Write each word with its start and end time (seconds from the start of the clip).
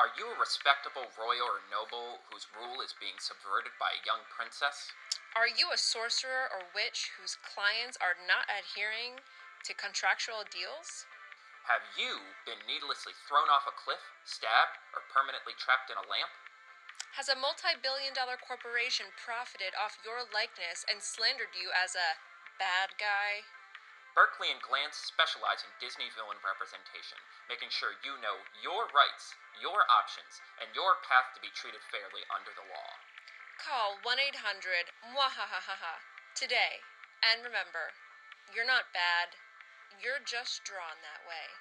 Are 0.00 0.08
you 0.16 0.24
a 0.32 0.40
respectable 0.40 1.04
royal 1.20 1.44
or 1.44 1.60
noble 1.68 2.24
whose 2.32 2.48
rule 2.56 2.80
is 2.80 2.96
being 2.96 3.20
subverted 3.20 3.76
by 3.76 3.92
a 3.92 4.04
young 4.08 4.24
princess? 4.32 4.88
Are 5.36 5.48
you 5.48 5.68
a 5.68 5.76
sorcerer 5.76 6.48
or 6.48 6.72
witch 6.72 7.12
whose 7.20 7.36
clients 7.44 8.00
are 8.00 8.16
not 8.24 8.48
adhering 8.48 9.20
to 9.68 9.76
contractual 9.76 10.48
deals? 10.48 11.04
Have 11.68 11.84
you 11.92 12.24
been 12.48 12.64
needlessly 12.64 13.12
thrown 13.28 13.52
off 13.52 13.68
a 13.68 13.76
cliff, 13.76 14.00
stabbed, 14.24 14.80
or 14.96 15.04
permanently 15.12 15.52
trapped 15.60 15.92
in 15.92 16.00
a 16.00 16.08
lamp? 16.08 16.32
Has 17.20 17.28
a 17.28 17.36
multi 17.36 17.76
billion 17.76 18.16
dollar 18.16 18.40
corporation 18.40 19.12
profited 19.20 19.76
off 19.76 20.00
your 20.00 20.24
likeness 20.24 20.88
and 20.88 21.04
slandered 21.04 21.52
you 21.52 21.68
as 21.68 21.92
a 21.92 22.16
bad 22.56 22.96
guy? 22.96 23.44
Berkley 24.12 24.52
and 24.52 24.60
Glance 24.60 25.00
specialize 25.00 25.64
in 25.64 25.72
Disney 25.80 26.12
villain 26.12 26.36
representation, 26.44 27.16
making 27.48 27.72
sure 27.72 27.96
you 28.04 28.20
know 28.20 28.44
your 28.60 28.92
rights, 28.92 29.32
your 29.56 29.88
options, 29.88 30.44
and 30.60 30.68
your 30.76 31.00
path 31.00 31.32
to 31.32 31.40
be 31.40 31.48
treated 31.56 31.80
fairly 31.88 32.20
under 32.28 32.52
the 32.52 32.68
law. 32.68 32.90
Call 33.56 33.96
1 34.04 34.20
800 34.36 34.92
Mwahahaha 35.00 36.04
today. 36.36 36.84
And 37.24 37.40
remember, 37.40 37.96
you're 38.52 38.68
not 38.68 38.92
bad, 38.92 39.32
you're 39.96 40.20
just 40.20 40.64
drawn 40.64 41.00
that 41.00 41.24
way. 41.24 41.56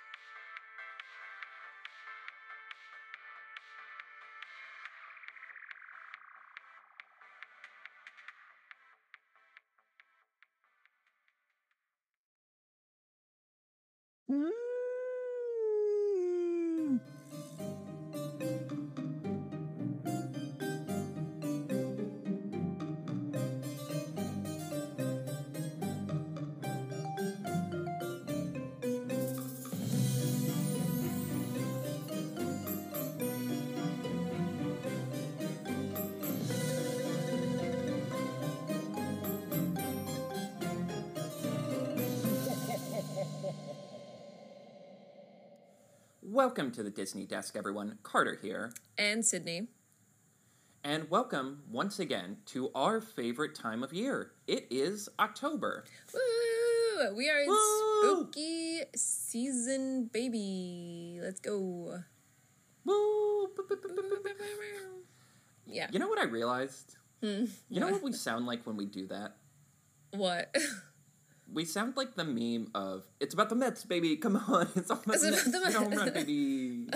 Welcome 46.52 46.72
to 46.74 46.84
the 46.84 46.90
Disney 46.90 47.26
Desk, 47.26 47.56
everyone. 47.56 47.98
Carter 48.04 48.38
here. 48.42 48.74
And 48.98 49.24
Sydney. 49.24 49.70
And 50.84 51.10
welcome 51.10 51.64
once 51.72 51.98
again 51.98 52.40
to 52.48 52.70
our 52.76 53.00
favorite 53.00 53.56
time 53.56 53.84
of 53.84 53.94
year. 53.94 54.34
It 54.48 54.68
is 54.70 55.08
October. 55.18 55.86
Woo! 56.14 57.16
We 57.16 57.30
are 57.30 57.40
in 57.40 57.48
Woo! 57.48 58.02
spooky 58.02 58.82
season, 58.94 60.10
baby. 60.12 61.22
Let's 61.24 61.40
go. 61.40 62.00
Woo! 62.84 63.48
Yeah. 65.66 65.88
You 65.90 66.00
know 66.00 66.10
what 66.10 66.20
I 66.20 66.26
realized? 66.26 66.98
Hmm. 67.24 67.46
You 67.70 67.80
know 67.80 67.88
what 67.88 68.04
we 68.04 68.12
sound 68.12 68.46
like 68.46 68.68
when 68.68 68.76
we 68.76 68.86
do 68.86 69.08
that? 69.08 69.38
What? 70.12 70.54
We 71.54 71.66
sound 71.66 71.98
like 71.98 72.16
the 72.16 72.24
meme 72.24 72.72
of 72.74 73.04
"It's 73.20 73.34
about 73.34 73.50
the 73.50 73.56
Mets, 73.56 73.84
baby. 73.84 74.16
Come 74.16 74.36
on, 74.38 74.70
it's 74.76 74.90
all 74.90 75.02
about 75.04 75.16
It's 75.16 75.24
the 75.24 75.30
about 75.30 75.52
the 75.52 75.60
Mets." 75.60 75.76
home 75.76 75.92
run, 75.94 76.14
baby. 76.14 76.88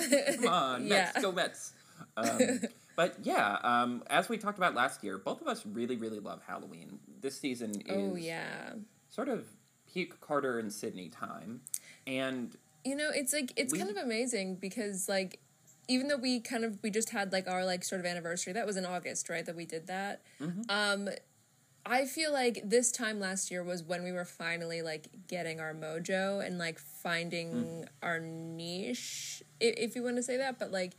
Come 0.41 0.47
on, 0.53 0.87
Mets, 0.89 1.11
Yeah. 1.15 1.21
go 1.21 1.31
Mets." 1.31 1.73
Um, 2.17 2.39
but 2.95 3.15
yeah, 3.23 3.57
um, 3.63 4.03
as 4.09 4.29
we 4.29 4.37
talked 4.37 4.57
about 4.57 4.73
last 4.75 5.03
year, 5.03 5.17
both 5.17 5.41
of 5.41 5.47
us 5.47 5.65
really, 5.65 5.95
really 5.97 6.19
love 6.19 6.41
Halloween. 6.47 6.99
This 7.21 7.37
season 7.39 7.71
is 7.71 7.81
oh, 7.89 8.15
yeah. 8.15 8.73
sort 9.09 9.29
of 9.29 9.45
peak 9.91 10.19
Carter 10.21 10.59
and 10.59 10.71
Sydney 10.71 11.09
time, 11.09 11.61
and 12.07 12.55
You 12.83 12.95
know, 12.95 13.09
it's 13.13 13.33
like 13.33 13.51
it's 13.55 13.73
We- 13.73 13.79
kind 13.79 13.89
of 13.91 13.97
amazing 13.97 14.55
because 14.55 15.07
like 15.09 15.39
even 15.87 16.07
though 16.07 16.17
we 16.17 16.39
kind 16.39 16.63
of 16.65 16.79
we 16.81 16.89
just 16.89 17.09
had 17.11 17.31
like 17.31 17.47
our 17.47 17.63
like 17.65 17.83
sort 17.83 17.99
of 18.01 18.05
anniversary 18.07 18.53
that 18.53 18.65
was 18.65 18.75
in 18.77 18.85
August, 18.85 19.29
right? 19.29 19.45
That 19.45 19.55
we 19.55 19.65
did 19.65 19.87
that. 19.87 20.21
Um 20.69 21.09
I 21.85 22.05
feel 22.05 22.33
like 22.33 22.61
this 22.63 22.91
time 22.91 23.19
last 23.19 23.51
year 23.51 23.63
was 23.63 23.83
when 23.83 24.03
we 24.03 24.11
were 24.11 24.25
finally 24.25 24.81
like 24.81 25.07
getting 25.27 25.59
our 25.59 25.73
mojo 25.73 26.45
and 26.45 26.57
like 26.57 26.79
finding 26.79 27.51
hmm. 27.51 27.83
our 28.01 28.19
niche, 28.19 29.43
if 29.59 29.95
you 29.95 30.03
want 30.03 30.15
to 30.15 30.23
say 30.23 30.37
that, 30.37 30.57
but 30.57 30.71
like 30.71 30.93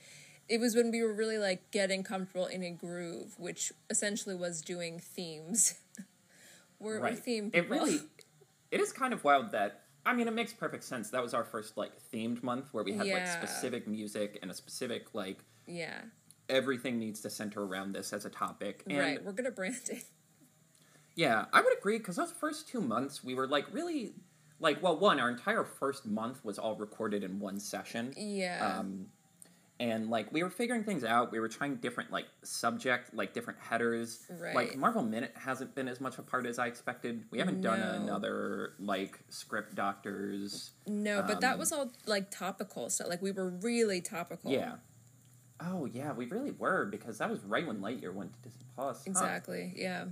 it 0.49 0.61
was 0.61 0.77
when 0.77 0.93
we 0.93 1.03
were 1.03 1.13
really 1.13 1.39
like 1.39 1.71
getting 1.73 2.05
comfortable 2.05 2.47
in 2.47 2.63
a 2.63 2.71
groove, 2.71 3.35
which 3.37 3.73
essentially 3.91 4.37
was 4.37 4.61
doing 4.61 5.01
themes. 5.01 5.75
we're, 6.79 7.01
we're 7.01 7.01
right, 7.01 7.19
theme 7.19 7.51
it 7.53 7.69
really, 7.69 7.99
it 8.71 8.81
is 8.81 8.93
kind 8.93 9.13
of 9.13 9.25
wild 9.25 9.53
that. 9.53 9.83
I 10.05 10.15
mean, 10.15 10.29
it 10.29 10.35
makes 10.35 10.53
perfect 10.53 10.85
sense. 10.85 11.11
That 11.11 11.21
was 11.21 11.35
our 11.35 11.43
first 11.43 11.77
like 11.77 11.91
themed 12.13 12.45
month 12.45 12.69
where 12.71 12.85
we 12.85 12.93
had 12.93 13.09
like 13.09 13.27
specific 13.27 13.89
music 13.89 14.39
and 14.41 14.53
a 14.53 14.55
specific 14.55 15.15
like 15.15 15.39
yeah, 15.67 16.03
everything 16.49 17.01
needs 17.01 17.21
to 17.23 17.31
center 17.31 17.65
around 17.65 17.93
this 17.93 18.13
as 18.13 18.25
a 18.25 18.31
topic. 18.31 18.85
And 18.89 18.99
right. 18.99 19.25
We're 19.25 19.33
good 19.33 19.47
at 19.47 19.57
branding. 19.57 20.03
Yeah, 21.17 21.47
I 21.53 21.63
would 21.63 21.77
agree 21.77 21.99
because 21.99 22.17
those 22.17 22.31
first 22.31 22.69
two 22.69 22.81
months 22.81 23.25
we 23.25 23.35
were 23.35 23.49
like 23.49 23.67
really 23.73 24.13
like 24.61 24.83
well 24.83 24.99
one 24.99 25.19
our 25.19 25.29
entire 25.31 25.65
first 25.65 26.07
month 26.07 26.45
was 26.45 26.59
all 26.59 26.77
recorded 26.77 27.25
in 27.25 27.41
one 27.41 27.59
session. 27.59 28.13
Yeah. 28.17 28.77
Um, 28.79 29.07
and 29.79 30.09
like 30.09 30.33
we 30.33 30.43
were 30.43 30.49
figuring 30.51 30.85
things 30.85 31.05
out, 31.05 31.33
we 31.33 31.41
were 31.41 31.49
trying 31.49 31.77
different 31.77 32.11
like 32.11 32.27
subject, 32.43 33.13
like 33.15 33.35
different 33.35 33.59
headers. 33.61 34.27
Right. 34.31 34.55
Like 34.55 34.77
Marvel 34.77 35.03
Minute 35.03 35.33
hasn't 35.35 35.75
been 35.75 35.89
as 35.89 36.01
much 36.01 36.19
a 36.19 36.23
part 36.23 36.47
as 36.47 36.59
I 36.59 36.67
expected. 36.67 37.25
We 37.31 37.39
haven't 37.39 37.61
done 37.61 37.81
another 37.81 38.75
like 38.79 39.19
script 39.29 39.75
doctors. 39.75 40.71
No, 40.87 41.23
but 41.27 41.41
that 41.41 41.55
Um, 41.55 41.59
was 41.59 41.73
all 41.73 41.91
like 42.07 42.31
topical 42.31 42.89
stuff. 42.89 43.09
Like 43.09 43.21
we 43.23 43.33
were 43.33 43.49
really 43.49 44.01
topical. 44.01 44.51
Yeah. 44.51 44.77
Oh 45.61 45.87
yeah, 45.87 46.13
we 46.13 46.27
really 46.27 46.53
were 46.53 46.85
because 46.87 47.19
that 47.19 47.31
was 47.31 47.43
right 47.45 47.67
when 47.67 47.79
Lightyear 47.81 48.13
went 48.15 48.33
to 48.35 48.49
Disney 48.49 48.67
Plus. 48.75 48.99
huh? 48.99 49.11
Exactly. 49.11 49.73
Yeah. 49.77 50.07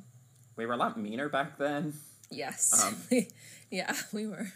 We 0.57 0.67
were 0.67 0.75
a 0.75 0.77
lot 0.77 0.99
meaner 0.99 1.29
back 1.29 1.59
then. 1.59 1.95
Yes. 2.31 2.85
Um, 2.85 2.97
yeah, 3.71 3.95
we 4.13 4.27
were. 4.27 4.47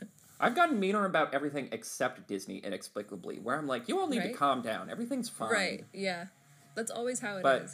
I've 0.41 0.54
gotten 0.54 0.78
meaner 0.78 1.04
about 1.04 1.34
everything 1.34 1.69
except 1.72 2.28
Disney 2.28 2.59
inexplicably, 2.59 3.38
where 3.41 3.56
I'm 3.59 3.66
like, 3.66 3.88
you 3.88 3.98
all 3.98 4.06
need 4.09 4.22
to 4.22 4.32
calm 4.32 4.62
down. 4.62 4.88
Everything's 4.91 5.28
fine. 5.28 5.50
Right. 5.50 5.84
Yeah. 5.92 6.26
That's 6.76 6.91
always 6.92 7.19
how 7.20 7.34
it 7.34 7.38
is. 7.38 7.42
But- 7.42 7.69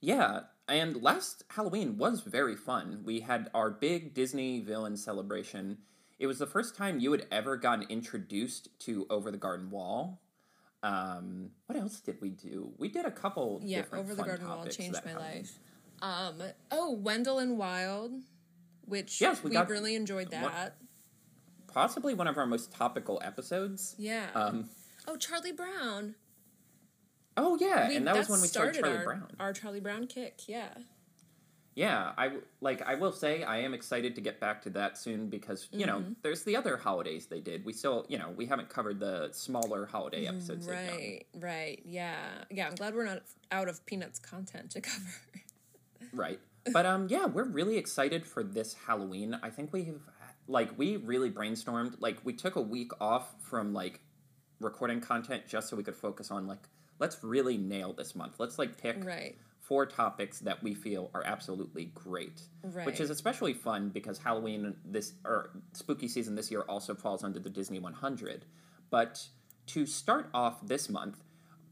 Yeah, 0.00 0.40
and 0.68 1.02
last 1.02 1.42
Halloween 1.50 1.96
was 1.98 2.20
very 2.20 2.54
fun. 2.56 3.02
We 3.04 3.20
had 3.20 3.50
our 3.54 3.70
big 3.70 4.14
Disney 4.14 4.60
villain 4.60 4.96
celebration. 4.96 5.78
It 6.18 6.26
was 6.26 6.38
the 6.38 6.46
first 6.46 6.76
time 6.76 7.00
you 7.00 7.12
had 7.12 7.26
ever 7.30 7.56
gotten 7.56 7.86
introduced 7.88 8.68
to 8.80 9.06
Over 9.10 9.30
the 9.30 9.36
Garden 9.38 9.70
Wall. 9.70 10.20
Um, 10.82 11.50
what 11.66 11.78
else 11.78 12.00
did 12.00 12.20
we 12.20 12.30
do? 12.30 12.72
We 12.78 12.88
did 12.88 13.04
a 13.06 13.10
couple. 13.10 13.60
yeah, 13.64 13.78
different 13.78 14.04
over 14.04 14.14
the 14.14 14.22
garden 14.22 14.46
wall 14.48 14.66
changed 14.66 15.00
my 15.04 15.10
Halloween. 15.10 15.32
life. 15.38 15.58
Um. 16.02 16.42
Oh, 16.70 16.92
Wendell 16.92 17.38
and 17.38 17.56
Wild, 17.58 18.12
which 18.84 19.20
Yes, 19.20 19.42
we 19.42 19.50
we, 19.50 19.54
got- 19.54 19.68
really 19.68 19.94
enjoyed 19.94 20.30
that. 20.30 20.76
Possibly 21.68 22.14
one 22.14 22.26
of 22.26 22.38
our 22.38 22.46
most 22.46 22.72
topical 22.72 23.20
episodes. 23.22 23.94
Yeah. 23.98 24.26
Um, 24.34 24.68
oh, 25.06 25.16
Charlie 25.16 25.52
Brown. 25.52 26.14
oh 27.36 27.58
yeah, 27.60 27.88
We- 27.88 27.96
and 27.96 28.06
that 28.06 28.16
was 28.16 28.28
when 28.28 28.40
we 28.40 28.46
started 28.48 28.76
started 28.76 28.80
Charlie 28.94 28.98
our, 28.98 29.04
Brown. 29.04 29.36
our 29.40 29.52
Charlie 29.52 29.80
Brown 29.80 30.06
kick. 30.06 30.42
Yeah. 30.48 30.68
Yeah, 31.74 32.12
I 32.16 32.30
like. 32.62 32.80
I 32.80 32.94
will 32.94 33.12
say 33.12 33.42
I 33.42 33.58
am 33.58 33.74
excited 33.74 34.14
to 34.14 34.22
get 34.22 34.40
back 34.40 34.62
to 34.62 34.70
that 34.70 34.96
soon 34.96 35.28
because 35.28 35.68
you 35.70 35.84
know 35.84 35.98
Mm-hmm. 35.98 36.12
there's 36.22 36.42
the 36.44 36.56
other 36.56 36.78
holidays 36.78 37.26
they 37.26 37.40
did. 37.40 37.66
We 37.66 37.74
still, 37.74 38.06
you 38.08 38.16
know, 38.16 38.30
we 38.34 38.46
haven't 38.46 38.70
covered 38.70 38.98
the 38.98 39.28
smaller 39.32 39.84
holiday 39.84 40.26
episodes. 40.26 40.66
Right. 40.66 41.24
Right. 41.34 41.82
Yeah. 41.84 42.16
Yeah. 42.50 42.68
I'm 42.68 42.76
glad 42.76 42.94
we're 42.94 43.04
not 43.04 43.22
out 43.52 43.68
of 43.68 43.84
Peanuts 43.84 44.18
content 44.18 44.70
to 44.70 44.80
cover. 44.92 45.04
Right. 46.16 46.40
But 46.72 46.86
um, 46.86 47.06
yeah, 47.08 47.26
we're 47.26 47.44
really 47.44 47.76
excited 47.76 48.26
for 48.26 48.42
this 48.42 48.74
Halloween. 48.86 49.38
I 49.42 49.50
think 49.50 49.72
we've 49.72 50.00
like 50.48 50.76
we 50.78 50.96
really 50.96 51.30
brainstormed. 51.30 51.96
Like 52.00 52.18
we 52.24 52.32
took 52.32 52.56
a 52.56 52.60
week 52.60 52.90
off 53.00 53.34
from 53.40 53.72
like 53.72 54.00
recording 54.60 55.00
content 55.00 55.44
just 55.46 55.68
so 55.68 55.76
we 55.76 55.82
could 55.82 55.96
focus 55.96 56.30
on 56.30 56.46
like 56.46 56.68
let's 56.98 57.22
really 57.22 57.56
nail 57.56 57.92
this 57.92 58.14
month. 58.14 58.34
Let's 58.38 58.58
like 58.58 58.80
pick 58.80 59.04
right. 59.04 59.36
four 59.60 59.86
topics 59.86 60.40
that 60.40 60.62
we 60.62 60.74
feel 60.74 61.10
are 61.14 61.24
absolutely 61.24 61.86
great. 61.94 62.42
Right. 62.62 62.86
Which 62.86 63.00
is 63.00 63.10
especially 63.10 63.52
fun 63.52 63.90
because 63.90 64.18
Halloween 64.18 64.76
this 64.84 65.12
or 65.24 65.50
spooky 65.72 66.08
season 66.08 66.34
this 66.34 66.50
year 66.50 66.62
also 66.62 66.94
falls 66.94 67.22
under 67.22 67.38
the 67.38 67.50
Disney 67.50 67.78
100. 67.78 68.44
But 68.90 69.24
to 69.68 69.84
start 69.84 70.30
off 70.32 70.66
this 70.66 70.88
month, 70.88 71.22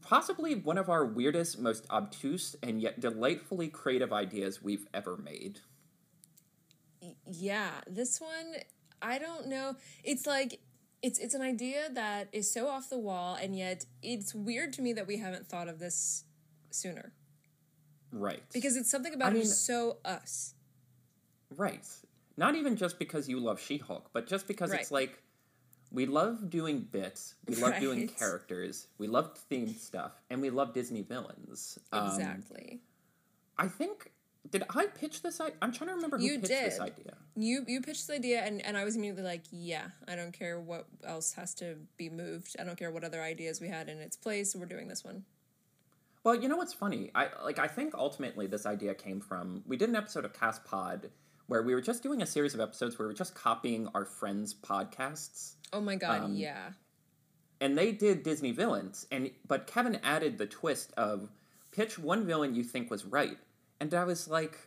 possibly 0.05 0.55
one 0.55 0.77
of 0.77 0.89
our 0.89 1.05
weirdest, 1.05 1.59
most 1.59 1.85
obtuse, 1.89 2.55
and 2.63 2.81
yet 2.81 2.99
delightfully 2.99 3.67
creative 3.67 4.13
ideas 4.13 4.61
we've 4.61 4.87
ever 4.93 5.17
made. 5.17 5.59
yeah 7.31 7.71
this 7.87 8.19
one 8.19 8.55
i 9.01 9.19
don't 9.19 9.47
know 9.47 9.75
it's 10.03 10.25
like 10.25 10.59
it's 11.03 11.19
it's 11.19 11.35
an 11.35 11.41
idea 11.41 11.87
that 11.93 12.29
is 12.31 12.51
so 12.51 12.67
off 12.67 12.89
the 12.89 12.97
wall, 12.97 13.35
and 13.39 13.55
yet 13.55 13.85
it's 14.01 14.33
weird 14.33 14.73
to 14.73 14.81
me 14.81 14.91
that 14.93 15.05
we 15.05 15.17
haven't 15.19 15.47
thought 15.47 15.67
of 15.67 15.77
this 15.77 16.23
sooner 16.71 17.13
Right. 18.11 18.41
because 18.53 18.75
it's 18.75 18.89
something 18.89 19.13
about 19.13 19.31
I 19.31 19.33
mean- 19.33 19.41
is 19.43 19.59
so 19.59 19.97
us. 20.05 20.53
Right. 21.55 21.85
Not 22.37 22.55
even 22.55 22.75
just 22.75 22.97
because 22.97 23.29
you 23.29 23.39
love 23.39 23.59
She 23.61 23.77
Hulk, 23.77 24.09
but 24.13 24.25
just 24.25 24.47
because 24.47 24.73
it's 24.73 24.89
like 24.89 25.21
we 25.95 26.05
love 26.05 26.49
doing 26.49 26.81
bits, 26.81 27.35
we 27.47 27.55
love 27.55 27.79
doing 27.79 28.07
characters, 28.07 28.87
we 28.97 29.07
love 29.07 29.37
themed 29.49 29.77
stuff, 29.79 30.11
and 30.29 30.41
we 30.41 30.49
love 30.49 30.73
Disney 30.73 31.01
villains. 31.01 31.79
Um, 31.91 32.07
Exactly. 32.07 32.81
I 33.57 33.67
think 33.67 34.11
did 34.51 34.63
I 34.69 34.85
pitch 34.87 35.23
this? 35.23 35.41
I- 35.41 35.53
I'm 35.61 35.71
trying 35.71 35.87
to 35.89 35.95
remember 35.95 36.17
who 36.17 36.25
You 36.25 36.35
pitched 36.39 36.49
this 36.49 36.79
idea. 36.79 37.15
You 37.35 37.65
you 37.67 37.81
pitched 37.81 38.07
the 38.07 38.15
idea, 38.15 38.41
and 38.41 38.63
and 38.63 38.77
I 38.77 38.83
was 38.83 38.95
immediately 38.95 39.23
like, 39.23 39.43
yeah, 39.51 39.87
I 40.07 40.15
don't 40.15 40.33
care 40.33 40.59
what 40.59 40.85
else 41.03 41.33
has 41.33 41.53
to 41.55 41.77
be 41.97 42.09
moved. 42.09 42.55
I 42.59 42.63
don't 42.63 42.77
care 42.77 42.91
what 42.91 43.03
other 43.03 43.21
ideas 43.23 43.59
we 43.59 43.69
had 43.69 43.89
in 43.89 43.99
its 43.99 44.15
place. 44.15 44.55
We're 44.55 44.65
doing 44.67 44.87
this 44.87 45.03
one. 45.03 45.23
Well, 46.23 46.35
you 46.35 46.47
know 46.47 46.57
what's 46.57 46.73
funny? 46.73 47.11
I 47.15 47.29
like 47.43 47.59
I 47.59 47.67
think 47.67 47.95
ultimately 47.95 48.47
this 48.47 48.65
idea 48.65 48.93
came 48.93 49.19
from 49.19 49.63
we 49.65 49.77
did 49.77 49.89
an 49.89 49.95
episode 49.95 50.25
of 50.25 50.33
Cast 50.33 50.63
Pod 50.65 51.09
where 51.47 51.61
we 51.63 51.73
were 51.75 51.81
just 51.81 52.01
doing 52.03 52.21
a 52.21 52.25
series 52.25 52.53
of 52.53 52.59
episodes 52.59 52.97
where 52.97 53.07
we 53.07 53.13
were 53.13 53.17
just 53.17 53.35
copying 53.35 53.87
our 53.93 54.05
friends' 54.05 54.53
podcasts. 54.53 55.53
Oh 55.73 55.81
my 55.81 55.95
god, 55.95 56.23
Um, 56.23 56.35
yeah. 56.35 56.71
and 57.61 57.77
they 57.77 57.91
did 57.91 58.23
Disney 58.23 58.51
villains, 58.51 59.07
and 59.11 59.31
but 59.47 59.67
Kevin 59.67 59.99
added 60.03 60.37
the 60.37 60.45
twist 60.45 60.91
of 60.97 61.29
pitch 61.71 61.97
one 61.99 62.25
villain 62.25 62.55
you 62.55 62.63
think 62.63 62.89
was 62.89 63.05
right, 63.05 63.37
and 63.79 63.93
I 63.93 64.03
was 64.05 64.27
like, 64.27 64.57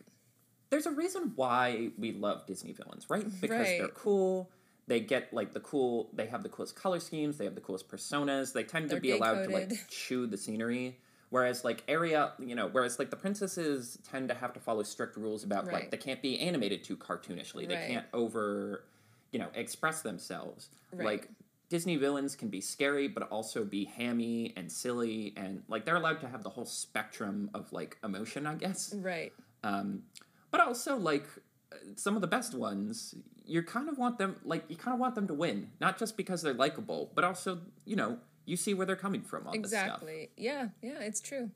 there's 0.69 0.85
a 0.85 0.91
reason 0.91 1.33
why 1.35 1.89
we 1.97 2.11
love 2.11 2.45
Disney 2.45 2.73
villains, 2.73 3.09
right? 3.09 3.25
Because 3.41 3.67
they're 3.67 3.87
cool. 3.89 4.49
They 4.87 4.99
get 4.99 5.31
like 5.33 5.53
the 5.53 5.59
cool. 5.59 6.09
They 6.13 6.25
have 6.27 6.41
the 6.41 6.49
coolest 6.49 6.75
color 6.75 6.99
schemes. 6.99 7.37
They 7.37 7.45
have 7.45 7.53
the 7.53 7.61
coolest 7.61 7.87
personas. 7.87 8.53
They 8.53 8.63
tend 8.63 8.89
They're 8.89 8.97
to 8.97 9.01
be 9.01 9.11
allowed 9.11 9.43
to 9.43 9.49
like 9.51 9.71
chew 9.87 10.25
the 10.25 10.37
scenery. 10.37 10.97
Whereas 11.31 11.63
like 11.63 11.83
area, 11.87 12.33
you 12.39 12.55
know, 12.55 12.67
whereas 12.67 12.97
like 12.97 13.11
the 13.11 13.15
princesses 13.15 13.99
tend 14.09 14.29
to 14.29 14.33
have 14.33 14.51
to 14.53 14.59
follow 14.59 14.81
strict 14.83 15.15
rules 15.15 15.43
about 15.43 15.65
like 15.71 15.91
they 15.91 15.97
can't 15.97 16.21
be 16.21 16.39
animated 16.39 16.83
too 16.83 16.97
cartoonishly. 16.97 17.67
They 17.67 17.75
Right. 17.75 17.87
can't 17.87 18.05
over, 18.13 18.83
you 19.31 19.37
know, 19.39 19.49
express 19.53 20.01
themselves. 20.01 20.69
Right. 20.91 21.05
Like 21.05 21.29
Disney 21.69 21.97
villains 21.97 22.35
can 22.35 22.47
be 22.47 22.61
scary, 22.61 23.07
but 23.07 23.23
also 23.31 23.63
be 23.63 23.85
hammy 23.85 24.53
and 24.57 24.71
silly, 24.71 25.33
and 25.37 25.61
like 25.67 25.85
they're 25.85 25.97
allowed 25.97 26.19
to 26.21 26.27
have 26.27 26.41
the 26.41 26.49
whole 26.49 26.65
spectrum 26.65 27.51
of 27.53 27.71
like 27.71 27.97
emotion, 28.03 28.47
I 28.47 28.55
guess. 28.55 28.91
Right. 28.97 29.31
Um, 29.63 30.01
but 30.49 30.61
also 30.61 30.97
like 30.97 31.27
some 31.95 32.15
of 32.15 32.21
the 32.21 32.27
best 32.27 32.55
ones, 32.55 33.13
you 33.45 33.61
kind 33.61 33.87
of 33.87 33.99
want 33.99 34.17
them 34.17 34.35
like 34.43 34.63
you 34.67 34.75
kind 34.75 34.95
of 34.95 34.99
want 34.99 35.13
them 35.13 35.27
to 35.27 35.33
win, 35.35 35.69
not 35.79 35.99
just 35.99 36.17
because 36.17 36.41
they're 36.41 36.55
likable, 36.55 37.11
but 37.13 37.23
also 37.23 37.59
you 37.85 37.95
know 37.95 38.17
you 38.49 38.57
see 38.57 38.73
where 38.73 38.85
they're 38.85 38.95
coming 38.95 39.21
from 39.21 39.47
on 39.47 39.61
this 39.61 39.71
stuff. 39.71 39.83
Exactly. 39.85 40.29
Yeah. 40.37 40.69
Yeah. 40.81 40.99
It's 41.01 41.21
true. 41.21 41.51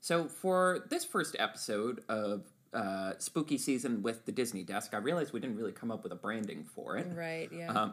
So 0.00 0.26
for 0.26 0.86
this 0.90 1.04
first 1.04 1.36
episode 1.38 2.02
of 2.08 2.44
uh, 2.74 3.12
spooky 3.18 3.58
season 3.58 4.02
with 4.02 4.26
the 4.26 4.32
Disney 4.32 4.62
desk, 4.64 4.94
I 4.94 4.98
realized 4.98 5.32
we 5.32 5.40
didn't 5.40 5.56
really 5.56 5.72
come 5.72 5.90
up 5.90 6.02
with 6.02 6.12
a 6.12 6.16
branding 6.16 6.64
for 6.64 6.96
it. 6.96 7.06
Right. 7.14 7.48
Yeah. 7.52 7.70
Um, 7.72 7.92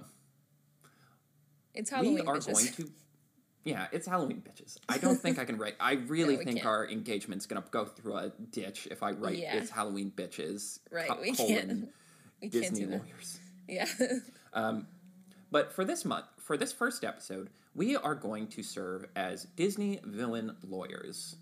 it's 1.73 1.89
Halloween. 1.89 2.15
we 2.15 2.21
are 2.21 2.37
bitches. 2.37 2.53
going 2.53 2.65
to 2.73 2.91
yeah 3.65 3.87
it's 3.91 4.07
halloween 4.07 4.41
bitches 4.41 4.77
i 4.87 4.97
don't 4.97 5.17
think 5.21 5.37
i 5.37 5.43
can 5.43 5.57
write 5.57 5.75
i 5.81 5.91
really 6.07 6.37
we 6.37 6.45
think 6.45 6.57
can't. 6.59 6.65
our 6.65 6.87
engagement's 6.87 7.45
gonna 7.45 7.63
go 7.71 7.83
through 7.85 8.15
a 8.15 8.31
ditch 8.51 8.87
if 8.89 9.03
i 9.03 9.11
write 9.11 9.37
Yeah. 9.37 9.55
it's 9.57 9.69
halloween 9.69 10.11
bitches 10.15 10.79
Right, 10.89 11.09
co- 11.09 11.19
we 11.21 11.33
can't- 11.33 11.89
We 12.41 12.49
can't 12.49 12.63
disney 12.63 12.79
do 12.85 12.87
that. 12.91 13.01
lawyers 13.01 13.39
Yeah. 13.67 13.85
but 15.51 15.73
for 15.73 15.83
this 15.83 16.05
month 16.05 16.25
for 16.37 16.55
this 16.57 16.71
first 16.71 17.03
episode 17.03 17.49
we 17.73 17.95
are 17.95 18.15
going 18.15 18.47
to 18.47 18.63
serve 18.63 19.05
as 19.15 19.45
disney 19.55 19.99
villain 20.03 20.55
lawyers 20.67 21.37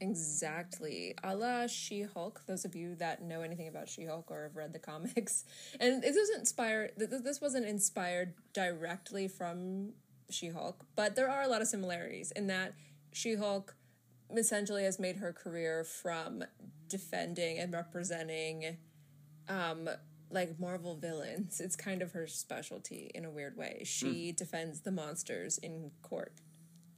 Exactly. 0.00 1.14
A 1.22 1.36
la 1.36 1.66
She 1.66 2.02
Hulk, 2.02 2.40
those 2.46 2.64
of 2.64 2.74
you 2.74 2.94
that 2.96 3.22
know 3.22 3.42
anything 3.42 3.68
about 3.68 3.88
She 3.88 4.06
Hulk 4.06 4.30
or 4.30 4.44
have 4.44 4.56
read 4.56 4.72
the 4.72 4.78
comics. 4.90 5.44
And 5.78 6.02
this 6.02 6.16
wasn't 6.16 6.38
inspired 6.40 6.92
th- 6.98 7.10
th- 7.10 7.22
this 7.22 7.40
wasn't 7.40 7.66
inspired 7.66 8.34
directly 8.54 9.28
from 9.28 9.92
She 10.30 10.48
Hulk, 10.48 10.86
but 10.96 11.16
there 11.16 11.30
are 11.30 11.42
a 11.42 11.48
lot 11.48 11.60
of 11.60 11.68
similarities 11.68 12.30
in 12.30 12.46
that 12.46 12.72
She 13.12 13.34
Hulk 13.34 13.74
essentially 14.34 14.84
has 14.84 14.98
made 14.98 15.16
her 15.16 15.32
career 15.32 15.84
from 15.84 16.44
defending 16.88 17.58
and 17.58 17.72
representing 17.72 18.78
um 19.48 19.88
like 20.30 20.58
Marvel 20.58 20.96
villains. 20.96 21.60
It's 21.60 21.76
kind 21.76 22.02
of 22.02 22.12
her 22.12 22.26
specialty 22.26 23.10
in 23.14 23.24
a 23.24 23.30
weird 23.30 23.56
way. 23.56 23.82
She 23.84 24.32
defends 24.32 24.80
the 24.80 24.90
monsters 24.90 25.58
in 25.58 25.90
court. 26.02 26.32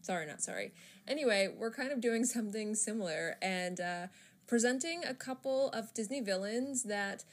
Sorry, 0.03 0.27
not 0.27 0.43
sorry. 0.43 0.73
Anyway, 1.07 1.55
we're 1.57 1.71
kind 1.71 1.93
of 1.93 2.01
doing 2.01 2.25
something 2.27 2.75
similar 2.75 3.37
and 3.41 3.81
uh, 3.81 4.07
presenting 4.47 5.05
a 5.05 5.15
couple 5.15 5.71
of 5.71 5.95
Disney 5.95 6.21
villains 6.21 6.83
that, 6.85 7.25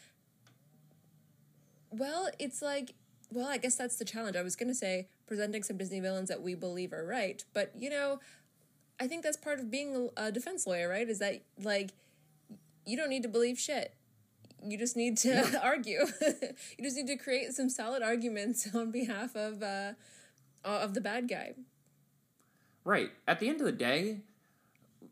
well, 1.92 2.30
it's 2.40 2.62
like, 2.62 2.94
well, 3.32 3.48
I 3.48 3.58
guess 3.58 3.76
that's 3.76 3.98
the 3.98 4.06
challenge. 4.06 4.36
I 4.36 4.42
was 4.42 4.56
going 4.56 4.70
to 4.70 4.76
say 4.76 5.08
presenting 5.28 5.64
some 5.64 5.78
Disney 5.78 6.00
villains 6.00 6.30
that 6.30 6.42
we 6.42 6.56
believe 6.56 6.94
are 6.94 7.06
right, 7.06 7.44
but 7.54 7.72
you 7.78 7.90
know, 7.90 8.20
I 9.00 9.08
think 9.08 9.24
that's 9.24 9.38
part 9.38 9.60
of 9.60 9.70
being 9.72 10.10
a 10.18 10.32
defense 10.32 10.66
lawyer, 10.66 10.90
right? 10.90 11.08
Is 11.08 11.20
that 11.20 11.42
like, 11.62 11.92
you 12.86 12.98
don't 12.98 13.10
need 13.10 13.24
to 13.24 13.30
believe 13.30 13.60
shit. 13.60 13.94
You 14.66 14.78
just 14.78 14.96
need 14.98 15.18
to 15.20 15.60
argue. 15.64 16.00
you 16.78 16.84
just 16.84 16.98
need 16.98 17.08
to 17.08 17.16
create 17.16 17.54
some 17.54 17.70
solid 17.70 18.02
arguments 18.04 18.68
on 18.76 18.92
behalf 18.92 19.36
of 19.36 19.62
uh, 19.64 19.94
of 20.64 20.94
the 20.94 21.02
bad 21.02 21.28
guy. 21.30 21.54
right 22.84 23.12
at 23.28 23.40
the 23.40 23.48
end 23.50 23.60
of 23.60 23.66
the 23.66 23.72
day 23.72 24.20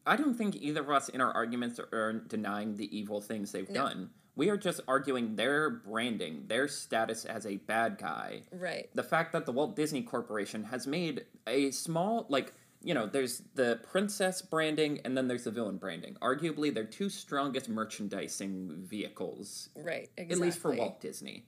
i 0.06 0.16
don't 0.16 0.34
think 0.36 0.56
either 0.56 0.82
of 0.82 0.90
us 0.90 1.10
in 1.10 1.22
our 1.22 1.32
arguments 1.32 1.80
are, 1.80 1.88
are 1.94 2.14
denying 2.14 2.76
the 2.76 2.98
evil 2.98 3.22
things 3.22 3.52
they've 3.52 3.70
No. 3.70 3.84
done 3.86 4.10
we 4.36 4.50
are 4.50 4.58
just 4.58 4.82
arguing 4.88 5.36
their 5.36 5.70
branding 5.70 6.44
their 6.48 6.68
status 6.68 7.26
as 7.26 7.46
a 7.46 7.58
bad 7.58 7.98
guy 7.98 8.42
Right. 8.52 8.90
the 8.96 9.04
fact 9.04 9.32
that 9.34 9.46
the 9.46 9.52
Walt 9.52 9.76
Disney 9.76 10.02
Corporation 10.02 10.64
has 10.66 10.86
made 10.88 11.26
a 11.48 11.72
small 11.72 12.26
like 12.30 12.54
you 12.84 12.94
know 12.94 13.06
there's 13.08 13.42
the 13.56 13.80
princess 13.92 14.42
branding 14.42 15.00
and 15.04 15.18
then 15.18 15.28
there's 15.28 15.46
the 15.46 15.52
villain 15.52 15.78
branding 15.78 16.16
arguably 16.22 16.74
their 16.74 16.84
two 16.84 17.10
strongest 17.10 17.70
merchandising 17.70 18.84
vehicles 18.88 19.70
Right. 19.76 20.10
Exactly. 20.18 20.34
at 20.34 20.38
least 20.40 20.60
for 20.60 20.72
Walt 20.74 21.02
Disney 21.02 21.46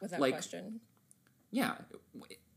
Without 0.00 0.20
like- 0.20 0.34
question. 0.34 0.80
yeah 1.50 1.74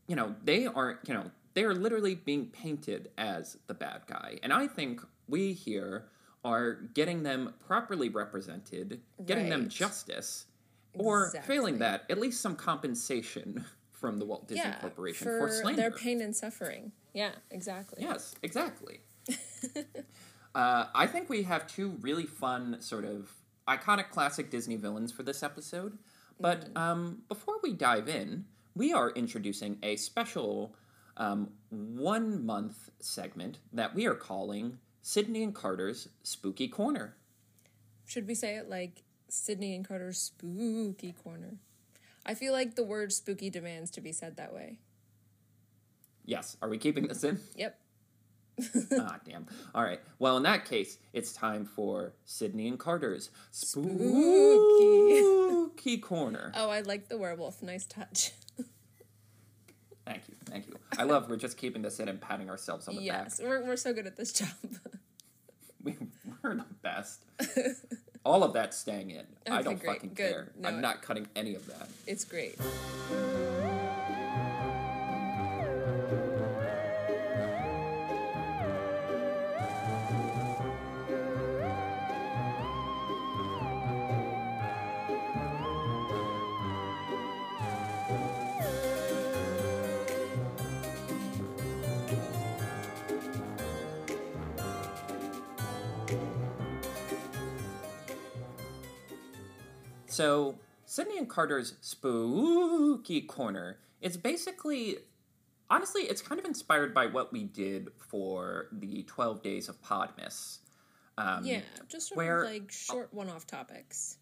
you 0.06 0.16
know 0.16 0.34
they 0.44 0.66
are 0.66 1.00
you 1.06 1.14
know 1.14 1.30
they 1.54 1.64
are 1.64 1.74
literally 1.74 2.14
being 2.14 2.46
painted 2.46 3.10
as 3.18 3.56
the 3.66 3.74
bad 3.74 4.02
guy 4.06 4.38
and 4.42 4.52
i 4.52 4.66
think 4.66 5.00
we 5.28 5.52
here 5.52 6.06
are 6.44 6.74
getting 6.94 7.22
them 7.22 7.54
properly 7.66 8.08
represented 8.08 9.00
getting 9.26 9.48
them 9.48 9.62
Right. 9.62 9.68
justice 9.70 10.46
or 10.94 11.30
failing 11.44 11.78
that 11.78 12.04
at 12.10 12.18
least 12.18 12.40
some 12.40 12.54
compensation 12.56 13.64
from 14.02 14.18
the 14.18 14.24
walt 14.26 14.48
disney 14.48 14.64
Yeah. 14.64 14.80
corporation 14.80 15.24
for, 15.24 15.38
for, 15.38 15.48
slander 15.48 15.80
their 15.80 15.90
pain 15.92 16.20
and 16.20 16.34
suffering. 16.36 16.90
Yeah. 17.14 17.30
Exactly. 17.50 18.02
Yes, 18.02 18.34
exactly. 18.42 19.00
uh, 20.54 20.86
I 20.94 21.06
think 21.06 21.30
we 21.30 21.44
have 21.44 21.66
two 21.68 21.96
really 22.00 22.26
fun, 22.26 22.78
sort 22.80 23.04
of 23.04 23.30
iconic 23.68 24.10
classic 24.10 24.50
Disney 24.50 24.76
villains 24.76 25.12
for 25.12 25.22
this 25.22 25.42
episode. 25.42 25.98
But 26.40 26.68
um, 26.76 27.22
before 27.28 27.54
we 27.62 27.72
dive 27.74 28.08
in, 28.08 28.46
we 28.74 28.92
are 28.92 29.10
introducing 29.10 29.78
a 29.84 29.94
special 29.94 30.74
um, 31.16 31.50
one 31.70 32.44
month 32.44 32.90
segment 32.98 33.58
that 33.72 33.94
we 33.94 34.06
are 34.06 34.14
calling 34.14 34.78
Sydney 35.02 35.44
and 35.44 35.54
Carter's 35.54 36.08
Spooky 36.24 36.66
Corner. 36.66 37.14
Should 38.04 38.26
we 38.26 38.34
say 38.34 38.56
it 38.56 38.68
like 38.68 39.04
Sydney 39.28 39.76
and 39.76 39.86
Carter's 39.86 40.18
spooky 40.18 41.12
corner? 41.12 41.58
I 42.24 42.34
feel 42.34 42.52
like 42.52 42.76
the 42.76 42.84
word 42.84 43.12
spooky 43.12 43.50
demands 43.50 43.90
to 43.92 44.00
be 44.00 44.12
said 44.12 44.36
that 44.36 44.54
way. 44.54 44.78
Yes, 46.24 46.56
are 46.62 46.68
we 46.68 46.78
keeping 46.78 47.08
this 47.08 47.24
in? 47.24 47.40
Yep. 47.56 47.78
ah, 48.98 49.18
damn. 49.24 49.46
All 49.74 49.82
right. 49.82 50.00
Well, 50.18 50.36
in 50.36 50.42
that 50.44 50.64
case, 50.66 50.98
it's 51.12 51.32
time 51.32 51.64
for 51.64 52.12
Sydney 52.24 52.68
and 52.68 52.78
Carter's 52.78 53.30
Spooky, 53.50 53.88
Corner. 55.98 56.52
Oh, 56.54 56.70
I 56.70 56.82
like 56.82 57.08
the 57.08 57.18
werewolf. 57.18 57.60
Nice 57.62 57.86
touch. 57.86 58.30
Thank 60.04 60.28
you, 60.28 60.34
thank 60.46 60.66
you. 60.66 60.76
I 60.98 61.04
love 61.04 61.30
we're 61.30 61.36
just 61.36 61.56
keeping 61.56 61.80
this 61.80 62.00
in 62.00 62.08
and 62.08 62.20
patting 62.20 62.50
ourselves 62.50 62.88
on 62.88 62.96
the 62.96 63.02
yes. 63.02 63.38
back. 63.38 63.46
We're, 63.46 63.64
we're 63.64 63.76
so 63.76 63.92
good 63.92 64.08
at 64.08 64.16
this 64.16 64.32
job. 64.32 64.48
We, 65.84 65.96
we're 66.42 66.54
the 66.54 66.64
best. 66.82 67.24
All 68.24 68.44
of 68.44 68.52
that's 68.52 68.76
staying 68.78 69.10
in. 69.10 69.24
I 69.50 69.62
don't 69.62 69.80
great, 69.80 69.94
fucking 69.94 70.12
good. 70.14 70.30
care. 70.30 70.48
No, 70.58 70.68
I'm 70.68 70.80
not 70.80 71.02
cutting 71.02 71.26
any 71.34 71.54
of 71.54 71.66
that. 71.66 71.88
it's 72.06 72.24
great. 72.24 72.56
So, 100.12 100.58
Sydney 100.84 101.16
and 101.16 101.28
Carter's 101.28 101.74
spooky 101.80 103.22
corner 103.22 103.78
is 104.00 104.16
basically, 104.16 104.98
honestly, 105.70 106.02
it's 106.02 106.20
kind 106.20 106.38
of 106.38 106.44
inspired 106.44 106.92
by 106.92 107.06
what 107.06 107.32
we 107.32 107.44
did 107.44 107.88
for 107.98 108.66
the 108.72 109.04
12 109.04 109.42
days 109.42 109.68
of 109.68 109.80
Podmas. 109.82 110.58
Um, 111.16 111.44
yeah, 111.44 111.60
just 111.88 112.08
sort 112.08 112.16
where- 112.18 112.42
of 112.42 112.50
like 112.50 112.70
short 112.70 113.12
one-off 113.12 113.46
topics. 113.46 114.18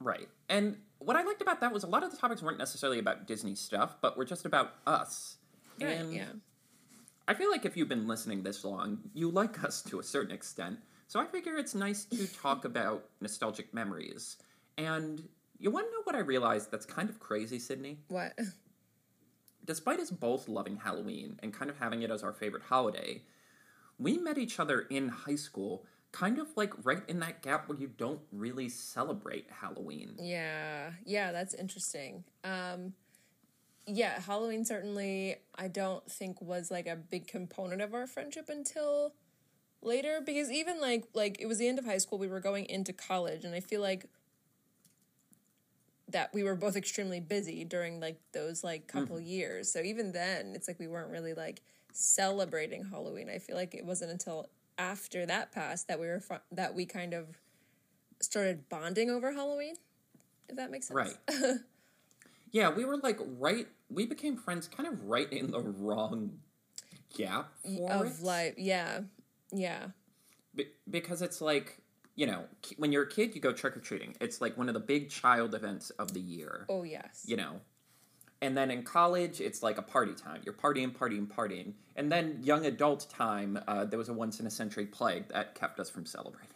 Right. 0.00 0.28
And 0.48 0.78
what 0.98 1.16
I 1.16 1.22
liked 1.22 1.42
about 1.42 1.60
that 1.60 1.72
was 1.72 1.84
a 1.84 1.86
lot 1.86 2.02
of 2.02 2.10
the 2.10 2.16
topics 2.16 2.42
weren't 2.42 2.58
necessarily 2.58 2.98
about 2.98 3.28
Disney 3.28 3.54
stuff, 3.54 3.96
but 4.00 4.16
were 4.16 4.24
just 4.24 4.44
about 4.44 4.74
us. 4.86 5.36
Right. 5.80 5.90
And 5.90 6.12
yeah. 6.12 6.24
I 7.28 7.34
feel 7.34 7.50
like 7.50 7.64
if 7.64 7.76
you've 7.76 7.88
been 7.88 8.08
listening 8.08 8.42
this 8.42 8.64
long, 8.64 8.98
you 9.14 9.30
like 9.30 9.62
us 9.62 9.82
to 9.82 10.00
a 10.00 10.02
certain 10.02 10.32
extent. 10.32 10.80
So 11.06 11.20
I 11.20 11.26
figure 11.26 11.56
it's 11.56 11.74
nice 11.74 12.04
to 12.06 12.26
talk 12.26 12.64
about 12.64 13.04
nostalgic 13.20 13.72
memories. 13.72 14.38
And 14.76 15.28
you 15.58 15.70
want 15.70 15.86
to 15.86 15.92
know 15.92 16.02
what 16.04 16.16
I 16.16 16.20
realized 16.20 16.70
that's 16.70 16.86
kind 16.86 17.08
of 17.08 17.20
crazy, 17.20 17.58
Sydney? 17.58 17.98
What? 18.08 18.38
Despite 19.64 20.00
us 20.00 20.10
both 20.10 20.48
loving 20.48 20.76
Halloween 20.76 21.38
and 21.42 21.52
kind 21.52 21.70
of 21.70 21.78
having 21.78 22.02
it 22.02 22.10
as 22.10 22.22
our 22.22 22.32
favorite 22.32 22.64
holiday, 22.64 23.22
we 23.98 24.18
met 24.18 24.38
each 24.38 24.58
other 24.58 24.80
in 24.80 25.08
high 25.08 25.36
school, 25.36 25.86
kind 26.10 26.38
of 26.38 26.48
like 26.56 26.72
right 26.84 27.02
in 27.08 27.20
that 27.20 27.42
gap 27.42 27.68
where 27.68 27.78
you 27.78 27.86
don't 27.86 28.20
really 28.32 28.68
celebrate 28.68 29.46
Halloween. 29.60 30.16
Yeah, 30.18 30.90
yeah, 31.04 31.30
that's 31.30 31.54
interesting. 31.54 32.24
Um, 32.42 32.94
yeah, 33.86 34.20
Halloween 34.20 34.64
certainly 34.64 35.36
I 35.54 35.68
don't 35.68 36.10
think 36.10 36.40
was 36.40 36.70
like 36.70 36.86
a 36.86 36.96
big 36.96 37.26
component 37.26 37.82
of 37.82 37.94
our 37.94 38.06
friendship 38.06 38.48
until 38.48 39.14
later 39.80 40.20
because 40.24 40.50
even 40.50 40.80
like 40.80 41.04
like 41.14 41.40
it 41.40 41.46
was 41.46 41.58
the 41.58 41.68
end 41.68 41.78
of 41.78 41.84
high 41.84 41.98
school, 41.98 42.18
we 42.18 42.28
were 42.28 42.40
going 42.40 42.66
into 42.66 42.92
college, 42.92 43.44
and 43.44 43.54
I 43.54 43.60
feel 43.60 43.80
like 43.80 44.06
that 46.12 46.32
we 46.32 46.42
were 46.42 46.54
both 46.54 46.76
extremely 46.76 47.20
busy 47.20 47.64
during 47.64 48.00
like 48.00 48.20
those 48.32 48.62
like 48.62 48.86
mm-hmm. 48.86 49.00
couple 49.00 49.20
years. 49.20 49.72
So 49.72 49.80
even 49.80 50.12
then, 50.12 50.52
it's 50.54 50.68
like 50.68 50.78
we 50.78 50.88
weren't 50.88 51.10
really 51.10 51.34
like 51.34 51.62
celebrating 51.92 52.84
Halloween. 52.84 53.28
I 53.28 53.38
feel 53.38 53.56
like 53.56 53.74
it 53.74 53.84
wasn't 53.84 54.12
until 54.12 54.48
after 54.78 55.26
that 55.26 55.52
passed 55.52 55.88
that 55.88 56.00
we 56.00 56.06
were 56.06 56.20
fu- 56.20 56.36
that 56.52 56.74
we 56.74 56.86
kind 56.86 57.14
of 57.14 57.26
started 58.20 58.68
bonding 58.68 59.10
over 59.10 59.32
Halloween. 59.32 59.74
If 60.48 60.56
that 60.56 60.70
makes 60.70 60.88
sense. 60.88 61.18
Right. 61.30 61.56
yeah, 62.52 62.70
we 62.70 62.84
were 62.84 62.96
like 62.98 63.18
right. 63.38 63.66
We 63.90 64.06
became 64.06 64.36
friends 64.36 64.68
kind 64.68 64.88
of 64.88 65.04
right 65.04 65.30
in 65.32 65.50
the 65.50 65.60
wrong 65.60 66.38
gap 67.16 67.52
for 67.62 67.92
of 67.92 68.20
it. 68.20 68.24
life. 68.24 68.54
Yeah. 68.56 69.00
Yeah. 69.52 69.88
Be- 70.54 70.70
because 70.88 71.22
it's 71.22 71.40
like 71.40 71.81
you 72.14 72.26
know 72.26 72.44
when 72.76 72.92
you're 72.92 73.04
a 73.04 73.08
kid, 73.08 73.34
you 73.34 73.40
go 73.40 73.52
trick 73.52 73.76
or 73.76 73.80
treating. 73.80 74.14
It's 74.20 74.40
like 74.40 74.56
one 74.56 74.68
of 74.68 74.74
the 74.74 74.80
big 74.80 75.10
child 75.10 75.54
events 75.54 75.90
of 75.90 76.12
the 76.12 76.20
year. 76.20 76.66
Oh 76.68 76.82
yes. 76.82 77.24
You 77.26 77.36
know. 77.36 77.60
And 78.40 78.56
then 78.56 78.72
in 78.72 78.82
college, 78.82 79.40
it's 79.40 79.62
like 79.62 79.78
a 79.78 79.82
party 79.82 80.14
time. 80.14 80.40
You're 80.44 80.54
partying, 80.54 80.92
partying, 80.92 81.28
partying. 81.28 81.74
And 81.94 82.10
then 82.10 82.40
young 82.42 82.66
adult 82.66 83.08
time, 83.08 83.56
uh, 83.68 83.84
there 83.84 83.98
was 83.98 84.08
a 84.08 84.12
once 84.12 84.40
in 84.40 84.46
a 84.48 84.50
century 84.50 84.84
plague 84.84 85.28
that 85.28 85.54
kept 85.54 85.78
us 85.78 85.88
from 85.88 86.06
celebrating. 86.06 86.50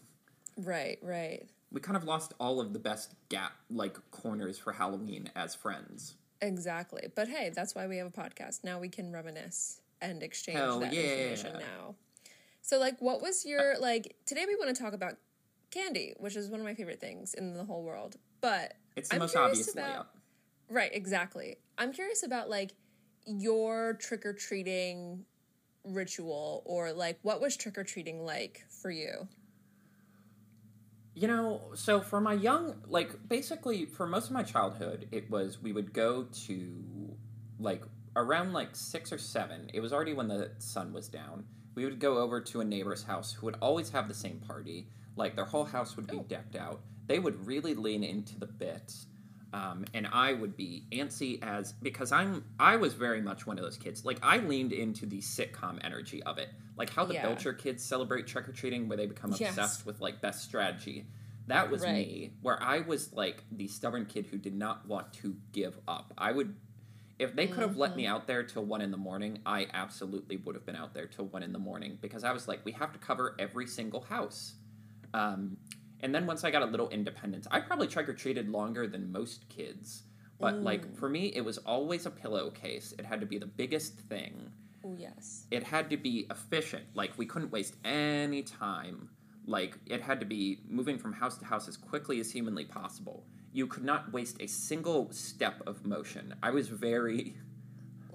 Right. 0.56 0.98
Right. 1.00 1.48
We 1.70 1.80
kind 1.80 1.96
of 1.96 2.02
lost 2.02 2.34
all 2.40 2.60
of 2.60 2.72
the 2.72 2.80
best 2.80 3.14
gap, 3.28 3.52
like 3.70 3.98
corners 4.10 4.58
for 4.58 4.72
Halloween 4.72 5.30
as 5.36 5.54
friends. 5.54 6.14
Exactly. 6.42 7.06
But 7.14 7.28
hey, 7.28 7.52
that's 7.54 7.75
why 7.75 7.86
we 7.86 7.98
have 7.98 8.06
a 8.08 8.10
podcast. 8.10 8.64
Now 8.64 8.80
we 8.80 8.88
can 8.88 9.12
reminisce 9.12 9.80
and 10.00 10.22
exchange 10.22 10.58
Hell 10.58 10.80
that 10.80 10.92
yeah. 10.92 11.02
information 11.02 11.52
now. 11.60 11.94
So 12.62 12.78
like 12.78 13.00
what 13.00 13.22
was 13.22 13.46
your 13.46 13.78
like 13.78 14.16
today 14.26 14.44
we 14.46 14.56
want 14.56 14.75
to 14.75 14.82
talk 14.82 14.92
about 14.92 15.14
candy, 15.70 16.14
which 16.18 16.37
is 16.37 16.49
one 16.49 16.61
of 16.61 16.66
my 16.66 16.75
favorite 16.75 17.00
things 17.00 17.35
in 17.35 17.54
the 17.54 17.64
whole 17.64 17.82
world. 17.82 18.16
But 18.40 18.75
It's 18.96 19.08
the 19.08 19.16
I'm 19.16 19.20
most 19.20 19.32
curious 19.32 19.50
obvious 19.50 19.73
about- 19.75 20.06
layup. 20.06 20.06
Right, 20.68 20.90
exactly. 20.92 21.58
I'm 21.78 21.92
curious 21.92 22.23
about 22.25 22.50
like 22.50 22.75
your 23.26 23.94
trick 23.94 24.25
or 24.26 24.32
treating 24.32 25.25
ritual 25.85 26.62
or 26.64 26.92
like 26.92 27.18
what 27.23 27.40
was 27.40 27.56
trick 27.56 27.78
or 27.78 27.85
treating 27.85 28.25
like 28.25 28.64
for 28.68 28.90
you? 28.90 29.28
You 31.14 31.28
know, 31.28 31.70
so 31.75 32.00
for 32.00 32.20
my 32.20 32.35
young, 32.35 32.75
like 32.88 33.28
basically 33.28 33.87
for 33.87 34.06
most 34.06 34.26
of 34.26 34.32
my 34.32 34.42
childhood, 34.42 35.08
it 35.12 35.30
was 35.30 35.62
we 35.62 35.73
would 35.73 35.92
go 35.92 36.25
to 36.46 37.16
like 37.58 37.82
around 38.16 38.52
like 38.52 38.75
six 38.76 39.12
or 39.12 39.18
seven. 39.18 39.70
It 39.73 39.80
was 39.80 39.92
already 39.92 40.12
when 40.12 40.28
the 40.28 40.50
sun 40.58 40.92
was 40.92 41.08
down. 41.08 41.44
We 41.75 41.85
would 41.85 42.00
go 42.00 42.18
over 42.18 42.40
to 42.40 42.61
a 42.61 42.64
neighbor's 42.64 43.04
house 43.04 43.32
who 43.32 43.46
would 43.46 43.56
always 43.62 43.90
have 43.90 44.08
the 44.08 44.14
same 44.14 44.40
party. 44.40 44.88
Like 45.16 45.35
their 45.37 45.44
whole 45.44 45.64
house 45.64 45.96
would 45.96 46.06
be 46.08 46.18
Oh. 46.18 46.26
decked 46.28 46.56
out. 46.56 46.80
They 47.08 47.18
would 47.18 47.46
really 47.46 47.75
lean 47.75 48.04
into 48.04 48.38
the 48.38 48.46
bits. 48.46 49.06
Um, 49.52 49.85
and 49.94 50.06
I 50.12 50.32
would 50.35 50.56
be 50.56 50.87
antsy 50.92 51.42
as 51.42 51.73
because 51.80 52.12
I'm 52.12 52.44
I 52.58 52.76
was 52.76 52.94
very 52.94 53.23
much 53.23 53.46
one 53.46 53.58
of 53.58 53.64
those 53.64 53.76
kids. 53.78 54.04
Like 54.04 54.18
I 54.23 54.38
leaned 54.38 54.73
into 54.73 55.06
the 55.06 55.20
sitcom 55.20 55.78
energy 55.82 56.23
of 56.25 56.37
it, 56.38 56.49
like 56.76 56.90
how 56.90 57.04
the 57.04 57.14
Yeah. 57.14 57.23
Belcher 57.23 57.52
kids 57.54 57.82
celebrate 57.82 58.26
trick 58.26 58.49
or 58.49 58.52
treating, 58.52 58.88
where 58.88 58.96
they 58.99 59.06
become 59.06 59.30
Yes. 59.30 59.49
obsessed 59.49 59.87
with 59.87 60.00
like 60.00 60.20
best 60.20 60.44
strategy. 60.44 61.06
That 61.46 61.70
was 61.70 61.82
Right. 61.82 62.06
me, 62.06 62.32
where 62.42 62.61
I 62.62 62.80
was 62.80 63.12
like 63.12 63.44
the 63.52 63.68
stubborn 63.68 64.04
kid 64.06 64.26
who 64.26 64.37
did 64.37 64.54
not 64.54 64.87
want 64.87 65.12
to 65.14 65.37
give 65.52 65.78
up. 65.87 66.12
I 66.18 66.32
would, 66.32 66.56
if 67.20 67.37
they 67.37 67.46
could 67.46 67.62
have 67.62 67.76
let 67.76 67.90
Mm-hmm. 67.92 67.99
me 67.99 68.06
out 68.08 68.26
there 68.26 68.42
till 68.42 68.64
one 68.64 68.80
in 68.80 68.90
the 68.90 68.96
morning, 68.96 69.38
I 69.46 69.68
absolutely 69.73 70.37
would 70.38 70.56
have 70.56 70.66
been 70.66 70.76
out 70.76 70.92
there 70.92 71.06
till 71.06 71.26
one 71.26 71.44
in 71.44 71.52
the 71.52 71.58
morning 71.61 71.99
because 72.02 72.25
I 72.25 72.32
was 72.32 72.49
like, 72.49 72.64
we 72.64 72.73
have 72.73 72.92
to 72.92 72.99
cover 72.99 73.37
every 73.38 73.68
single 73.68 74.02
house. 74.02 74.54
Um, 75.16 75.56
and 76.00 76.14
then 76.14 76.26
once 76.26 76.44
I 76.44 76.50
got 76.50 76.62
a 76.62 76.66
little 76.66 76.88
independence, 76.90 77.46
I 77.50 77.61
probably 77.61 77.87
trick 77.87 78.08
or 78.08 78.12
treated 78.14 78.49
longer 78.49 78.87
than 78.87 79.11
most 79.11 79.49
kids. 79.49 80.02
But 80.38 80.56
Mm. 80.56 80.62
like 80.64 80.94
for 80.96 81.08
me, 81.08 81.32
it 81.35 81.40
was 81.44 81.56
always 81.58 82.04
a 82.04 82.11
pillowcase. 82.11 82.92
It 82.99 83.06
had 83.06 83.20
to 83.20 83.26
be 83.26 83.38
the 83.38 83.46
biggest 83.46 83.99
thing 83.99 84.50
Oh 84.85 84.94
yes. 84.99 85.46
it 85.50 85.62
had 85.62 85.88
to 85.90 85.96
be 85.96 86.26
efficient. 86.30 86.85
Like 86.94 87.16
we 87.16 87.25
couldn't 87.26 87.50
waste 87.50 87.76
any 87.85 88.42
time. 88.42 89.08
Like 89.46 89.78
it 89.87 90.02
had 90.02 90.20
to 90.20 90.26
be 90.26 90.61
moving 90.68 90.99
from 90.99 91.12
house 91.14 91.38
to 91.38 91.44
house 91.46 91.66
as 91.68 91.76
quickly 91.78 92.20
as 92.20 92.30
humanly 92.30 92.66
possible. 92.66 93.25
You 93.52 93.66
could 93.66 93.85
not 93.85 94.12
waste 94.12 94.37
a 94.40 94.46
single 94.46 95.11
step 95.12 95.62
of 95.66 95.87
motion. 95.87 96.35
I 96.42 96.50
was 96.50 96.68
very 96.68 97.37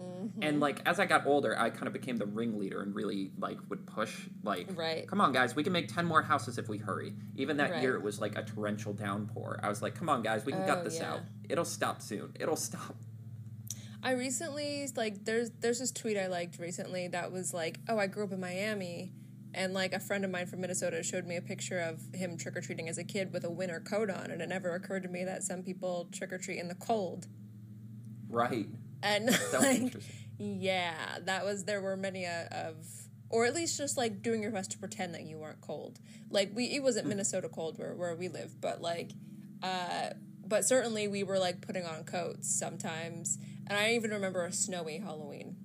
Mm-hmm. 0.01 0.43
and 0.43 0.60
like 0.60 0.81
as 0.86 1.00
I 1.00 1.05
got 1.05 1.25
older, 1.25 1.58
I 1.58 1.70
kind 1.72 1.88
of 1.88 1.93
became 1.93 2.17
the 2.17 2.25
ringleader 2.27 2.81
and 2.81 2.93
really 2.93 3.31
like 3.39 3.58
would 3.70 3.88
push 3.88 4.27
like 4.43 4.70
Right. 4.75 5.08
come 5.08 5.20
on 5.20 5.31
guys, 5.34 5.55
we 5.55 5.63
can 5.63 5.74
make 5.74 5.88
10 5.93 6.05
more 6.05 6.22
houses 6.22 6.58
if 6.58 6.70
we 6.70 6.77
hurry. 6.77 7.13
Even 7.36 7.58
that 7.58 7.72
Right. 7.72 7.81
year 7.81 7.96
it 7.96 8.03
was 8.03 8.20
like 8.22 8.38
a 8.38 8.43
torrential 8.43 8.93
downpour. 8.93 9.60
I 9.63 9.70
was 9.70 9.81
like, 9.81 9.96
"Come 9.96 10.10
on 10.10 10.22
guys, 10.22 10.46
we 10.46 10.51
can 10.51 10.62
Oh, 10.63 10.67
gut 10.67 10.84
this 10.84 10.98
yeah. 11.00 11.13
out. 11.13 11.22
It'll 11.50 11.65
stop 11.65 12.01
soon. 12.01 12.34
It'll 12.39 12.55
stop." 12.55 12.96
I 14.03 14.12
recently 14.12 14.88
like 14.96 15.25
there's 15.25 15.50
there's 15.60 15.79
this 15.79 15.91
tweet 15.91 16.17
I 16.17 16.27
liked 16.27 16.60
recently 16.60 17.08
that 17.10 17.31
was 17.31 17.53
like, 17.53 17.79
"Oh, 17.89 17.98
I 17.98 18.08
grew 18.08 18.24
up 18.24 18.31
in 18.31 18.39
Miami." 18.39 19.13
And 19.53 19.74
like 19.74 19.93
a 19.93 20.00
friend 20.00 20.24
of 20.24 20.31
mine 20.31 20.46
from 20.48 20.62
Minnesota 20.62 21.03
showed 21.03 21.25
me 21.27 21.36
a 21.36 21.41
picture 21.41 21.79
of 21.79 22.00
him 22.13 22.38
trick 22.38 22.55
or 22.55 22.62
treating 22.62 22.88
as 22.88 22.98
a 22.98 23.03
kid 23.03 23.34
with 23.34 23.43
a 23.43 23.50
winter 23.51 23.79
coat 23.81 24.10
on, 24.10 24.31
and 24.31 24.41
it 24.41 24.48
never 24.48 24.74
occurred 24.75 25.03
to 25.03 25.10
me 25.10 25.24
that 25.25 25.43
some 25.43 25.62
people 25.62 26.08
trick 26.13 26.31
or 26.31 26.38
treat 26.38 26.58
in 26.60 26.67
the 26.70 26.75
cold. 26.75 27.27
Right. 28.29 28.67
And 29.03 29.29
like, 29.53 29.96
yeah, 30.38 31.20
that 31.25 31.46
was 31.46 31.65
there 31.65 31.81
were 31.81 31.98
many 31.98 32.25
uh, 32.25 32.46
of, 32.51 32.75
or 33.29 33.46
at 33.46 33.55
least 33.55 33.77
just 33.77 33.98
like 33.98 34.22
doing 34.22 34.41
your 34.41 34.51
best 34.51 34.72
to 34.72 34.77
pretend 34.77 35.13
that 35.15 35.24
you 35.24 35.38
weren't 35.38 35.62
cold. 35.62 36.00
Like 36.29 36.51
we, 36.53 36.65
it 36.65 36.84
wasn't 36.84 37.08
Minnesota 37.08 37.50
cold 37.50 37.77
where 37.77 37.96
where 37.96 38.15
we 38.15 38.27
live, 38.27 38.60
but 38.60 38.81
like, 38.81 39.12
uh, 39.63 40.12
but 40.46 40.65
certainly 40.65 41.08
we 41.08 41.24
were 41.24 41.39
like 41.39 41.62
putting 41.62 41.86
on 41.86 42.03
coats 42.03 42.53
sometimes. 42.53 43.38
And 43.67 43.77
I 43.77 43.93
even 43.93 44.12
remember 44.12 44.46
a 44.46 44.51
snowy 44.51 44.98
Halloween. 44.98 45.55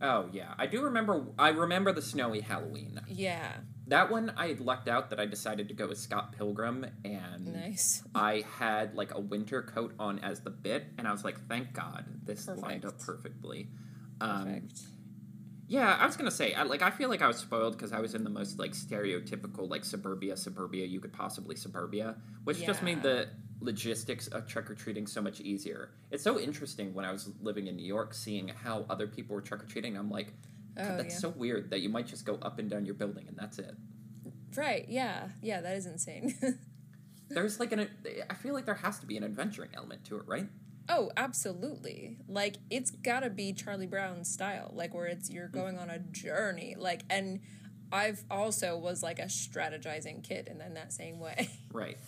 Oh 0.00 0.28
yeah, 0.32 0.54
I 0.58 0.66
do 0.66 0.82
remember. 0.82 1.26
I 1.38 1.50
remember 1.50 1.92
the 1.92 2.02
snowy 2.02 2.40
Halloween. 2.40 3.00
Yeah, 3.08 3.52
That 3.88 4.10
one 4.10 4.32
I 4.36 4.56
lucked 4.58 4.88
out 4.88 5.10
that 5.10 5.20
I 5.20 5.26
decided 5.26 5.68
to 5.68 5.74
go 5.74 5.88
with 5.88 5.98
Scott 5.98 6.32
Pilgrim, 6.32 6.86
and 7.04 7.52
nice. 7.52 8.02
I 8.14 8.44
had 8.58 8.94
like 8.94 9.14
a 9.14 9.20
winter 9.20 9.62
coat 9.62 9.94
on 9.98 10.18
as 10.20 10.40
the 10.40 10.50
bit, 10.50 10.86
and 10.96 11.06
I 11.06 11.12
was 11.12 11.24
like, 11.24 11.46
thank 11.48 11.72
God, 11.72 12.04
this 12.24 12.48
lined 12.48 12.84
up 12.84 12.98
perfectly. 12.98 13.68
Um, 14.20 14.44
Perfect. 14.44 14.80
yeah, 15.68 15.96
I 16.00 16.06
was 16.06 16.16
gonna 16.16 16.30
say, 16.30 16.54
I, 16.54 16.62
like, 16.62 16.80
I 16.82 16.90
feel 16.90 17.10
like 17.10 17.20
I 17.20 17.26
was 17.26 17.36
spoiled 17.36 17.76
because 17.76 17.92
I 17.92 18.00
was 18.00 18.14
in 18.14 18.24
the 18.24 18.30
most 18.30 18.58
like 18.58 18.72
stereotypical 18.72 19.68
like 19.68 19.84
suburbia, 19.84 20.36
suburbia 20.36 20.86
you 20.86 21.00
could 21.00 21.12
possibly 21.12 21.56
suburbia, 21.56 22.16
which 22.44 22.64
just 22.64 22.82
made 22.82 23.02
the 23.02 23.28
logistics 23.60 24.28
of 24.28 24.46
trick 24.46 24.70
or 24.70 24.74
treating 24.74 25.06
so 25.06 25.20
much 25.20 25.40
easier. 25.40 25.90
It's 26.10 26.22
so 26.22 26.38
interesting 26.38 26.94
when 26.94 27.04
I 27.04 27.12
was 27.12 27.30
living 27.40 27.66
in 27.66 27.76
New 27.76 27.86
York, 27.86 28.14
seeing 28.14 28.48
how 28.48 28.84
other 28.88 29.06
people 29.06 29.34
were 29.34 29.42
trick 29.42 29.62
or 29.62 29.66
treating. 29.66 29.96
I'm 29.96 30.10
like, 30.10 30.32
God, 30.76 30.86
Oh, 30.90 30.96
that's 30.96 31.14
yeah. 31.14 31.20
so 31.20 31.28
weird 31.30 31.70
that 31.70 31.80
you 31.80 31.88
might 31.88 32.06
just 32.06 32.24
go 32.24 32.36
up 32.36 32.58
and 32.58 32.68
down 32.68 32.84
your 32.84 32.94
building 32.94 33.26
and 33.28 33.36
that's 33.36 33.58
it. 33.58 33.74
Right. 34.56 34.86
Yeah. 34.88 35.28
Yeah. 35.42 35.60
That 35.60 35.76
is 35.76 35.86
insane. 35.86 36.34
There's 37.28 37.58
like 37.58 37.72
an, 37.72 37.88
I 38.30 38.34
feel 38.34 38.54
like 38.54 38.66
there 38.66 38.74
has 38.74 38.98
to 39.00 39.06
be 39.06 39.16
an 39.16 39.24
adventuring 39.24 39.70
element 39.74 40.04
to 40.06 40.16
it, 40.16 40.24
right? 40.26 40.46
Oh, 40.88 41.10
absolutely. 41.16 42.18
Like 42.28 42.56
it's 42.70 42.90
got 42.90 43.20
to 43.20 43.30
be 43.30 43.52
Charlie 43.52 43.86
Brown 43.86 44.24
style, 44.24 44.70
like 44.74 44.94
where 44.94 45.06
it's 45.06 45.30
you're 45.30 45.46
mm-hmm. 45.46 45.58
going 45.58 45.78
on 45.78 45.90
a 45.90 45.98
journey. 45.98 46.76
Like 46.78 47.02
and 47.08 47.40
I've 47.90 48.24
also 48.30 48.76
was 48.76 49.02
like 49.02 49.18
a 49.18 49.26
strategizing 49.26 50.22
kid 50.22 50.48
and 50.48 50.60
then 50.60 50.74
that 50.74 50.92
same 50.92 51.20
way. 51.20 51.48
Right. 51.72 51.98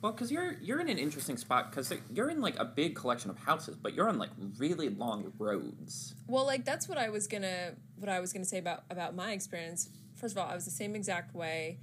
Well, 0.00 0.12
because 0.12 0.30
you're 0.30 0.54
you're 0.60 0.80
in 0.80 0.88
an 0.88 0.98
interesting 0.98 1.36
spot 1.36 1.70
because 1.70 1.92
you're 2.12 2.30
in 2.30 2.40
like 2.40 2.56
a 2.58 2.64
big 2.64 2.94
collection 2.94 3.30
of 3.30 3.38
houses, 3.38 3.76
but 3.76 3.94
you're 3.94 4.08
on 4.08 4.18
like 4.18 4.30
really 4.56 4.88
long 4.88 5.32
roads. 5.38 6.14
Well, 6.28 6.46
like 6.46 6.64
that's 6.64 6.88
what 6.88 6.98
I 6.98 7.08
was 7.08 7.26
gonna 7.26 7.72
what 7.96 8.08
I 8.08 8.20
was 8.20 8.32
gonna 8.32 8.44
say 8.44 8.58
about 8.58 8.84
about 8.90 9.16
my 9.16 9.32
experience. 9.32 9.88
First 10.14 10.36
of 10.36 10.38
all, 10.38 10.48
I 10.48 10.54
was 10.54 10.64
the 10.64 10.70
same 10.70 10.94
exact 10.94 11.34
way. 11.34 11.78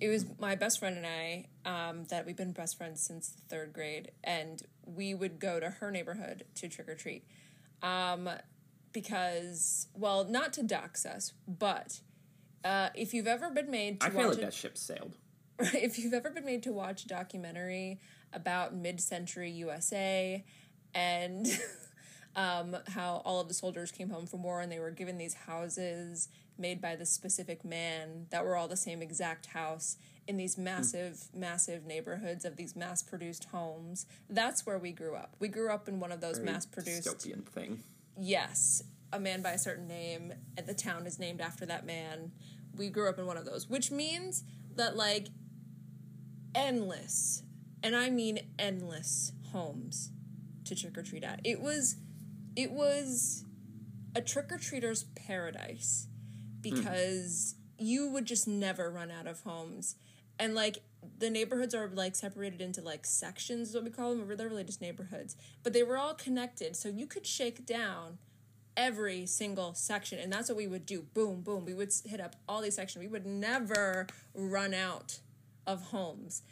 It 0.00 0.08
was 0.08 0.26
my 0.38 0.56
best 0.56 0.78
friend 0.78 0.96
and 0.98 1.06
I 1.06 1.46
um, 1.64 2.04
that 2.04 2.26
we've 2.26 2.36
been 2.36 2.52
best 2.52 2.76
friends 2.76 3.00
since 3.00 3.32
third 3.48 3.72
grade, 3.72 4.10
and 4.22 4.62
we 4.84 5.14
would 5.14 5.38
go 5.38 5.58
to 5.58 5.70
her 5.70 5.90
neighborhood 5.90 6.44
to 6.56 6.68
trick 6.68 6.88
or 6.88 6.94
treat, 6.94 7.24
um, 7.82 8.28
because 8.92 9.86
well, 9.94 10.24
not 10.24 10.52
to 10.54 10.62
dox 10.62 11.06
us, 11.06 11.32
but 11.48 12.00
uh, 12.62 12.90
if 12.94 13.14
you've 13.14 13.26
ever 13.26 13.48
been 13.50 13.70
made 13.70 14.00
to 14.00 14.08
I 14.08 14.10
feel 14.10 14.28
like 14.28 14.38
a- 14.38 14.40
that 14.42 14.54
ship 14.54 14.76
sailed. 14.76 15.16
if 15.74 15.98
you've 15.98 16.14
ever 16.14 16.30
been 16.30 16.44
made 16.44 16.62
to 16.64 16.72
watch 16.72 17.04
a 17.04 17.08
documentary 17.08 18.00
about 18.32 18.74
mid-century 18.74 19.50
USA 19.50 20.44
and 20.94 21.46
um, 22.36 22.76
how 22.88 23.22
all 23.24 23.40
of 23.40 23.48
the 23.48 23.54
soldiers 23.54 23.92
came 23.92 24.10
home 24.10 24.26
from 24.26 24.42
war 24.42 24.60
and 24.60 24.70
they 24.72 24.80
were 24.80 24.90
given 24.90 25.18
these 25.18 25.34
houses 25.34 26.28
made 26.58 26.80
by 26.80 26.96
this 26.96 27.10
specific 27.10 27.64
man 27.64 28.26
that 28.30 28.44
were 28.44 28.56
all 28.56 28.68
the 28.68 28.76
same 28.76 29.02
exact 29.02 29.46
house 29.46 29.96
in 30.26 30.36
these 30.36 30.56
massive 30.56 31.24
massive 31.34 31.84
neighborhoods 31.84 32.44
of 32.44 32.56
these 32.56 32.74
mass-produced 32.76 33.44
homes 33.52 34.06
that's 34.30 34.64
where 34.64 34.78
we 34.78 34.90
grew 34.92 35.14
up 35.14 35.34
we 35.38 35.48
grew 35.48 35.70
up 35.70 35.88
in 35.88 36.00
one 36.00 36.10
of 36.12 36.20
those 36.20 36.38
Very 36.38 36.52
mass-produced 36.52 37.06
dystopian 37.06 37.44
thing. 37.44 37.82
yes, 38.18 38.82
a 39.12 39.20
man 39.20 39.42
by 39.42 39.52
a 39.52 39.58
certain 39.58 39.86
name, 39.86 40.32
and 40.56 40.66
the 40.66 40.74
town 40.74 41.06
is 41.06 41.18
named 41.18 41.40
after 41.40 41.64
that 41.66 41.86
man. 41.86 42.32
We 42.76 42.88
grew 42.90 43.08
up 43.08 43.18
in 43.18 43.26
one 43.26 43.36
of 43.36 43.44
those, 43.44 43.68
which 43.68 43.90
means 43.92 44.42
that 44.74 44.96
like 44.96 45.28
endless, 46.54 47.42
and 47.82 47.94
I 47.94 48.10
mean 48.10 48.40
endless 48.58 49.32
homes 49.52 50.10
to 50.64 50.74
trick 50.74 50.96
or 50.96 51.02
treat 51.02 51.24
at. 51.24 51.40
It 51.44 51.60
was 51.60 51.96
it 52.56 52.70
was 52.70 53.44
a 54.14 54.20
trick 54.20 54.52
or 54.52 54.58
treater's 54.58 55.04
paradise 55.16 56.08
because 56.60 57.56
you 57.78 58.08
would 58.08 58.24
just 58.24 58.46
never 58.46 58.90
run 58.90 59.10
out 59.10 59.26
of 59.26 59.40
homes. 59.40 59.96
And 60.38 60.54
like 60.54 60.78
the 61.18 61.30
neighborhoods 61.30 61.74
are 61.74 61.88
like 61.92 62.14
separated 62.14 62.60
into 62.60 62.80
like 62.80 63.06
sections 63.06 63.70
is 63.70 63.74
what 63.74 63.84
we 63.84 63.90
call 63.90 64.14
them. 64.14 64.26
They're 64.36 64.48
really 64.48 64.64
just 64.64 64.80
neighborhoods. 64.80 65.36
But 65.62 65.72
they 65.72 65.82
were 65.82 65.98
all 65.98 66.14
connected. 66.14 66.76
So 66.76 66.88
you 66.88 67.06
could 67.06 67.26
shake 67.26 67.66
down 67.66 68.18
every 68.76 69.26
single 69.26 69.74
section. 69.74 70.18
And 70.18 70.32
that's 70.32 70.48
what 70.48 70.56
we 70.56 70.66
would 70.66 70.86
do. 70.86 71.02
Boom, 71.14 71.42
boom. 71.42 71.64
We 71.64 71.74
would 71.74 71.92
hit 72.04 72.20
up 72.20 72.36
all 72.48 72.60
these 72.60 72.76
sections. 72.76 73.02
We 73.02 73.08
would 73.08 73.26
never 73.26 74.06
run 74.34 74.74
out 74.74 75.20
of 75.66 75.86
homes. 75.86 76.42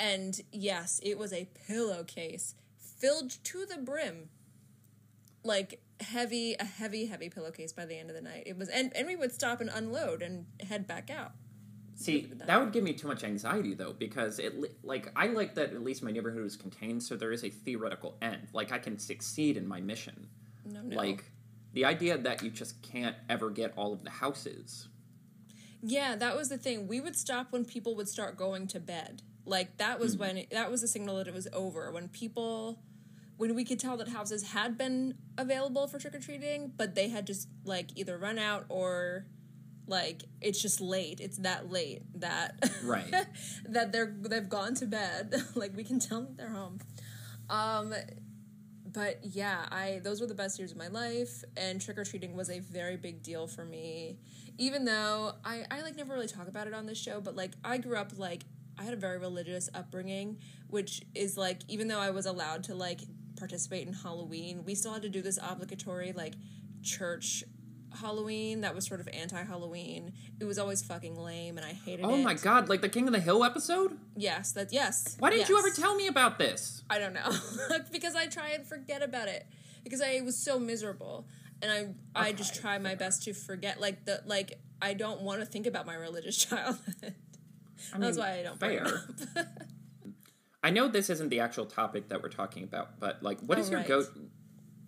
And 0.00 0.40
yes, 0.52 1.00
it 1.02 1.18
was 1.18 1.32
a 1.32 1.48
pillowcase 1.66 2.54
filled 2.78 3.42
to 3.44 3.64
the 3.66 3.78
brim 3.78 4.28
like 5.44 5.80
heavy 6.00 6.54
a 6.58 6.64
heavy 6.64 7.06
heavy 7.06 7.28
pillowcase 7.28 7.72
by 7.72 7.84
the 7.84 7.96
end 7.96 8.10
of 8.10 8.16
the 8.16 8.22
night 8.22 8.42
it 8.44 8.58
was 8.58 8.68
and, 8.68 8.94
and 8.96 9.06
we 9.06 9.14
would 9.14 9.32
stop 9.32 9.60
and 9.60 9.70
unload 9.72 10.20
and 10.20 10.46
head 10.68 10.86
back 10.86 11.10
out 11.10 11.32
See, 11.98 12.30
that 12.46 12.60
would 12.60 12.72
give 12.72 12.84
me 12.84 12.92
too 12.92 13.08
much 13.08 13.24
anxiety 13.24 13.74
though, 13.74 13.92
because 13.92 14.38
it 14.38 14.54
like 14.84 15.10
I 15.16 15.26
like 15.26 15.56
that 15.56 15.72
at 15.72 15.82
least 15.82 16.04
my 16.04 16.12
neighborhood 16.12 16.46
is 16.46 16.54
contained, 16.54 17.02
so 17.02 17.16
there 17.16 17.32
is 17.32 17.42
a 17.42 17.50
theoretical 17.50 18.16
end. 18.22 18.46
Like 18.52 18.70
I 18.70 18.78
can 18.78 19.00
succeed 19.00 19.56
in 19.56 19.66
my 19.66 19.80
mission. 19.80 20.28
no 20.64 20.80
no 20.80 20.96
Like 20.96 21.24
the 21.72 21.84
idea 21.84 22.16
that 22.16 22.40
you 22.44 22.50
just 22.50 22.80
can't 22.82 23.16
ever 23.28 23.50
get 23.50 23.72
all 23.76 23.92
of 23.92 24.04
the 24.04 24.10
houses. 24.10 24.86
Yeah 25.82 26.16
that 26.16 26.36
was 26.36 26.48
the 26.48 26.58
thing. 26.58 26.88
We 26.88 27.00
would 27.00 27.16
stop 27.16 27.48
when 27.50 27.64
people 27.64 27.94
would 27.96 28.08
start 28.08 28.36
going 28.36 28.66
to 28.68 28.80
bed. 28.80 29.22
Like 29.44 29.78
that 29.78 29.98
was 29.98 30.16
when 30.16 30.44
that 30.50 30.70
was 30.70 30.82
a 30.82 30.88
signal 30.88 31.16
that 31.16 31.28
it 31.28 31.34
was 31.34 31.48
over 31.52 31.90
when 31.90 32.08
people 32.08 32.80
when 33.36 33.54
we 33.54 33.64
could 33.64 33.78
tell 33.78 33.96
that 33.96 34.08
houses 34.08 34.50
had 34.50 34.76
been 34.76 35.14
available 35.38 35.86
for 35.86 35.98
trick-or-treating 35.98 36.72
but 36.76 36.94
they 36.94 37.08
had 37.08 37.26
just 37.26 37.48
like 37.64 37.90
either 37.96 38.18
run 38.18 38.38
out 38.38 38.66
or 38.68 39.26
like 39.86 40.24
it's 40.42 40.60
just 40.60 40.80
late. 40.80 41.18
It's 41.20 41.38
that 41.38 41.70
late 41.70 42.02
that 42.20 42.70
Right. 42.82 43.14
that 43.64 43.92
they're 43.92 44.14
they've 44.20 44.48
gone 44.48 44.74
to 44.74 44.86
bed. 44.86 45.34
Like 45.54 45.74
we 45.74 45.84
can 45.84 45.98
tell 45.98 46.22
that 46.22 46.36
they're 46.36 46.50
home. 46.50 46.78
Um 47.48 47.94
but 48.92 49.18
yeah 49.22 49.66
i 49.70 50.00
those 50.02 50.20
were 50.20 50.26
the 50.26 50.34
best 50.34 50.58
years 50.58 50.72
of 50.72 50.78
my 50.78 50.88
life 50.88 51.44
and 51.56 51.80
trick-or-treating 51.80 52.34
was 52.34 52.50
a 52.50 52.60
very 52.60 52.96
big 52.96 53.22
deal 53.22 53.46
for 53.46 53.64
me. 53.64 54.18
Even 54.56 54.84
though 54.84 55.32
i 55.44 55.64
i 55.70 55.80
like 55.82 55.96
never 55.96 56.14
really 56.14 56.26
talk 56.26 56.48
about 56.48 56.66
it 56.66 56.74
on 56.74 56.86
this 56.86 56.98
show 56.98 57.20
but 57.20 57.36
like 57.36 57.52
i 57.64 57.78
grew 57.78 57.96
up 57.96 58.12
like 58.18 58.42
i 58.78 58.82
had 58.82 58.92
a 58.92 58.96
very 58.96 59.18
religious 59.18 59.68
upbringing 59.74 60.38
which 60.68 61.02
is 61.14 61.36
like 61.36 61.60
even 61.68 61.86
though 61.88 62.00
i 62.00 62.10
was 62.10 62.26
allowed 62.26 62.64
to 62.64 62.74
like 62.74 63.00
participate 63.36 63.86
in 63.86 63.92
halloween 63.92 64.64
we 64.64 64.74
still 64.74 64.92
had 64.92 65.02
to 65.02 65.08
do 65.08 65.22
this 65.22 65.38
obligatory 65.42 66.12
like 66.12 66.34
church 66.82 67.44
halloween 68.00 68.60
that 68.60 68.74
was 68.74 68.86
sort 68.86 69.00
of 69.00 69.08
anti-halloween 69.08 70.12
it 70.40 70.44
was 70.44 70.58
always 70.58 70.82
fucking 70.82 71.16
lame 71.16 71.56
and 71.56 71.66
i 71.66 71.70
hated 71.72 72.00
it 72.00 72.06
Oh 72.06 72.16
my 72.18 72.34
god, 72.34 72.68
like 72.68 72.80
the 72.80 72.88
King 72.88 73.06
of 73.06 73.12
the 73.12 73.20
Hill 73.20 73.42
episode? 73.44 73.96
yes 74.16 74.52
that 74.52 74.72
yes 74.72 75.16
Why 75.18 75.30
didn't 75.30 75.48
you 75.48 75.58
ever 75.58 75.70
tell 75.70 75.94
me 75.96 76.06
about 76.06 76.38
this? 76.38 76.82
I 76.90 76.98
don't 76.98 77.14
know 77.14 77.30
because 77.92 78.14
I 78.14 78.26
try 78.26 78.50
and 78.50 78.66
forget 78.66 79.02
about 79.02 79.28
it 79.28 79.46
because 79.84 80.00
I 80.02 80.20
was 80.24 80.36
so 80.36 80.58
miserable 80.58 81.26
and 81.62 81.70
I 82.14 82.26
I 82.28 82.32
just 82.32 82.54
try 82.60 82.78
my 82.78 82.90
fair. 82.90 82.96
best 82.96 83.22
to 83.24 83.32
forget 83.32 83.80
like 83.80 84.04
the 84.04 84.22
like 84.26 84.60
I 84.80 84.94
don't 84.94 85.22
want 85.22 85.40
to 85.40 85.46
think 85.46 85.66
about 85.66 85.86
my 85.86 85.94
religious 85.94 86.36
childhood. 86.44 87.14
I 87.94 87.98
That's 87.98 88.18
why 88.18 88.38
I 88.38 88.42
don't 88.42 88.60
fair. 88.60 88.86
I 90.62 90.70
know 90.70 90.88
this 90.88 91.08
isn't 91.08 91.28
the 91.28 91.40
actual 91.40 91.66
topic 91.66 92.08
that 92.08 92.22
we're 92.22 92.28
talking 92.30 92.64
about, 92.64 92.98
but 92.98 93.22
like, 93.22 93.40
what 93.40 93.58
Oh, 93.58 93.60
is 93.60 93.70
your 93.70 93.78
right. 93.80 93.88
go? 93.88 94.04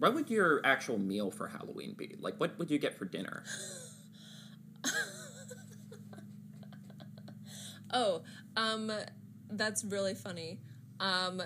What 0.00 0.14
would 0.14 0.30
your 0.30 0.60
actual 0.64 0.98
meal 0.98 1.30
for 1.30 1.46
Halloween 1.46 1.94
be? 1.96 2.16
Like, 2.18 2.40
what 2.40 2.58
would 2.58 2.70
you 2.70 2.78
get 2.78 2.98
for 2.98 3.04
dinner? 3.04 3.44
Oh, 7.92 8.22
um, 8.56 8.92
that's 9.50 9.84
really 9.84 10.14
funny. 10.14 10.60
Um, 11.00 11.42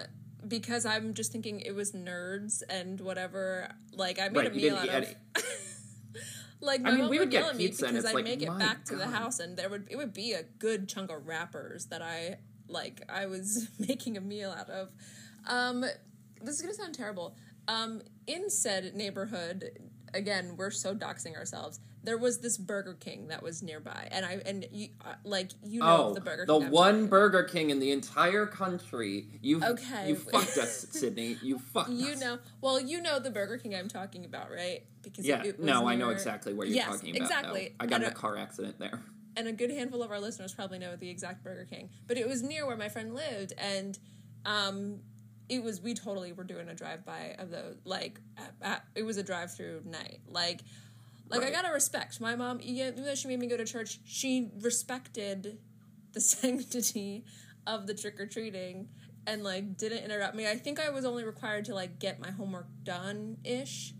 because 0.46 0.84
I'm 0.84 1.14
just 1.14 1.32
thinking 1.32 1.60
it 1.60 1.74
was 1.74 1.92
nerds 1.92 2.62
and 2.68 3.00
whatever. 3.00 3.70
Like 3.94 4.18
I 4.20 4.28
made 4.28 4.40
Right, 4.40 4.52
a 4.52 4.54
meal 4.54 4.76
out 4.76 4.88
of. 4.88 5.14
like 6.60 6.82
my 6.82 6.90
mean, 6.90 7.00
mom 7.00 7.10
we 7.10 7.18
would 7.18 7.28
would 7.28 7.30
get 7.30 7.56
pizza 7.56 7.86
and 7.86 7.94
because 7.94 8.04
it's 8.04 8.12
I 8.12 8.14
like, 8.14 8.24
make 8.24 8.42
it 8.42 8.58
back 8.58 8.84
to 8.86 8.96
the 8.96 9.06
house, 9.06 9.40
and 9.40 9.56
there 9.56 9.70
would 9.70 9.86
it 9.90 9.96
would 9.96 10.12
be 10.12 10.32
a 10.32 10.42
good 10.42 10.88
chunk 10.88 11.10
of 11.10 11.26
wrappers 11.26 11.86
that 11.86 12.02
I 12.02 12.36
like. 12.68 13.00
I 13.08 13.26
was 13.26 13.68
making 13.78 14.16
a 14.16 14.20
meal 14.20 14.50
out 14.50 14.68
of. 14.68 14.90
Um, 15.46 15.80
this 16.42 16.56
is 16.56 16.60
gonna 16.60 16.74
sound 16.74 16.94
terrible. 16.94 17.36
Um, 17.68 18.02
in 18.26 18.50
said 18.50 18.94
neighborhood, 18.94 19.70
again, 20.12 20.54
we're 20.56 20.70
so 20.70 20.94
doxing 20.94 21.36
ourselves. 21.36 21.80
There 22.02 22.18
was 22.18 22.40
this 22.40 22.58
Burger 22.58 22.92
King 22.94 23.28
that 23.28 23.42
was 23.42 23.62
nearby, 23.62 24.08
and 24.12 24.26
I 24.26 24.38
and 24.44 24.66
you 24.70 24.88
uh, 25.02 25.14
like 25.24 25.52
you 25.64 25.80
know 25.80 26.08
oh, 26.10 26.14
the 26.14 26.20
Burger 26.20 26.44
the 26.44 26.58
King. 26.60 26.70
One 26.70 26.94
about. 27.00 27.10
Burger 27.10 27.42
King 27.44 27.70
in 27.70 27.78
the 27.80 27.92
entire 27.92 28.44
country. 28.46 29.26
You 29.40 29.62
Okay. 29.64 30.10
You 30.10 30.16
fucked 30.16 30.58
us, 30.58 30.86
Sydney. 30.90 31.38
You 31.42 31.58
fucked 31.58 31.88
You 31.92 32.12
us. 32.12 32.20
know, 32.20 32.38
well, 32.60 32.78
you 32.78 33.00
know 33.00 33.18
the 33.18 33.30
Burger 33.30 33.56
King 33.56 33.74
I'm 33.74 33.88
talking 33.88 34.26
about, 34.26 34.50
right? 34.50 34.82
Because 35.02 35.24
Yeah. 35.26 35.44
no, 35.58 35.88
I 35.88 35.94
know 35.94 36.10
exactly 36.10 36.52
what 36.52 36.66
you're 36.68 36.76
Yes, 36.76 36.88
talking 36.88 37.16
about. 37.16 37.22
exactly. 37.22 37.74
Though. 37.78 37.84
I 37.84 37.86
got 37.88 37.96
in 37.96 38.02
And 38.02 38.12
a 38.12 38.16
a- 38.16 38.20
car 38.20 38.36
accident 38.36 38.78
there. 38.78 39.00
and 39.36 39.48
a 39.48 39.52
good 39.52 39.70
handful 39.70 40.02
of 40.02 40.10
our 40.10 40.20
listeners 40.20 40.52
probably 40.52 40.78
know 40.78 40.96
the 40.96 41.08
exact 41.08 41.42
Burger 41.42 41.64
King. 41.64 41.88
But 42.06 42.18
it 42.18 42.28
was 42.28 42.42
near 42.42 42.66
where 42.66 42.76
my 42.76 42.90
friend 42.90 43.14
lived, 43.14 43.54
and 43.56 43.98
um, 44.44 45.00
it 45.48 45.62
was 45.62 45.80
we 45.80 45.94
totally 45.94 46.32
were 46.32 46.44
doing 46.44 46.68
a 46.68 46.74
drive 46.74 47.04
by 47.04 47.34
of 47.38 47.50
the 47.50 47.76
like 47.84 48.20
at, 48.38 48.54
at, 48.62 48.84
it 48.94 49.02
was 49.02 49.16
a 49.16 49.22
drive 49.22 49.54
through 49.54 49.82
night. 49.84 50.20
Like, 50.28 50.60
like 51.28 51.42
I 51.42 51.50
gotta 51.50 51.72
respect 51.72 52.20
my 52.20 52.36
mom. 52.36 52.60
yeah, 52.62 52.88
Even 52.88 53.04
though 53.04 53.14
she 53.14 53.28
made 53.28 53.38
me 53.38 53.46
go 53.46 53.56
to 53.56 53.64
church, 53.64 54.00
she 54.04 54.50
respected 54.60 55.58
the 56.12 56.20
sanctity 56.20 57.24
of 57.66 57.86
the 57.86 57.94
trick 57.94 58.20
or 58.20 58.26
treating 58.26 58.88
and 59.26 59.42
like 59.42 59.76
didn't 59.76 60.04
interrupt 60.04 60.34
me. 60.34 60.48
I 60.48 60.56
think 60.56 60.80
I 60.80 60.90
was 60.90 61.04
only 61.04 61.24
required 61.24 61.66
to 61.66 61.74
like 61.74 61.98
get 61.98 62.20
my 62.20 62.30
homework 62.30 62.66
done 62.82 63.38
ish 63.44 63.94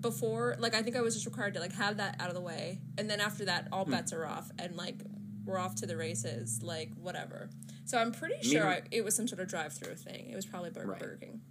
before 0.00 0.56
like 0.58 0.74
I 0.74 0.82
think 0.82 0.96
I 0.96 1.00
was 1.00 1.14
just 1.14 1.26
required 1.26 1.54
to 1.54 1.60
like 1.60 1.72
have 1.74 1.96
that 1.98 2.16
out 2.20 2.28
of 2.28 2.34
the 2.34 2.40
way, 2.40 2.80
and 2.98 3.08
then 3.08 3.20
after 3.20 3.44
that, 3.46 3.68
all 3.72 3.84
hmm. 3.84 3.92
bets 3.92 4.12
are 4.12 4.26
off, 4.26 4.50
and 4.58 4.76
like 4.76 4.96
we're 5.44 5.58
off 5.58 5.76
to 5.76 5.86
the 5.86 5.96
races, 5.96 6.62
like 6.62 6.90
whatever. 7.00 7.50
So 7.92 7.98
I'm 7.98 8.10
pretty 8.10 8.42
sure 8.48 8.66
I, 8.66 8.80
it 8.90 9.04
was 9.04 9.14
some 9.14 9.28
sort 9.28 9.42
of 9.42 9.48
drive-through 9.48 9.96
thing. 9.96 10.30
It 10.30 10.34
was 10.34 10.46
probably 10.46 10.70
Burger, 10.70 10.92
Right. 10.92 10.98
Burger 10.98 11.16
King. 11.20 11.42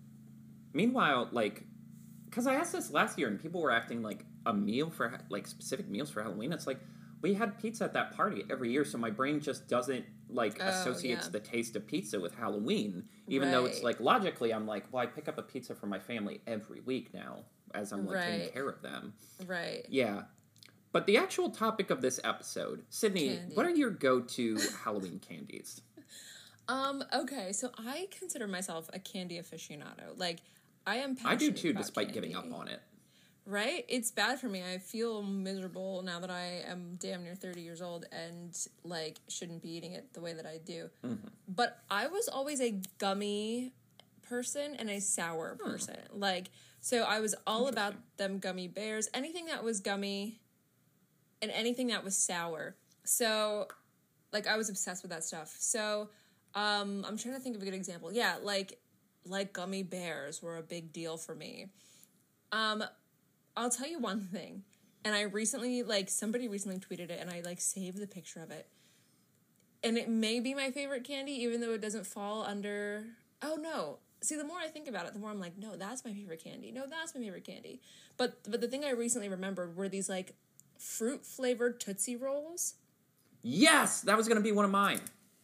Meanwhile, 0.74 1.30
like, 1.32 1.66
because 2.26 2.48
I 2.48 2.56
asked 2.56 2.72
this 2.74 2.90
last 2.90 3.20
year 3.20 3.28
and 3.28 3.40
people 3.40 3.62
were 3.62 3.70
acting 3.70 4.02
like 4.02 4.26
a 4.48 4.54
meal 4.54 4.90
for 4.90 5.20
like 5.30 5.46
specific 5.46 5.88
meals 5.88 6.10
for 6.10 6.24
Halloween. 6.24 6.52
It's 6.52 6.66
like 6.66 6.80
we 7.22 7.36
had 7.36 7.60
pizza 7.60 7.84
at 7.84 7.94
that 7.94 8.16
party 8.16 8.44
every 8.50 8.72
year, 8.72 8.84
so 8.84 8.98
my 8.98 9.12
brain 9.12 9.40
just 9.40 9.68
doesn't 9.68 10.04
like 10.30 10.58
Oh, 10.60 10.68
associates 10.68 11.26
yeah. 11.26 11.32
the 11.32 11.40
taste 11.42 11.76
of 11.76 11.86
pizza 11.86 12.20
with 12.20 12.34
Halloween. 12.34 13.04
Even 13.28 13.52
though 13.52 13.66
it's 13.66 13.76
Right. 13.78 13.84
like 13.84 14.00
logically, 14.00 14.52
I'm 14.52 14.66
like, 14.66 14.86
well, 14.92 15.04
I 15.04 15.06
pick 15.06 15.28
up 15.28 15.38
a 15.38 15.44
pizza 15.44 15.76
for 15.76 15.86
my 15.86 16.00
family 16.00 16.42
every 16.48 16.80
week 16.80 17.14
now 17.14 17.44
as 17.76 17.92
I'm 17.92 18.08
like 18.08 18.20
taking 18.26 18.40
Right. 18.42 18.54
care 18.54 18.68
of 18.68 18.82
them. 18.82 19.14
Right. 19.46 19.86
Yeah. 19.90 20.24
But 20.92 21.06
the 21.06 21.18
actual 21.18 21.52
topic 21.52 21.92
of 21.92 22.02
this 22.02 22.20
episode, 22.24 22.84
Sydney, 22.90 23.38
Candy. 23.38 23.56
what 23.56 23.66
are 23.68 23.70
your 23.70 23.92
go-to 23.92 24.58
Halloween 24.84 25.20
candies? 25.20 25.82
Um, 26.72 27.04
okay, 27.14 27.52
so 27.52 27.70
I 27.78 28.08
consider 28.18 28.48
myself 28.48 28.90
a 28.94 29.00
candy 29.00 29.38
aficionado. 29.40 30.16
Like 30.16 30.40
I 30.88 30.98
am 30.98 31.18
I 31.26 31.36
do 31.36 31.52
too, 31.52 31.74
despite 31.74 32.14
giving 32.14 32.36
up 32.36 32.46
on 32.54 32.68
it. 32.70 32.82
Right? 33.46 33.84
It's 33.90 34.12
bad 34.12 34.40
for 34.40 34.48
me. 34.48 34.64
I 34.64 34.78
feel 34.78 35.22
miserable 35.24 36.02
now 36.04 36.20
that 36.20 36.30
I 36.30 36.64
am 36.68 36.98
damn 37.00 37.24
near 37.24 37.36
30 37.36 37.62
years 37.62 37.82
old 37.82 38.06
and 38.12 38.56
like 38.84 39.18
shouldn't 39.28 39.62
be 39.62 39.70
eating 39.70 39.94
it 39.94 40.14
the 40.14 40.22
way 40.22 40.34
that 40.34 40.46
I 40.46 40.60
do. 40.64 40.90
Mm-hmm. 41.06 41.28
But 41.48 41.80
I 41.90 42.08
was 42.08 42.30
always 42.30 42.62
a 42.62 42.80
gummy 43.00 43.74
person 44.22 44.76
and 44.80 44.90
a 44.90 45.02
sour 45.02 45.58
Hmm. 45.60 45.72
person. 45.72 45.98
Like 46.14 46.52
so 46.80 47.04
I 47.04 47.20
was 47.20 47.36
all 47.46 47.68
about 47.68 47.96
them 48.18 48.40
gummy 48.40 48.68
bears, 48.68 49.10
anything 49.14 49.48
that 49.48 49.64
was 49.64 49.82
gummy 49.82 50.40
and 51.42 51.52
anything 51.52 51.88
that 51.88 52.04
was 52.04 52.16
sour. 52.16 52.76
So 53.04 53.68
like 54.32 54.48
I 54.48 54.56
was 54.56 54.70
obsessed 54.70 55.04
with 55.04 55.12
that 55.12 55.24
stuff. 55.26 55.56
So 55.60 56.10
um 56.56 57.06
I'm 57.08 57.18
trying 57.18 57.36
to 57.36 57.40
think 57.40 57.56
of 57.56 57.62
a 57.62 57.66
good 57.66 57.74
example. 57.74 58.12
Yeah, 58.12 58.38
like 58.42 58.80
like 59.26 59.54
gummy 59.54 59.84
bears 59.84 60.42
were 60.42 60.58
a 60.58 60.64
big 60.64 60.92
deal 60.92 61.18
for 61.18 61.36
me. 61.36 61.68
Um 62.52 62.84
I'll 63.56 63.70
tell 63.70 63.88
you 63.88 64.00
one 64.00 64.22
thing. 64.22 64.64
And 65.04 65.16
I 65.16 65.22
recently 65.24 65.84
like 65.84 66.10
somebody 66.10 66.48
recently 66.48 66.80
tweeted 66.80 67.10
it 67.10 67.20
and 67.20 67.30
I 67.30 67.42
like 67.42 67.62
saved 67.62 67.98
the 67.98 68.08
picture 68.08 68.42
of 68.42 68.52
it. 68.52 68.68
And 69.84 69.98
it 69.98 70.10
may 70.10 70.40
be 70.40 70.54
my 70.54 70.72
favorite 70.72 71.04
candy 71.04 71.34
even 71.34 71.62
though 71.62 71.72
it 71.72 71.82
doesn't 71.82 72.06
fall 72.06 72.44
under 72.44 73.06
Oh 73.42 73.58
no. 73.60 74.00
See 74.22 74.36
the 74.36 74.44
more 74.44 74.58
I 74.58 74.68
think 74.68 74.88
about 74.88 75.08
it 75.08 75.14
the 75.14 75.20
more 75.20 75.32
I'm 75.32 75.40
like 75.40 75.58
no 75.58 75.76
that's 75.76 76.04
my 76.04 76.14
favorite 76.14 76.44
candy. 76.44 76.72
No 76.72 76.86
that's 76.88 77.16
my 77.16 77.22
favorite 77.22 77.46
candy. 77.46 77.82
But 78.18 78.40
but 78.48 78.62
the 78.62 78.68
thing 78.68 78.84
I 78.84 78.92
recently 78.92 79.30
remembered 79.30 79.76
were 79.76 79.90
these 79.90 80.10
like 80.10 80.34
fruit 80.78 81.26
flavored 81.26 81.80
Tootsie 81.80 82.16
Rolls. 82.16 82.76
Yes, 83.44 84.02
that 84.02 84.18
was 84.18 84.28
gonna 84.28 84.42
be 84.42 84.52
one 84.52 84.66
of 84.66 84.72
mine. 84.72 85.00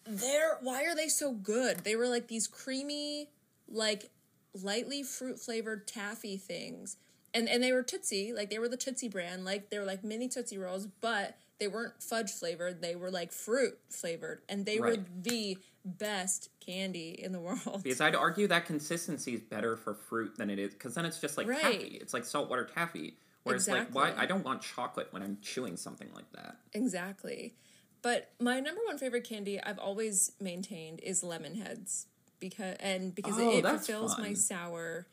They're 0.08 0.58
why 0.62 0.84
are 0.86 0.96
they 0.96 1.08
so 1.08 1.34
good? 1.34 1.80
They 1.84 1.96
were 1.96 2.08
like 2.08 2.28
these 2.28 2.48
creamy, 2.48 3.30
like 3.68 4.10
lightly 4.54 5.04
fruit 5.04 5.40
flavored 5.40 5.88
taffy 5.88 6.38
things. 6.38 6.98
And 7.34 7.48
and 7.50 7.62
they 7.62 7.72
were 7.74 7.84
Tootsie, 7.84 8.34
like 8.34 8.50
they 8.50 8.60
were 8.60 8.70
the 8.70 8.78
Tootsie 8.78 9.10
brand, 9.10 9.46
like 9.46 9.70
they 9.70 9.78
were 9.80 9.86
like 9.86 10.04
mini 10.04 10.28
Tootsie 10.28 10.58
Rolls, 10.58 10.88
but 11.02 11.38
they 11.60 11.68
weren't 11.68 12.02
fudge 12.02 12.32
flavored, 12.32 12.82
they 12.82 12.96
were 12.96 13.12
like 13.12 13.32
fruit 13.32 13.78
flavored. 13.90 14.42
And 14.48 14.66
they 14.66 14.80
were 14.80 14.92
Right. 14.92 15.24
the 15.24 15.58
best 15.84 16.50
candy 16.66 17.12
in 17.22 17.32
the 17.34 17.40
world. 17.48 17.82
Because 17.84 18.02
I'd 18.02 18.16
argue 18.16 18.48
that 18.48 18.66
consistency 18.66 19.34
is 19.36 19.42
better 19.42 19.76
for 19.76 19.94
fruit 19.94 20.38
than 20.38 20.50
it 20.50 20.58
is, 20.60 20.74
because 20.74 20.96
then 20.96 21.06
it's 21.06 21.20
just 21.20 21.38
like 21.38 21.48
Right. 21.48 21.62
taffy. 21.62 21.98
It's 22.02 22.14
like 22.14 22.26
saltwater 22.26 22.66
taffy. 22.66 23.18
Whereas, 23.44 23.68
like, 23.70 23.90
why? 23.94 24.14
I 24.18 24.26
don't 24.26 24.44
want 24.44 24.62
chocolate 24.62 25.08
when 25.12 25.24
I'm 25.24 25.38
chewing 25.42 25.78
something 25.78 26.10
like 26.14 26.30
that. 26.34 26.58
Exactly. 26.74 27.56
But 28.02 28.30
my 28.40 28.60
number 28.60 28.82
one 28.86 28.98
favorite 28.98 29.24
candy 29.24 29.62
I've 29.62 29.80
always 29.80 30.32
maintained 30.40 31.00
is 31.02 31.24
lemon 31.24 31.56
heads 31.56 32.08
because 32.40 32.76
and 32.80 33.14
because 33.14 33.38
Oh, 33.38 33.50
it, 33.52 33.66
it 33.66 33.68
fulfills 33.68 34.18
my 34.18 34.34
sour 34.34 35.08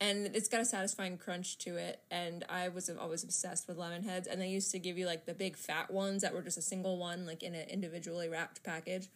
and 0.00 0.30
it's 0.34 0.48
got 0.48 0.60
a 0.60 0.64
satisfying 0.64 1.18
crunch 1.18 1.58
to 1.58 1.76
it 1.76 2.00
and 2.10 2.44
I 2.48 2.68
was 2.68 2.88
always 2.88 3.24
obsessed 3.24 3.66
with 3.66 3.76
lemon 3.76 4.04
heads 4.04 4.28
and 4.28 4.40
they 4.40 4.48
used 4.48 4.70
to 4.70 4.78
give 4.78 4.96
you 4.96 5.06
like 5.06 5.26
the 5.26 5.34
big 5.34 5.56
fat 5.56 5.90
ones 5.90 6.22
that 6.22 6.32
were 6.32 6.42
just 6.42 6.56
a 6.56 6.62
single 6.62 6.98
one 6.98 7.26
like 7.26 7.42
in 7.42 7.54
an 7.54 7.68
individually 7.68 8.28
wrapped 8.28 8.62
package. 8.62 9.08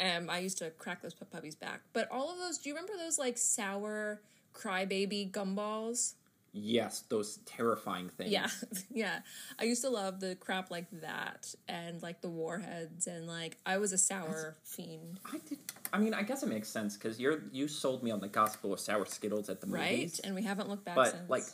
Um 0.00 0.30
I 0.30 0.38
used 0.38 0.58
to 0.58 0.70
crack 0.70 1.02
those 1.02 1.14
puppies 1.14 1.56
back. 1.56 1.80
But 1.92 2.08
all 2.12 2.30
of 2.30 2.38
those 2.38 2.58
do 2.58 2.68
you 2.68 2.74
remember 2.76 2.92
those 2.96 3.18
like 3.18 3.36
sour 3.36 4.20
crybaby 4.54 5.30
gumballs? 5.32 6.14
Yes, 6.52 7.04
those 7.08 7.38
terrifying 7.46 8.08
things. 8.08 8.30
Yeah, 8.30 8.48
yeah. 8.90 9.18
I 9.58 9.64
used 9.64 9.82
to 9.82 9.90
love 9.90 10.20
the 10.20 10.34
crap 10.34 10.70
like 10.70 10.86
that 11.00 11.54
and 11.68 12.02
like 12.02 12.20
the 12.20 12.28
warheads 12.28 13.06
and 13.06 13.26
like 13.26 13.56
I 13.66 13.78
was 13.78 13.92
a 13.92 13.98
sour 13.98 14.56
fiend, 14.64 15.20
I 15.26 15.38
did. 15.48 15.58
I 15.92 15.98
mean, 15.98 16.14
I 16.14 16.22
guess 16.22 16.42
it 16.42 16.48
makes 16.48 16.68
sense 16.68 16.96
because 16.96 17.20
you're 17.20 17.42
you 17.52 17.68
sold 17.68 18.02
me 18.02 18.10
on 18.10 18.20
the 18.20 18.28
gospel 18.28 18.72
of 18.72 18.80
sour 18.80 19.06
Skittles 19.06 19.48
at 19.48 19.60
the 19.60 19.66
right? 19.66 19.90
movies. 19.90 20.20
And 20.20 20.34
we 20.34 20.42
haven't 20.42 20.68
looked 20.68 20.84
back 20.84 20.96
but 20.96 21.10
since. 21.10 21.30
like, 21.30 21.44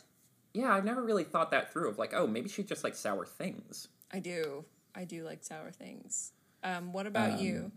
yeah, 0.53 0.73
I've 0.73 0.85
never 0.85 1.03
really 1.03 1.23
thought 1.23 1.51
that 1.51 1.71
through. 1.71 1.89
Of 1.89 1.97
like, 1.97 2.13
oh, 2.13 2.27
maybe 2.27 2.49
she 2.49 2.63
just 2.63 2.83
like 2.83 2.95
sour 2.95 3.25
things. 3.25 3.87
I 4.11 4.19
do, 4.19 4.65
I 4.95 5.03
do 5.03 5.23
like 5.23 5.43
sour 5.43 5.71
things. 5.71 6.31
Um, 6.63 6.93
what 6.93 7.05
about 7.05 7.39
you? 7.39 7.71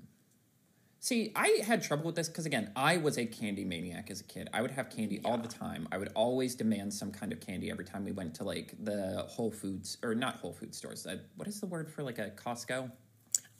See, 1.00 1.32
I 1.36 1.60
had 1.64 1.82
trouble 1.82 2.06
with 2.06 2.16
this 2.16 2.28
because 2.28 2.44
again, 2.44 2.72
I 2.74 2.96
was 2.96 3.18
a 3.18 3.24
candy 3.24 3.64
maniac 3.64 4.10
as 4.10 4.20
a 4.20 4.24
kid. 4.24 4.48
I 4.52 4.62
would 4.62 4.72
have 4.72 4.90
candy 4.90 5.20
all 5.24 5.38
the 5.38 5.48
time. 5.48 5.86
I 5.92 5.98
would 5.98 6.10
always 6.14 6.56
demand 6.56 6.92
some 6.92 7.12
kind 7.12 7.32
of 7.32 7.40
candy 7.40 7.70
every 7.70 7.84
time 7.84 8.04
we 8.04 8.12
went 8.12 8.34
to 8.36 8.44
like 8.44 8.74
the 8.82 9.24
Whole 9.28 9.50
Foods 9.50 9.98
or 10.02 10.14
not 10.14 10.36
Whole 10.36 10.52
Food 10.52 10.74
stores. 10.74 11.06
Uh, 11.06 11.18
what 11.36 11.46
is 11.46 11.60
the 11.60 11.66
word 11.66 11.88
for 11.88 12.02
like 12.02 12.18
a 12.18 12.30
Costco? 12.30 12.90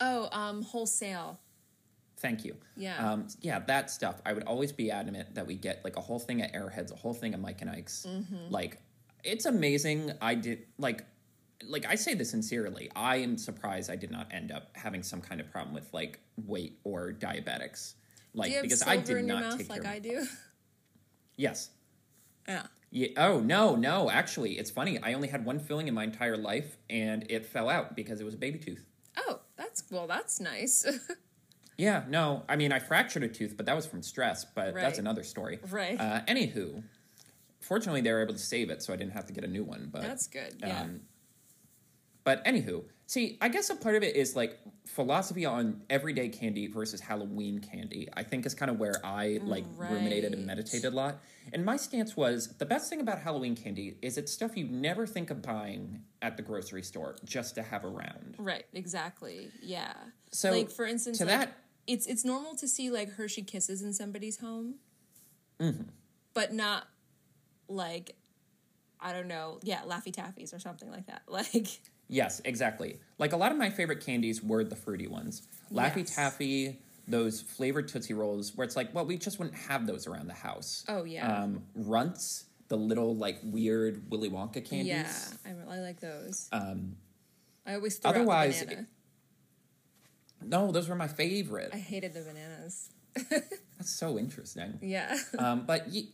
Oh, 0.01 0.29
um, 0.33 0.63
wholesale. 0.63 1.39
Thank 2.17 2.45
you. 2.45 2.57
Yeah. 2.77 3.13
Um, 3.13 3.29
yeah, 3.41 3.61
that 3.61 3.91
stuff. 3.91 4.21
I 4.27 4.33
would 4.33 4.45
always 4.45 4.73
be 4.73 4.91
adamant 4.91 5.37
that 5.37 5.47
we 5.47 5.55
get 5.55 5.85
like 5.85 5.97
a 5.97 6.01
whole 6.01 6.19
thing 6.19 6.43
at 6.43 6.53
Airheads, 6.53 6.93
a 6.93 6.97
whole 6.97 7.15
thing 7.15 7.35
of 7.35 7.41
Mike 7.41 7.61
and 7.63 7.71
Ike's. 7.71 8.07
Mm-hmm. 8.09 8.51
Like, 8.51 8.83
it's 9.23 9.47
amazing. 9.47 10.13
I 10.21 10.35
did 10.35 10.65
like, 10.79 11.05
like 11.67 11.87
I 11.87 11.95
say 11.95 12.15
this 12.15 12.31
sincerely. 12.31 12.91
I 12.95 13.17
am 13.17 13.37
surprised 13.37 13.91
I 13.91 13.97
did 13.97 14.11
not 14.11 14.29
end 14.33 14.53
up 14.53 14.71
having 14.75 15.03
some 15.03 15.21
kind 15.21 15.41
of 15.41 15.51
problem 15.51 15.75
with 15.75 15.93
like 15.93 16.21
weight 16.37 16.79
or 16.85 17.13
diabetics. 17.13 17.95
Like 18.35 18.47
Do 18.47 18.51
you 18.51 18.57
have 18.57 18.63
because 18.63 18.83
I 18.87 18.97
did 18.99 19.25
not 19.25 19.41
mouth 19.43 19.59
take 19.59 19.69
like 19.69 19.83
care. 19.83 19.93
I 19.93 19.99
do? 19.99 20.27
Yes. 21.37 21.71
Yeah. 22.47 22.67
Yeah. 22.91 23.09
Oh 23.17 23.41
no, 23.41 23.77
no. 23.77 24.11
Actually, 24.11 24.59
it's 24.59 24.71
funny. 24.71 24.99
I 25.03 25.13
only 25.15 25.29
had 25.29 25.45
one 25.45 25.59
filling 25.59 25.89
in 25.89 25.95
my 25.95 26.05
entire 26.05 26.37
life, 26.37 26.77
and 26.89 27.25
it 27.31 27.47
fell 27.47 27.69
out 27.69 27.95
because 27.95 28.21
it 28.21 28.25
was 28.25 28.35
a 28.35 28.39
baby 28.39 28.59
tooth. 28.59 28.85
Oh, 29.17 29.41
that's 29.57 29.85
well, 29.91 30.07
that's 30.07 30.41
nice. 30.41 30.87
Yeah, 31.81 32.03
no. 32.09 32.43
I 32.49 32.57
mean, 32.57 32.73
I 32.73 32.81
fractured 32.81 33.23
a 33.23 33.29
tooth, 33.29 33.57
but 33.57 33.65
that 33.67 33.77
was 33.77 33.87
from 33.87 34.03
stress. 34.03 34.45
But 34.45 34.75
Right. 34.75 34.83
that's 34.83 34.99
another 34.99 35.23
story. 35.23 35.61
Right. 35.71 35.99
Uh, 35.99 36.23
anywho, 36.27 36.83
fortunately, 37.61 38.01
they 38.01 38.11
were 38.11 38.21
able 38.21 38.35
to 38.35 38.41
save 38.41 38.69
it, 38.69 38.83
so 38.83 38.93
I 38.93 38.97
didn't 38.97 39.13
have 39.13 39.27
to 39.27 39.33
get 39.33 39.45
a 39.45 39.47
new 39.47 39.63
one. 39.63 39.89
But 39.93 40.03
that's 40.03 40.27
good. 40.27 40.57
Yeah. 40.59 40.81
Um, 40.81 41.03
but 42.29 42.45
anywho, 42.45 42.85
see, 43.07 43.39
I 43.41 43.49
guess 43.49 43.71
a 43.71 43.75
part 43.77 43.95
of 43.97 44.03
it 44.03 44.15
is 44.15 44.37
like 44.37 44.59
philosophy 44.87 45.47
on 45.47 45.81
everyday 45.89 46.29
candy 46.29 46.67
versus 46.67 47.01
Halloween 47.01 47.59
candy. 47.59 48.07
I 48.15 48.23
think 48.23 48.45
is 48.45 48.55
kind 48.55 48.71
of 48.71 48.79
where 48.79 48.97
I 49.03 49.39
like 49.43 49.65
ruminated 49.79 50.35
and 50.35 50.45
meditated 50.47 50.93
a 50.93 50.95
lot. 50.95 51.23
And 51.55 51.65
my 51.65 51.79
stance 51.79 52.15
was 52.19 52.49
the 52.59 52.67
best 52.67 52.91
thing 52.91 53.01
about 53.01 53.19
Halloween 53.21 53.57
candy 53.57 53.97
is 54.03 54.19
it's 54.19 54.31
stuff 54.31 54.59
you 54.59 54.65
never 54.67 55.07
think 55.07 55.31
of 55.31 55.41
buying 55.41 56.03
at 56.21 56.37
the 56.37 56.43
grocery 56.43 56.83
store 56.83 57.17
just 57.25 57.55
to 57.55 57.63
have 57.63 57.83
around. 57.87 58.35
Right, 58.39 58.67
exactly. 58.75 59.49
Yeah. 59.63 59.95
So, 60.31 60.51
like 60.51 60.71
for 60.71 60.85
instance, 60.85 61.17
to 61.19 61.25
like, 61.25 61.39
that- 61.39 61.57
it's 61.87 62.07
it's 62.07 62.27
normal 62.27 62.55
to 62.57 62.69
see 62.69 62.91
like 62.91 63.09
Hershey 63.13 63.41
kisses 63.43 63.81
in 63.81 63.95
somebody's 63.95 64.37
home, 64.39 64.75
Mm-hmm. 65.61 65.85
but 66.35 66.53
not 66.53 66.89
like 67.69 68.17
I 69.01 69.13
don't 69.15 69.29
know, 69.29 69.61
yeah, 69.63 69.81
Laffy 69.87 70.13
Taffies 70.13 70.53
or 70.55 70.59
something 70.59 70.91
like 70.91 71.07
that. 71.07 71.23
Like 71.29 71.69
Yes, 72.09 72.41
exactly. 72.45 72.99
Like 73.19 73.33
a 73.33 73.37
lot 73.37 73.53
of 73.53 73.59
my 73.59 73.71
favorite 73.71 74.05
candies 74.05 74.43
were 74.43 74.65
the 74.65 74.77
fruity 74.77 75.07
ones. 75.07 75.43
Laffy 75.73 75.99
Yes. 75.99 76.15
Taffy, 76.15 76.79
those 77.07 77.41
flavored 77.43 77.89
Tootsie 77.89 78.15
Rolls, 78.15 78.53
where 78.57 78.65
it's 78.65 78.77
like, 78.77 78.95
well, 78.95 79.05
we 79.05 79.17
just 79.19 79.39
wouldn't 79.39 79.57
have 79.57 79.87
those 79.87 80.07
around 80.07 80.27
the 80.29 80.35
house. 80.35 80.85
Oh, 80.89 81.05
yeah. 81.05 81.43
Um, 81.43 81.63
Runts, 81.75 82.45
the 82.69 82.77
little 82.77 83.15
like 83.15 83.39
weird 83.43 84.11
Willy 84.11 84.31
Wonka 84.31 84.65
candies. 84.65 84.87
yeah, 84.87 85.09
I, 85.47 85.79
like 85.81 86.01
those. 86.01 86.49
Um, 86.53 86.97
I 87.67 87.75
always 87.75 87.97
threw 87.99 88.11
otherwise, 88.11 88.63
out 88.63 88.69
the 88.69 88.75
banana. 88.75 88.89
no, 90.45 90.73
those 90.73 90.89
were 90.89 90.95
my 90.95 91.09
favorite. 91.09 91.71
I 91.75 91.79
hated 91.79 92.15
the 92.15 92.21
bananas. 92.23 92.91
That's 93.31 93.91
so 93.91 94.19
interesting. 94.19 94.79
Yeah. 94.83 95.17
um, 95.39 95.65
but 95.67 95.87
y- 95.93 96.09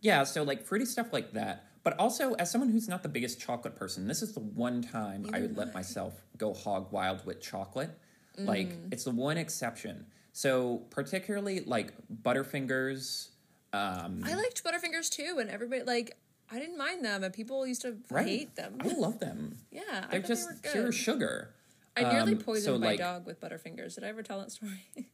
yeah, 0.00 0.24
so 0.24 0.42
like 0.42 0.64
fruity 0.64 0.84
stuff 0.84 1.12
like 1.12 1.32
that. 1.32 1.64
But 1.84 1.98
also, 1.98 2.32
as 2.34 2.50
someone 2.50 2.70
who's 2.70 2.88
not 2.88 3.02
the 3.02 3.08
biggest 3.10 3.38
chocolate 3.40 3.76
person, 3.76 4.08
this 4.08 4.22
is 4.22 4.32
the 4.32 4.40
one 4.40 4.80
time 4.82 5.28
I 5.34 5.40
would 5.40 5.56
let 5.56 5.74
myself 5.74 6.14
go 6.38 6.54
hog 6.54 6.90
wild 6.92 7.24
with 7.26 7.40
chocolate. 7.42 7.90
Like, 8.38 8.70
Mm. 8.70 8.92
it's 8.92 9.04
the 9.04 9.10
one 9.12 9.36
exception. 9.36 10.06
So, 10.32 10.78
particularly 10.90 11.60
like 11.60 11.92
Butterfingers. 12.22 13.28
Um, 13.72 14.22
I 14.24 14.34
liked 14.34 14.64
Butterfingers 14.64 15.10
too, 15.10 15.38
and 15.38 15.50
everybody 15.50 15.82
like 15.82 16.16
I 16.50 16.58
didn't 16.58 16.76
mind 16.78 17.04
them, 17.04 17.22
and 17.24 17.32
people 17.32 17.66
used 17.66 17.82
to 17.82 17.96
right? 18.10 18.26
hate 18.26 18.54
them. 18.56 18.76
I 18.80 18.88
love 18.88 19.18
them. 19.18 19.58
yeah, 19.70 20.06
They're 20.10 20.20
just 20.20 20.62
they 20.62 20.72
pure 20.72 20.92
sugar. 20.92 21.54
I 21.96 22.02
nearly 22.12 22.32
Um, 22.32 22.38
poisoned 22.38 22.74
so, 22.76 22.78
my 22.78 22.86
like- 22.88 22.98
dog 22.98 23.24
with 23.26 23.40
Butterfingers. 23.40 23.94
Did 23.94 24.04
I 24.04 24.08
ever 24.08 24.22
tell 24.22 24.40
that 24.40 24.50
story? 24.52 24.88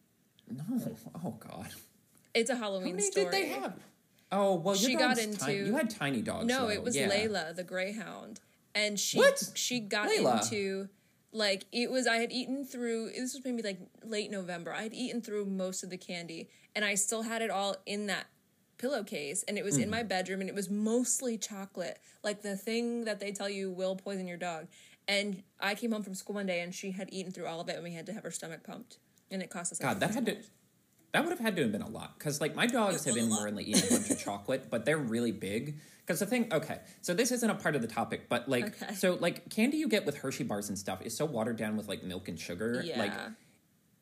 No. 0.53 0.65
Oh, 1.25 1.31
God. 1.39 1.69
it's 2.35 2.51
a 2.51 2.57
Halloween 2.57 2.89
How 2.95 2.97
many 2.97 3.03
story. 3.13 3.25
did 3.27 3.33
they 3.33 3.47
have? 3.51 3.75
Oh, 4.33 4.55
well, 4.55 4.75
She 4.77 4.95
got 4.95 5.17
dog's 5.17 5.37
tiny. 5.39 5.59
into- 5.59 5.67
You 5.67 5.75
had 5.77 5.91
tiny 5.91 6.23
dogs. 6.23 6.47
No, 6.47 6.61
though. 6.63 6.69
it 6.71 6.83
was 6.83 6.97
yeah. 6.97 7.09
Layla, 7.11 7.55
the 7.55 7.65
greyhound. 7.65 8.41
And 8.75 8.99
she 9.01 9.19
What? 9.19 9.51
she 9.55 9.81
got 9.81 10.09
Layla? 10.09 10.43
into 10.43 10.89
like 11.33 11.65
it 11.73 11.91
was 11.91 12.07
I 12.07 12.17
had 12.19 12.31
eaten 12.33 12.65
through 12.65 13.11
this 13.11 13.35
was 13.35 13.45
maybe 13.45 13.63
like 13.63 13.81
late 14.05 14.31
November. 14.31 14.73
I 14.73 14.83
had 14.85 14.95
eaten 14.95 15.21
through 15.21 15.47
most 15.47 15.83
of 15.83 15.91
the 15.91 15.97
candy 15.99 16.49
and 16.75 16.85
I 16.85 16.95
still 16.95 17.23
had 17.23 17.43
it 17.43 17.51
all 17.51 17.77
in 17.87 18.07
that 18.07 18.27
pillowcase 18.79 19.43
and 19.49 19.59
it 19.59 19.65
was 19.65 19.77
in 19.77 19.89
Mm. 19.89 19.93
my 19.93 20.03
bedroom 20.05 20.41
and 20.41 20.49
it 20.49 20.55
was 20.55 20.71
mostly 20.71 21.37
chocolate. 21.37 21.99
Like 22.23 22.43
the 22.43 22.57
thing 22.57 23.05
that 23.05 23.21
they 23.21 23.33
tell 23.33 23.49
you 23.49 23.71
will 23.71 23.97
poison 23.97 24.27
your 24.29 24.37
dog. 24.39 24.69
And 25.09 25.43
I 25.59 25.75
came 25.75 25.91
home 25.93 26.03
from 26.05 26.15
school 26.15 26.35
one 26.37 26.47
day 26.47 26.61
and 26.61 26.73
she 26.75 26.93
had 26.93 27.09
eaten 27.13 27.33
through 27.33 27.47
all 27.47 27.61
of 27.61 27.69
it 27.69 27.75
and 27.75 27.83
we 27.85 27.93
had 27.93 28.07
to 28.07 28.13
have 28.13 28.23
her 28.23 28.31
stomach 28.31 28.63
pumped. 28.65 28.99
And 29.31 29.43
it 29.43 29.51
cost 29.51 29.73
us 29.73 29.81
like 29.81 29.89
God, 29.95 30.01
that 30.01 30.15
had 30.15 30.27
to. 30.27 30.37
$50. 31.11 31.13
That 31.13 31.23
would 31.25 31.31
have 31.31 31.41
had 31.41 31.57
to 31.57 31.63
have 31.63 31.73
been 31.73 31.83
a 31.83 31.89
lot 31.89 32.19
because, 32.19 32.41
like, 32.41 32.55
my 32.55 32.67
dogs 32.67 33.05
have 33.05 33.15
been 33.15 33.25
inadvertently 33.27 33.65
eaten 33.65 33.89
a 33.89 33.99
bunch 33.99 34.11
of 34.11 34.19
chocolate, 34.25 34.69
but 34.71 34.85
they're 34.85 34.99
really 34.99 35.33
big. 35.33 35.77
Because 36.07 36.21
the 36.21 36.27
thing, 36.27 36.49
okay, 36.53 36.81
so 37.03 37.15
this 37.15 37.31
isn't 37.31 37.51
a 37.51 37.55
part 37.55 37.77
of 37.77 37.83
the 37.83 37.89
topic, 37.89 38.29
but 38.29 38.49
like, 38.49 38.83
Okay. 38.83 38.95
so 38.95 39.17
like 39.21 39.49
candy 39.49 39.77
you 39.77 39.87
get 39.89 40.05
with 40.07 40.17
Hershey 40.19 40.43
bars 40.43 40.69
and 40.69 40.77
stuff 40.77 41.03
is 41.03 41.17
so 41.17 41.25
watered 41.25 41.57
down 41.57 41.77
with 41.77 41.87
like 41.87 42.03
milk 42.03 42.29
and 42.29 42.37
sugar. 42.39 42.83
Yeah. 42.85 42.99
Like, 42.99 43.13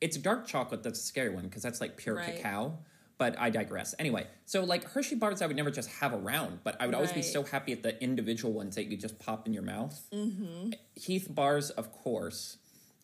it's 0.01 0.17
dark 0.17 0.47
chocolate 0.47 0.83
that's 0.83 1.01
a 1.01 1.03
scary 1.03 1.29
one 1.35 1.45
because 1.45 1.63
that's 1.63 1.81
like 1.83 1.97
pure 1.99 2.15
Right. 2.17 2.37
cacao. 2.37 2.79
But 3.19 3.39
I 3.39 3.51
digress. 3.51 3.95
Anyway, 3.99 4.27
so 4.47 4.63
like 4.65 4.85
Hershey 4.85 5.17
bars, 5.17 5.43
I 5.43 5.47
would 5.49 5.57
never 5.57 5.73
just 5.73 5.91
have 5.91 6.15
around, 6.15 6.61
but 6.65 6.81
I 6.81 6.87
would 6.87 6.95
always 6.95 7.13
be 7.13 7.21
so 7.21 7.43
happy 7.43 7.73
at 7.73 7.83
the 7.83 8.01
individual 8.03 8.55
ones 8.55 8.77
that 8.77 8.85
you 8.87 8.97
just 8.97 9.19
pop 9.19 9.47
in 9.47 9.53
your 9.53 9.65
mouth. 9.65 10.01
Mm-hmm. 10.15 10.71
Heath 10.95 11.27
bars, 11.29 11.69
of 11.71 11.93
course. 11.93 12.57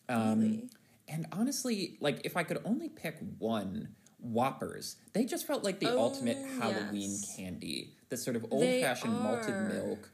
Um, 0.09 0.39
Really? 0.39 0.69
And 1.07 1.27
honestly, 1.31 1.97
like 1.99 2.21
if 2.23 2.35
I 2.35 2.43
could 2.43 2.61
only 2.65 2.89
pick 2.89 3.17
one, 3.39 3.89
Whoppers. 4.25 4.95
They 5.13 5.25
just 5.25 5.45
felt 5.45 5.63
like 5.63 5.79
the 5.79 5.91
Oh, 5.91 5.99
ultimate 5.99 6.37
Halloween 6.59 7.11
yes. 7.11 7.35
candy. 7.35 7.93
This 8.09 8.23
sort 8.23 8.35
of 8.35 8.45
old 8.51 8.63
They 8.63 8.81
fashioned 8.81 9.13
malted 9.13 9.55
milk. 9.71 10.09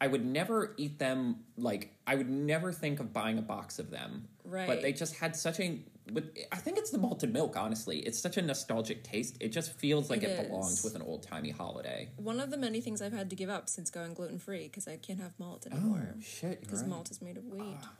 I 0.00 0.06
would 0.06 0.24
never 0.24 0.74
eat 0.76 0.98
them 0.98 1.44
like 1.56 1.94
I 2.06 2.14
would 2.14 2.28
never 2.28 2.72
think 2.72 3.00
of 3.00 3.12
buying 3.12 3.38
a 3.38 3.42
box 3.42 3.78
of 3.78 3.90
them. 3.90 4.28
Right. 4.44 4.66
But 4.66 4.82
they 4.82 4.92
just 4.92 5.14
had 5.16 5.34
such 5.34 5.60
a 5.60 5.80
with 6.12 6.36
I 6.52 6.56
think 6.56 6.76
it's 6.76 6.90
the 6.90 6.98
malted 6.98 7.32
milk, 7.32 7.56
honestly. 7.56 8.00
It's 8.00 8.18
such 8.18 8.36
a 8.36 8.42
nostalgic 8.42 9.02
taste. 9.02 9.38
It 9.40 9.48
just 9.48 9.72
feels 9.72 10.10
like 10.10 10.22
it, 10.22 10.30
It 10.30 10.48
belongs 10.48 10.84
with 10.84 10.94
an 10.94 11.00
old 11.02 11.22
timey 11.22 11.50
holiday. 11.50 12.10
One 12.16 12.40
of 12.40 12.50
the 12.50 12.58
many 12.58 12.82
things 12.82 13.00
I've 13.00 13.14
had 13.14 13.30
to 13.30 13.36
give 13.36 13.48
up 13.48 13.70
since 13.70 13.88
going 13.88 14.12
gluten 14.12 14.38
free 14.38 14.64
because 14.64 14.86
I 14.86 14.98
can't 14.98 15.20
have 15.20 15.32
malt 15.38 15.66
oh, 15.70 15.74
anymore. 15.74 16.14
Oh, 16.18 16.20
shit, 16.20 16.60
because 16.60 16.82
right. 16.82 16.90
malt 16.90 17.10
is 17.10 17.22
made 17.22 17.38
of 17.38 17.44
wheat. 17.46 17.78
Ah. 17.82 17.92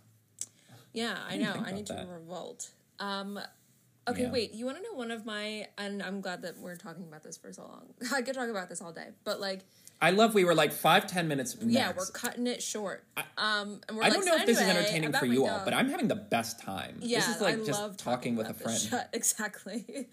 Yeah, 0.95 1.19
I 1.29 1.37
know. 1.37 1.63
I 1.67 1.73
need 1.73 1.87
to 1.87 1.93
that. 1.93 2.09
revolt. 2.09 2.71
Um, 2.99 3.39
okay, 4.09 4.23
Yeah. 4.23 4.33
wait. 4.33 4.55
You 4.55 4.65
want 4.65 4.79
to 4.79 4.83
know 4.83 4.95
one 4.95 5.11
of 5.11 5.27
my? 5.27 5.67
And 5.77 6.03
I'm 6.03 6.21
glad 6.23 6.41
that 6.43 6.57
we're 6.59 6.77
talking 6.77 7.05
about 7.07 7.23
this 7.23 7.37
for 7.37 7.53
so 7.53 7.63
long. 7.65 7.93
I 8.15 8.23
could 8.23 8.35
talk 8.35 8.49
about 8.49 8.69
this 8.71 8.81
all 8.81 8.93
day, 8.93 9.09
but 9.25 9.41
like, 9.41 9.61
I 10.03 10.11
love 10.11 10.35
we 10.35 10.45
were 10.45 10.55
like 10.55 10.73
five, 10.73 11.07
ten 11.07 11.29
minutes 11.29 11.57
max. 11.61 11.73
yeah, 11.73 11.93
we're 11.97 12.07
cutting 12.07 12.47
it 12.47 12.63
short. 12.63 13.05
um, 13.39 13.81
and 13.89 13.97
we're 13.97 14.03
I 14.05 14.09
like, 14.09 14.13
don't 14.15 14.25
know 14.27 14.33
"So 14.37 14.41
if 14.41 14.47
this 14.47 14.61
is 14.61 14.69
entertaining 14.69 15.13
for 15.13 15.25
you 15.27 15.47
all, 15.47 15.63
but 15.65 15.73
I'm 15.75 15.89
having 15.89 16.09
the 16.09 16.15
best 16.17 16.61
time. 16.61 16.99
Yeah, 17.01 17.21
this 17.21 17.37
is 17.37 17.41
like 17.43 17.55
I 17.55 17.65
just 17.65 17.81
love 17.81 17.97
talking 17.97 18.37
with 18.37 18.49
a 18.49 18.55
friend. 18.55 18.79
shut- 18.81 19.09
exactly. 19.13 20.09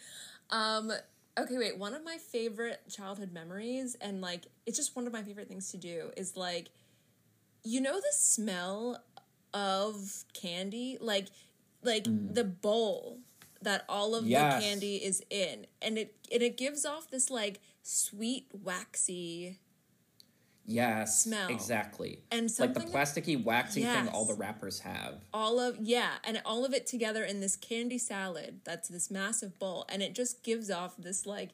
um, 0.50 0.92
okay, 1.38 1.58
wait. 1.58 1.78
One 1.78 1.94
of 1.94 2.04
my 2.04 2.18
favorite 2.18 2.80
childhood 2.90 3.32
memories, 3.34 3.96
and 4.02 4.22
like, 4.22 4.46
it's 4.66 4.78
just 4.78 4.96
one 4.96 5.08
of 5.08 5.14
my 5.14 5.24
favorite 5.24 5.48
things 5.48 5.72
to 5.72 5.78
do, 5.78 6.12
is 6.16 6.38
like, 6.38 6.70
you 7.64 7.82
know, 7.82 7.96
the 7.96 8.12
smell 8.14 9.04
of 9.54 10.24
candy, 10.34 10.98
like, 11.02 11.28
like 11.84 12.06
the 12.06 12.44
bowl 12.44 13.20
that 13.62 13.86
all 13.90 14.16
of 14.16 14.24
Mm. 14.26 14.30
Yes. 14.30 14.56
the 14.56 14.68
candy 14.70 14.96
is 14.98 15.24
in, 15.30 15.68
and 15.82 15.98
it 15.98 16.16
and 16.32 16.42
it 16.42 16.58
gives 16.58 16.86
off 16.86 17.10
this 17.10 17.30
like 17.30 17.60
sweet 17.84 18.48
waxy 18.54 19.60
Yes, 20.66 21.24
Smell. 21.24 21.50
exactly. 21.50 22.20
And 22.32 22.50
like 22.60 22.74
the 22.76 22.82
plasticky, 22.82 23.44
waxy 23.44 23.82
thing 23.84 24.08
all 24.10 24.26
the 24.26 24.36
wrappers 24.36 24.80
have. 24.82 25.16
all 25.34 25.60
of 25.60 25.78
yeah 25.80 26.12
and 26.24 26.40
all 26.46 26.64
of 26.66 26.74
it 26.74 26.86
together 26.86 27.24
in 27.24 27.40
this 27.40 27.56
candy 27.56 27.98
salad 27.98 28.62
that's 28.64 28.88
this 28.88 29.10
massive 29.12 29.58
bowl 29.60 29.86
and 29.90 30.02
it 30.04 30.14
just 30.14 30.44
gives 30.44 30.70
off 30.70 30.96
this 30.98 31.26
like 31.26 31.50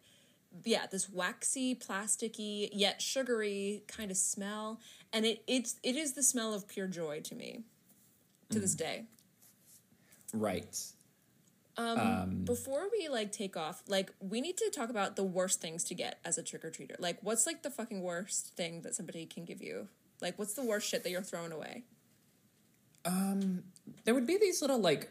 yeah 0.65 0.85
this 0.91 1.09
waxy 1.09 1.73
plasticky 1.73 2.69
yet 2.73 3.01
sugary 3.01 3.83
kind 3.87 4.11
of 4.11 4.17
smell 4.17 4.79
and 5.13 5.25
it 5.25 5.41
it's 5.47 5.77
it 5.83 5.95
is 5.95 6.13
the 6.13 6.23
smell 6.23 6.53
of 6.53 6.67
pure 6.67 6.87
joy 6.87 7.19
to 7.21 7.33
me 7.33 7.63
to 8.49 8.59
this 8.59 8.75
day 8.75 9.05
Right. 10.33 10.75
before 12.43 12.87
we 12.91 13.07
like 13.07 13.31
take 13.31 13.55
off 13.55 13.83
like 13.87 14.11
we 14.19 14.41
need 14.41 14.57
to 14.57 14.69
talk 14.75 14.89
about 14.89 15.15
the 15.15 15.23
worst 15.23 15.61
things 15.61 15.83
to 15.85 15.93
get 15.95 16.19
as 16.25 16.37
a 16.37 16.43
trick-or-treater 16.43 16.95
like 16.99 17.17
what's 17.21 17.45
like 17.45 17.61
the 17.63 17.69
fucking 17.69 18.01
worst 18.01 18.55
thing 18.57 18.81
that 18.81 18.95
somebody 18.95 19.25
can 19.25 19.45
give 19.45 19.61
you 19.61 19.87
like 20.21 20.37
what's 20.39 20.53
the 20.55 20.63
worst 20.63 20.87
shit 20.89 21.03
that 21.03 21.11
you're 21.11 21.21
throwing 21.21 21.51
away 21.51 21.83
Um, 23.05 23.63
There 24.05 24.13
would 24.15 24.25
be 24.27 24.37
these 24.37 24.59
little 24.61 24.79
like 24.79 25.09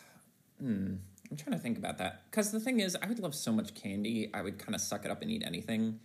hmm, 0.60 0.94
I'm 1.30 1.36
trying 1.36 1.52
to 1.56 1.62
think 1.62 1.76
about 1.78 1.98
that. 1.98 2.22
Because 2.30 2.50
the 2.52 2.58
thing 2.60 2.80
is, 2.80 2.96
I 3.00 3.06
would 3.06 3.18
love 3.20 3.34
so 3.34 3.52
much 3.52 3.74
candy, 3.74 4.30
I 4.32 4.40
would 4.42 4.58
kind 4.58 4.74
of 4.74 4.80
suck 4.80 5.04
it 5.04 5.10
up 5.10 5.20
and 5.22 5.30
eat 5.30 5.42
anything. 5.46 6.00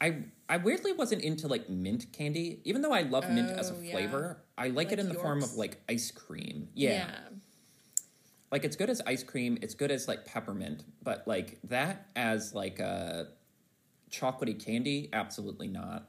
I 0.00 0.24
I 0.48 0.58
weirdly 0.58 0.92
wasn't 0.92 1.22
into 1.22 1.48
like 1.48 1.68
mint 1.68 2.12
candy, 2.12 2.60
even 2.64 2.82
though 2.82 2.92
I 2.92 3.02
love 3.02 3.28
mint 3.30 3.50
as 3.50 3.70
a 3.70 3.74
Oh, 3.74 3.80
yeah. 3.80 3.92
flavor. 3.92 4.42
I 4.56 4.68
like, 4.68 4.92
it 4.92 4.98
in 4.98 5.08
the 5.08 5.14
form 5.14 5.42
of 5.42 5.54
like 5.54 5.82
ice 5.88 6.10
cream. 6.10 6.68
Yeah. 6.74 7.10
like 8.52 8.64
it's 8.64 8.76
good 8.76 8.90
as 8.90 9.02
ice 9.06 9.22
cream. 9.24 9.58
It's 9.60 9.74
good 9.74 9.90
as 9.90 10.06
like 10.06 10.24
peppermint, 10.24 10.84
but 11.02 11.26
like 11.26 11.58
that 11.64 12.06
as 12.14 12.54
like 12.54 12.78
a 12.78 13.28
chocolatey 14.10 14.62
candy, 14.64 15.08
absolutely 15.12 15.68
not. 15.68 16.08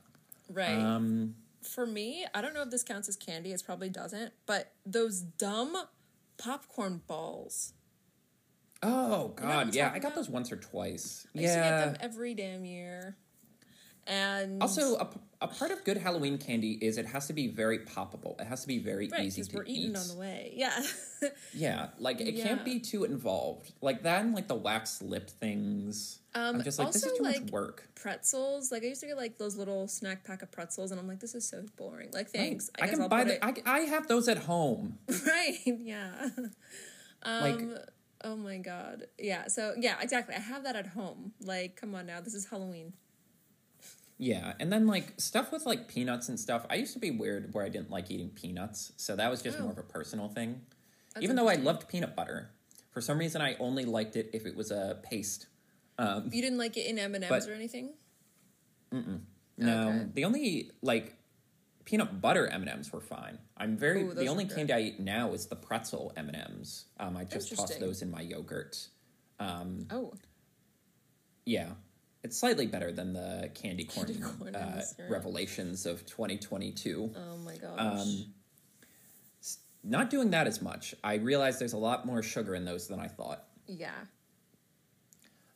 right 0.50 0.78
Um, 0.78 1.36
for 1.63 1.86
me, 1.86 2.26
I 2.34 2.41
don't 2.41 2.54
know 2.54 2.62
if 2.62 2.69
this 2.69 2.84
counts 2.84 3.10
as 3.10 3.15
candy. 3.15 3.52
It 3.52 3.63
probably 3.65 3.89
doesn't. 3.89 4.34
But 4.45 4.71
those 4.86 5.21
dumb 5.21 5.76
popcorn 6.38 7.02
balls. 7.08 7.73
oh 8.84 8.89
know 8.89 9.23
what 9.23 9.43
I'm 9.43 9.65
god, 9.67 9.76
yeah, 9.76 9.91
I 9.93 10.00
got 10.00 10.13
those 10.13 10.30
once 10.30 10.52
or 10.52 10.58
twice. 10.58 11.26
I 11.36 11.39
used 11.39 11.54
to 11.54 11.60
get 11.60 11.65
yeah. 11.65 11.86
them 11.86 11.97
every 12.00 12.36
damn 12.36 12.63
year. 12.65 13.17
And 14.08 14.62
Also, 14.62 14.96
a 15.41 15.48
part 15.48 15.72
of 15.72 15.84
good 15.84 15.98
Halloween 15.98 16.38
candy 16.38 16.74
is 16.82 16.98
it 16.98 17.06
has 17.08 17.28
to 17.28 17.34
be 17.34 17.48
very 17.48 17.80
poppable. 17.80 18.39
It 18.41 18.48
has 18.48 18.62
to 18.62 18.67
be 18.67 18.80
very 18.80 19.08
right, 19.10 19.22
easy 19.26 19.43
to 19.43 19.56
we're 19.56 19.65
eating 19.65 19.91
eat. 19.91 19.98
on 19.98 20.08
the 20.08 20.15
way. 20.15 20.54
Yeah. 20.56 20.82
Yeah, 21.52 21.88
like 21.98 22.22
it 22.22 22.34
can't 22.43 22.63
be 22.63 22.80
too 22.80 23.04
involved. 23.04 23.72
Like 23.82 24.04
that 24.04 24.22
and 24.22 24.36
like 24.36 24.48
the 24.48 24.54
wax 24.56 25.02
lip 25.02 25.32
things. 25.32 26.20
Um, 26.36 26.58
I'm 26.58 26.63
just 26.63 26.78
like 26.78 26.91
this 26.91 26.98
is 26.98 27.06
also, 27.06 27.17
too 27.17 27.24
much 27.24 27.39
like, 27.41 27.50
work. 27.50 27.88
pretzels. 27.96 28.72
Like 28.72 28.84
I 28.84 28.86
used 28.86 29.02
to 29.02 29.08
get 29.08 29.17
like 29.17 29.39
those 29.39 29.56
little 29.58 29.88
snack 29.88 30.24
pack 30.24 30.43
of 30.43 30.52
pretzels, 30.52 30.91
and 30.91 31.00
I'm 31.00 31.08
like, 31.08 31.20
this 31.20 31.34
is 31.34 31.43
so 31.50 31.65
boring. 31.76 32.10
Like, 32.13 32.30
thanks. 32.30 32.70
I, 32.80 32.82
guess 32.86 32.91
can 32.91 33.02
I'll 33.02 33.10
buy 33.10 33.24
the. 33.24 33.34
it- 33.43 33.63
I, 33.65 33.78
I 33.78 33.80
have 33.80 34.08
those 34.08 34.28
at 34.28 34.38
home. 34.38 35.00
right. 35.26 35.58
Yeah. 35.65 36.30
Um, 37.24 37.41
Like 37.41 37.80
Oh 38.24 38.36
my 38.36 38.58
god. 38.58 39.08
Yeah. 39.17 39.48
So 39.48 39.74
yeah, 39.80 39.96
exactly. 40.00 40.36
I 40.36 40.39
have 40.39 40.63
that 40.65 40.76
at 40.76 40.86
home. 40.86 41.34
Like, 41.41 41.76
come 41.82 41.96
on 41.96 42.06
now. 42.06 42.22
This 42.22 42.36
is 42.36 42.46
Halloween. 42.46 42.93
Yeah, 44.18 44.54
and 44.60 44.72
then 44.72 44.88
like 44.88 45.14
stuff 45.20 45.52
with 45.52 45.66
like 45.66 45.88
peanuts 45.88 46.30
and 46.30 46.40
stuff. 46.40 46.66
I 46.70 46.76
used 46.76 46.94
to 46.94 47.00
be 47.00 47.12
weird 47.12 47.54
where 47.54 47.64
I 47.66 47.70
didn't 47.70 47.90
like 47.92 48.10
eating 48.12 48.30
peanuts, 48.30 48.92
so 48.98 49.16
that 49.16 49.30
was 49.30 49.42
just 49.42 49.58
Oh. 49.60 49.64
more 49.64 49.72
of 49.72 49.78
a 49.78 49.84
personal 49.84 50.28
thing. 50.30 50.62
That's 51.14 51.24
Even 51.24 51.36
though 51.36 51.48
I 51.48 51.56
loved 51.56 51.88
peanut 51.88 52.16
butter, 52.16 52.50
for 52.92 53.02
some 53.02 53.18
reason 53.18 53.42
I 53.42 53.56
only 53.56 53.86
liked 53.86 54.16
it 54.16 54.30
if 54.34 54.46
it 54.46 54.56
was 54.56 54.72
a 54.72 55.00
paste. 55.04 55.48
Um, 56.00 56.30
You 56.32 56.42
didn't 56.42 56.58
like 56.60 56.78
it 56.78 56.86
in 56.88 56.98
M 57.00 57.16
and 57.16 57.24
M's 57.24 57.48
or 57.48 57.54
anything. 57.54 57.94
No, 58.92 59.90
Okay. 59.90 60.08
the 60.14 60.26
only 60.26 60.72
like 60.82 61.16
peanut 61.86 62.22
butter 62.22 62.48
M 62.48 62.62
and 62.62 62.70
M's 62.70 62.92
were 62.94 63.02
fine. 63.02 63.40
I'm 63.56 63.76
very 63.78 64.04
Ooh, 64.04 64.14
the 64.14 64.28
only 64.28 64.46
candy 64.46 64.74
I 64.74 64.82
eat 64.82 65.00
now 65.00 65.34
is 65.34 65.48
the 65.48 65.56
pretzel 65.56 66.14
M 66.16 66.28
and 66.30 66.38
M's. 66.38 66.86
Um, 67.00 67.18
I 67.18 67.24
just 67.24 67.56
toss 67.56 67.76
those 67.78 68.02
in 68.02 68.12
my 68.12 68.22
yogurt. 68.22 68.88
Um, 69.40 69.88
Oh. 69.92 70.14
yeah, 71.46 71.72
it's 72.28 72.38
slightly 72.38 72.68
better 72.68 72.92
than 72.92 73.13
the 73.13 73.50
candy 73.54 73.86
corn, 73.86 74.08
Candy 74.08 74.22
corn 74.22 74.54
uh, 74.54 74.82
revelations 75.10 75.86
of 75.86 76.06
2022. 76.06 77.13
Oh 77.16 77.38
my 77.38 77.56
gosh. 77.56 77.80
Um, 77.80 78.26
not 79.82 80.10
doing 80.10 80.32
that 80.32 80.46
as 80.46 80.62
much. 80.62 80.94
I 81.06 81.16
realize 81.16 81.58
there's 81.58 81.72
a 81.72 81.78
lot 81.78 82.06
more 82.06 82.22
sugar 82.22 82.54
in 82.54 82.66
those 82.66 82.88
than 82.88 83.00
I 83.00 83.08
thought. 83.08 83.46
yeah. 83.68 83.92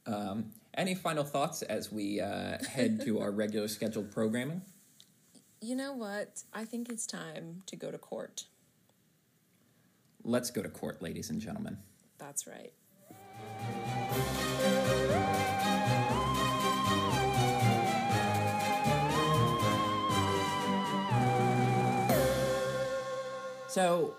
Um, 0.07 0.51
any 0.73 0.95
final 0.95 1.23
thoughts 1.23 1.61
as 1.61 1.91
we 1.91 2.21
uh, 2.21 2.57
head 2.63 3.01
to 3.01 3.19
our 3.19 3.29
regular 3.31 3.67
scheduled 3.77 4.11
programming? 4.11 4.61
You 5.59 5.75
know 5.75 5.93
what? 5.93 6.41
I 6.53 6.63
think 6.63 6.89
it's 6.89 7.05
time 7.05 7.63
to 7.67 7.75
go 7.75 7.91
to 7.91 7.97
court. 7.97 8.45
Let's 10.23 10.49
go 10.49 10.63
to 10.63 10.69
court, 10.69 11.01
ladies 11.01 11.29
and 11.29 11.41
gentlemen. 11.41 11.77
That's 12.17 12.47
right. 12.47 12.71
So, 23.71 24.15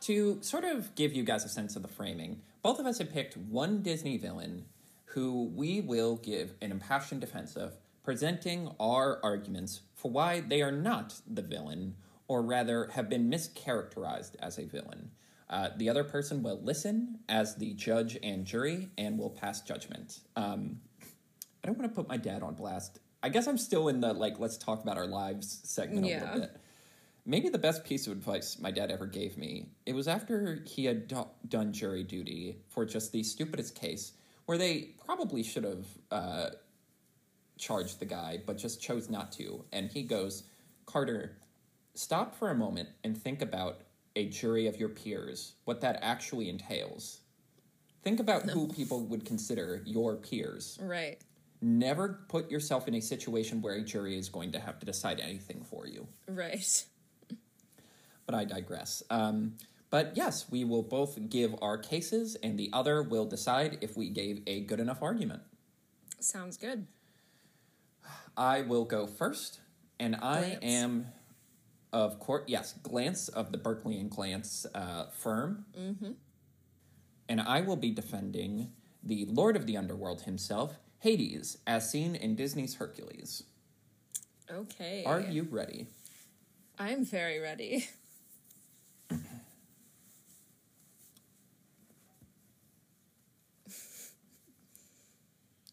to 0.00 0.38
sort 0.40 0.64
of 0.64 0.94
give 0.94 1.12
you 1.12 1.24
guys 1.24 1.44
a 1.44 1.48
sense 1.50 1.76
of 1.76 1.82
the 1.82 1.88
framing, 1.88 2.40
both 2.62 2.78
of 2.78 2.86
us 2.86 2.96
have 2.96 3.12
picked 3.12 3.36
one 3.36 3.82
Disney 3.82 4.16
villain 4.16 4.64
who 5.04 5.50
we 5.54 5.82
will 5.82 6.16
give 6.16 6.54
an 6.62 6.70
impassioned 6.70 7.20
defense 7.20 7.54
of, 7.54 7.76
presenting 8.02 8.70
our 8.80 9.20
arguments 9.22 9.82
for 9.94 10.10
why 10.10 10.40
they 10.40 10.62
are 10.62 10.72
not 10.72 11.20
the 11.26 11.42
villain, 11.42 11.96
or 12.28 12.40
rather 12.40 12.88
have 12.94 13.10
been 13.10 13.28
mischaracterized 13.30 14.36
as 14.40 14.56
a 14.56 14.64
villain. 14.64 15.10
Uh, 15.50 15.68
the 15.76 15.90
other 15.90 16.02
person 16.02 16.42
will 16.42 16.62
listen 16.62 17.18
as 17.28 17.56
the 17.56 17.74
judge 17.74 18.16
and 18.22 18.46
jury 18.46 18.88
and 18.96 19.18
will 19.18 19.28
pass 19.28 19.60
judgment. 19.60 20.20
Um, 20.34 20.80
I 21.62 21.66
don't 21.66 21.76
want 21.78 21.90
to 21.90 21.94
put 21.94 22.08
my 22.08 22.16
dad 22.16 22.42
on 22.42 22.54
blast. 22.54 23.00
I 23.22 23.28
guess 23.28 23.46
I'm 23.46 23.58
still 23.58 23.88
in 23.88 24.00
the 24.00 24.14
like, 24.14 24.38
let's 24.38 24.56
talk 24.56 24.82
about 24.82 24.96
our 24.96 25.06
lives 25.06 25.60
segment 25.64 26.06
a 26.06 26.08
little 26.08 26.40
bit. 26.40 26.56
Maybe 27.26 27.48
the 27.48 27.58
best 27.58 27.84
piece 27.84 28.06
of 28.06 28.12
advice 28.12 28.58
my 28.58 28.70
dad 28.70 28.90
ever 28.90 29.06
gave 29.06 29.38
me, 29.38 29.66
it 29.86 29.94
was 29.94 30.06
after 30.08 30.62
he 30.66 30.84
had 30.84 31.08
do- 31.08 31.28
done 31.48 31.72
jury 31.72 32.02
duty 32.02 32.58
for 32.68 32.84
just 32.84 33.12
the 33.12 33.22
stupidest 33.22 33.74
case, 33.74 34.12
where 34.44 34.58
they 34.58 34.90
probably 35.06 35.42
should 35.42 35.64
have 35.64 35.86
uh, 36.10 36.50
charged 37.58 37.98
the 37.98 38.04
guy, 38.04 38.40
but 38.44 38.58
just 38.58 38.80
chose 38.80 39.08
not 39.08 39.32
to. 39.32 39.64
And 39.72 39.90
he 39.90 40.02
goes, 40.02 40.44
Carter, 40.84 41.38
stop 41.94 42.34
for 42.34 42.50
a 42.50 42.54
moment 42.54 42.90
and 43.04 43.16
think 43.16 43.40
about 43.40 43.80
a 44.16 44.26
jury 44.28 44.66
of 44.66 44.76
your 44.76 44.90
peers, 44.90 45.54
what 45.64 45.80
that 45.80 45.98
actually 46.02 46.50
entails. 46.50 47.20
Think 48.02 48.20
about 48.20 48.42
who 48.50 48.68
people 48.74 49.00
would 49.06 49.24
consider 49.24 49.82
your 49.86 50.16
peers. 50.16 50.78
Right. 50.80 51.18
Never 51.62 52.20
put 52.28 52.50
yourself 52.50 52.86
in 52.86 52.94
a 52.94 53.00
situation 53.00 53.62
where 53.62 53.74
a 53.74 53.82
jury 53.82 54.18
is 54.18 54.28
going 54.28 54.52
to 54.52 54.60
have 54.60 54.78
to 54.80 54.86
decide 54.86 55.20
anything 55.20 55.64
for 55.64 55.86
you. 55.86 56.06
Right. 56.28 56.84
But 58.26 58.34
I 58.34 58.44
digress. 58.44 59.02
Um, 59.10 59.54
but 59.90 60.16
yes, 60.16 60.46
we 60.50 60.64
will 60.64 60.82
both 60.82 61.28
give 61.28 61.54
our 61.62 61.78
cases, 61.78 62.36
and 62.42 62.58
the 62.58 62.70
other 62.72 63.02
will 63.02 63.26
decide 63.26 63.78
if 63.80 63.96
we 63.96 64.08
gave 64.08 64.42
a 64.46 64.60
good 64.60 64.80
enough 64.80 65.02
argument. 65.02 65.42
Sounds 66.18 66.56
good. 66.56 66.86
I 68.36 68.62
will 68.62 68.84
go 68.84 69.06
first, 69.06 69.60
and 70.00 70.16
I 70.16 70.40
Glance. 70.40 70.64
am, 70.64 71.06
of 71.92 72.18
course, 72.18 72.44
yes, 72.48 72.74
Glance 72.82 73.28
of 73.28 73.52
the 73.52 73.58
Berkley 73.58 74.00
and 74.00 74.10
Glance 74.10 74.66
uh, 74.74 75.06
firm. 75.10 75.66
Mm-hmm. 75.78 76.12
And 77.28 77.40
I 77.40 77.60
will 77.60 77.76
be 77.76 77.90
defending 77.90 78.72
the 79.02 79.26
Lord 79.26 79.54
of 79.54 79.66
the 79.66 79.76
Underworld 79.76 80.22
himself, 80.22 80.78
Hades, 80.98 81.58
as 81.66 81.88
seen 81.90 82.14
in 82.14 82.34
Disney's 82.34 82.74
Hercules. 82.76 83.44
Okay. 84.50 85.04
Are 85.06 85.20
you 85.20 85.46
ready? 85.50 85.86
I'm 86.78 87.04
very 87.04 87.38
ready. 87.38 87.88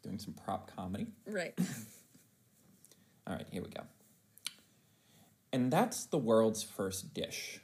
Doing 0.03 0.19
some 0.19 0.33
prop 0.33 0.75
comedy. 0.75 1.07
Right. 1.25 1.53
All 3.27 3.35
right, 3.35 3.47
here 3.51 3.61
we 3.61 3.69
go. 3.69 3.83
And 5.53 5.71
that's 5.71 6.05
the 6.05 6.17
world's 6.17 6.63
first 6.63 7.13
dish. 7.13 7.59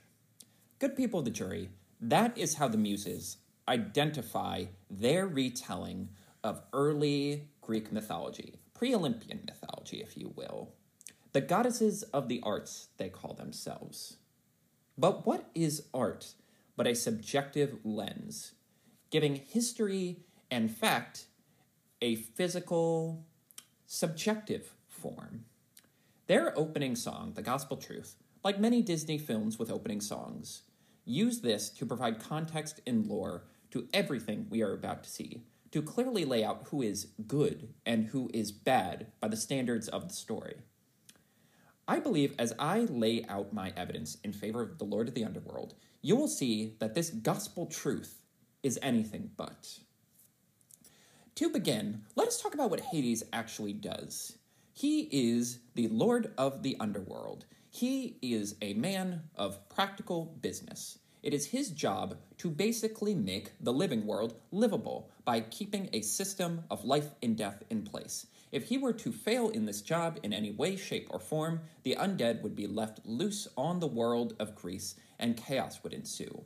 Good 0.79 0.95
people 0.95 1.19
of 1.19 1.25
the 1.25 1.31
jury, 1.31 1.69
that 1.99 2.37
is 2.37 2.55
how 2.55 2.67
the 2.67 2.77
muses 2.77 3.37
identify 3.67 4.65
their 4.89 5.25
retelling 5.25 6.09
of 6.43 6.61
early 6.73 7.49
Greek 7.61 7.91
mythology, 7.91 8.59
pre 8.73 8.93
Olympian 8.93 9.41
mythology, 9.45 9.97
if 9.97 10.17
you 10.17 10.33
will. 10.35 10.73
The 11.33 11.41
goddesses 11.41 12.03
of 12.03 12.29
the 12.29 12.39
arts, 12.43 12.89
they 12.97 13.09
call 13.09 13.33
themselves. 13.33 14.17
But 14.97 15.25
what 15.25 15.49
is 15.55 15.83
art 15.93 16.33
but 16.77 16.87
a 16.87 16.95
subjective 16.95 17.75
lens, 17.83 18.53
giving 19.09 19.35
history 19.35 20.19
and 20.49 20.71
fact 20.71 21.25
a 22.01 22.15
physical, 22.15 23.25
subjective 23.85 24.73
form? 24.87 25.45
Their 26.27 26.57
opening 26.57 26.95
song, 26.95 27.33
The 27.35 27.41
Gospel 27.41 27.77
Truth, 27.77 28.15
like 28.43 28.59
many 28.59 28.81
Disney 28.81 29.17
films 29.17 29.57
with 29.57 29.71
opening 29.71 30.01
songs, 30.01 30.63
use 31.05 31.41
this 31.41 31.69
to 31.69 31.85
provide 31.85 32.19
context 32.19 32.81
and 32.85 33.07
lore 33.07 33.45
to 33.71 33.87
everything 33.93 34.47
we 34.49 34.61
are 34.61 34.73
about 34.73 35.03
to 35.03 35.09
see, 35.09 35.41
to 35.71 35.81
clearly 35.81 36.25
lay 36.25 36.43
out 36.43 36.67
who 36.69 36.81
is 36.81 37.07
good 37.27 37.73
and 37.85 38.07
who 38.07 38.29
is 38.33 38.51
bad 38.51 39.07
by 39.19 39.27
the 39.27 39.37
standards 39.37 39.87
of 39.87 40.07
the 40.07 40.13
story. 40.13 40.57
I 41.87 41.99
believe 41.99 42.35
as 42.37 42.53
I 42.59 42.81
lay 42.81 43.25
out 43.29 43.53
my 43.53 43.71
evidence 43.77 44.17
in 44.23 44.33
favor 44.33 44.61
of 44.61 44.77
the 44.77 44.83
Lord 44.83 45.07
of 45.07 45.13
the 45.13 45.23
Underworld, 45.23 45.73
you 46.01 46.15
will 46.15 46.27
see 46.27 46.75
that 46.79 46.93
this 46.93 47.09
gospel 47.09 47.65
truth 47.65 48.21
is 48.61 48.77
anything 48.81 49.31
but. 49.37 49.79
To 51.37 51.49
begin, 51.49 52.01
let 52.15 52.27
us 52.27 52.41
talk 52.41 52.55
about 52.55 52.71
what 52.71 52.79
Hades 52.79 53.23
actually 53.31 53.73
does. 53.73 54.39
He 54.73 55.01
is 55.11 55.59
the 55.75 55.87
Lord 55.89 56.31
of 56.35 56.63
the 56.63 56.75
Underworld. 56.79 57.45
He 57.69 58.17
is 58.23 58.55
a 58.59 58.73
man 58.73 59.21
of 59.35 59.69
practical 59.69 60.35
business. 60.41 60.97
It 61.21 61.35
is 61.35 61.45
his 61.45 61.69
job 61.69 62.17
to 62.39 62.49
basically 62.49 63.13
make 63.13 63.51
the 63.59 63.71
living 63.71 64.07
world 64.07 64.33
livable 64.51 65.11
by 65.25 65.41
keeping 65.41 65.91
a 65.93 66.01
system 66.01 66.63
of 66.71 66.85
life 66.85 67.11
and 67.21 67.37
death 67.37 67.61
in 67.69 67.83
place. 67.83 68.25
If 68.51 68.63
he 68.63 68.79
were 68.79 68.93
to 68.93 69.11
fail 69.11 69.49
in 69.49 69.65
this 69.65 69.83
job 69.83 70.19
in 70.23 70.33
any 70.33 70.49
way, 70.49 70.75
shape, 70.75 71.05
or 71.11 71.19
form, 71.19 71.59
the 71.83 71.97
undead 71.99 72.41
would 72.41 72.55
be 72.55 72.65
left 72.65 73.05
loose 73.05 73.47
on 73.55 73.79
the 73.79 73.85
world 73.85 74.33
of 74.39 74.55
Greece 74.55 74.95
and 75.19 75.37
chaos 75.37 75.83
would 75.83 75.93
ensue. 75.93 76.45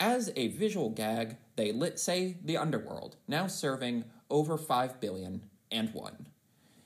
As 0.00 0.30
a 0.36 0.46
visual 0.46 0.90
gag, 0.90 1.38
they 1.56 1.72
lit 1.72 1.98
say 1.98 2.36
the 2.44 2.56
underworld, 2.56 3.16
now 3.26 3.48
serving 3.48 4.04
over 4.30 4.58
5 4.58 5.00
billion 5.00 5.42
and 5.70 5.92
one. 5.92 6.28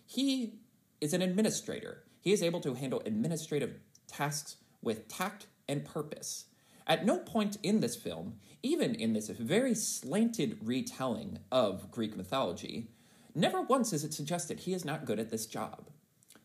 He 0.06 0.54
is 1.00 1.12
an 1.12 1.22
administrator. 1.22 2.04
He 2.20 2.32
is 2.32 2.42
able 2.42 2.60
to 2.60 2.74
handle 2.74 3.02
administrative 3.04 3.74
tasks 4.06 4.56
with 4.82 5.08
tact 5.08 5.46
and 5.68 5.84
purpose. 5.84 6.46
At 6.86 7.06
no 7.06 7.18
point 7.18 7.58
in 7.62 7.80
this 7.80 7.96
film, 7.96 8.34
even 8.62 8.94
in 8.94 9.12
this 9.12 9.28
very 9.28 9.74
slanted 9.74 10.58
retelling 10.62 11.38
of 11.50 11.90
Greek 11.90 12.16
mythology, 12.16 12.90
never 13.34 13.62
once 13.62 13.92
is 13.92 14.04
it 14.04 14.12
suggested 14.12 14.60
he 14.60 14.74
is 14.74 14.84
not 14.84 15.04
good 15.04 15.18
at 15.18 15.30
this 15.30 15.46
job. 15.46 15.90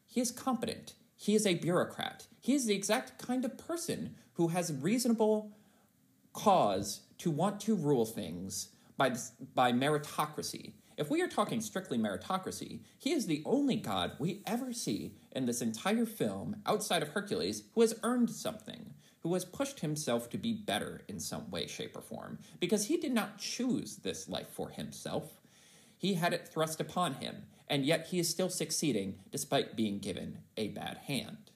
He 0.06 0.22
is 0.22 0.32
competent. 0.32 0.94
He 1.16 1.36
is 1.36 1.46
a 1.46 1.56
bureaucrat. 1.56 2.28
He 2.40 2.54
is 2.54 2.66
the 2.66 2.76
exact 2.76 3.18
kind 3.18 3.44
of 3.44 3.58
person 3.58 4.16
who 4.34 4.50
has 4.50 4.72
reasonable 4.72 5.52
cause 6.34 7.02
to 7.18 7.32
want 7.32 7.60
to 7.62 7.76
rule 7.76 8.06
things 8.06 8.70
by, 8.96 9.16
by 9.56 9.72
meritocracy. 9.72 10.74
If 10.98 11.12
we 11.12 11.22
are 11.22 11.28
talking 11.28 11.62
strictly 11.62 12.00
meritocracy, 12.00 12.80
he 12.98 13.12
is 13.12 13.28
the 13.28 13.44
only 13.46 13.76
god 13.76 14.14
we 14.18 14.42
ever 14.48 14.74
see 14.74 15.14
in 15.32 15.46
this 15.46 15.62
entire 15.62 16.08
film 16.08 16.56
outside 16.66 17.04
of 17.04 17.10
Hercules 17.10 17.64
who 17.76 17.82
has 17.82 18.00
earned 18.02 18.32
something, 18.32 18.96
who 19.22 19.32
has 19.36 19.46
pushed 19.46 19.82
himself 19.82 20.28
to 20.32 20.40
be 20.40 20.54
better 20.54 21.02
in 21.08 21.20
some 21.20 21.52
way, 21.52 21.68
shape, 21.68 21.96
or 21.96 22.02
form, 22.02 22.40
because 22.60 22.88
he 22.88 22.98
did 22.98 23.12
not 23.12 23.38
choose 23.38 23.98
this 23.98 24.28
life 24.28 24.50
for 24.50 24.70
himself. 24.70 25.40
He 25.96 26.16
had 26.16 26.34
it 26.34 26.48
thrust 26.48 26.82
upon 26.82 27.16
him, 27.16 27.44
and 27.68 27.86
yet 27.86 28.08
he 28.08 28.18
is 28.18 28.28
still 28.28 28.50
succeeding 28.50 29.20
despite 29.32 29.76
being 29.76 30.00
given 30.00 30.40
a 30.58 30.70
bad 30.70 30.98
hand. 31.06 31.52